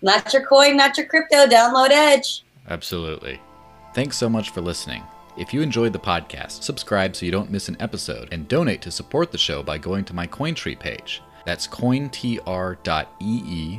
Not 0.02 0.32
your 0.32 0.46
coin, 0.46 0.76
not 0.76 0.96
your 0.96 1.06
crypto. 1.06 1.46
Download 1.46 1.90
Edge. 1.90 2.42
Absolutely. 2.68 3.40
Thanks 3.94 4.16
so 4.16 4.28
much 4.28 4.50
for 4.50 4.62
listening. 4.62 5.02
If 5.36 5.54
you 5.54 5.62
enjoyed 5.62 5.92
the 5.92 5.98
podcast, 5.98 6.62
subscribe 6.62 7.14
so 7.14 7.24
you 7.24 7.32
don't 7.32 7.50
miss 7.50 7.68
an 7.68 7.76
episode 7.80 8.28
and 8.32 8.48
donate 8.48 8.82
to 8.82 8.90
support 8.90 9.30
the 9.30 9.38
show 9.38 9.62
by 9.62 9.78
going 9.78 10.04
to 10.06 10.14
my 10.14 10.26
Cointree 10.26 10.78
page. 10.78 11.22
That's 11.46 11.66
cointr.ee 11.66 12.22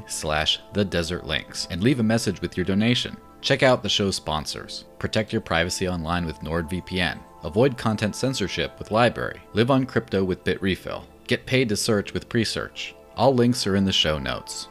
slash 0.08 0.60
the 0.74 0.86
Desert 0.86 1.26
Lynx 1.26 1.68
and 1.70 1.84
leave 1.84 2.00
a 2.00 2.04
message 2.04 2.42
with 2.42 2.58
your 2.58 2.66
donation. 2.66 3.18
Check 3.42 3.64
out 3.64 3.84
the 3.84 3.90
show's 3.90 4.16
sponsors. 4.16 4.86
Protect 5.00 5.32
your 5.32 5.42
privacy 5.42 5.88
online 5.88 6.26
with 6.26 6.40
NordVPN. 6.40 7.20
Avoid 7.44 7.78
content 7.78 8.16
censorship 8.16 8.78
with 8.78 8.90
LBRY. 8.90 9.40
Live 9.54 9.72
on 9.72 9.86
crypto 9.86 10.24
with 10.24 10.44
Bitrefill. 10.44 11.04
Get 11.28 11.46
paid 11.46 11.70
to 11.70 11.76
search 11.76 12.14
with 12.14 12.30
Presearch. 12.30 12.94
All 13.16 13.34
links 13.34 13.66
are 13.66 13.76
in 13.76 13.86
the 13.86 13.92
show 13.92 14.20
notes. 14.20 14.68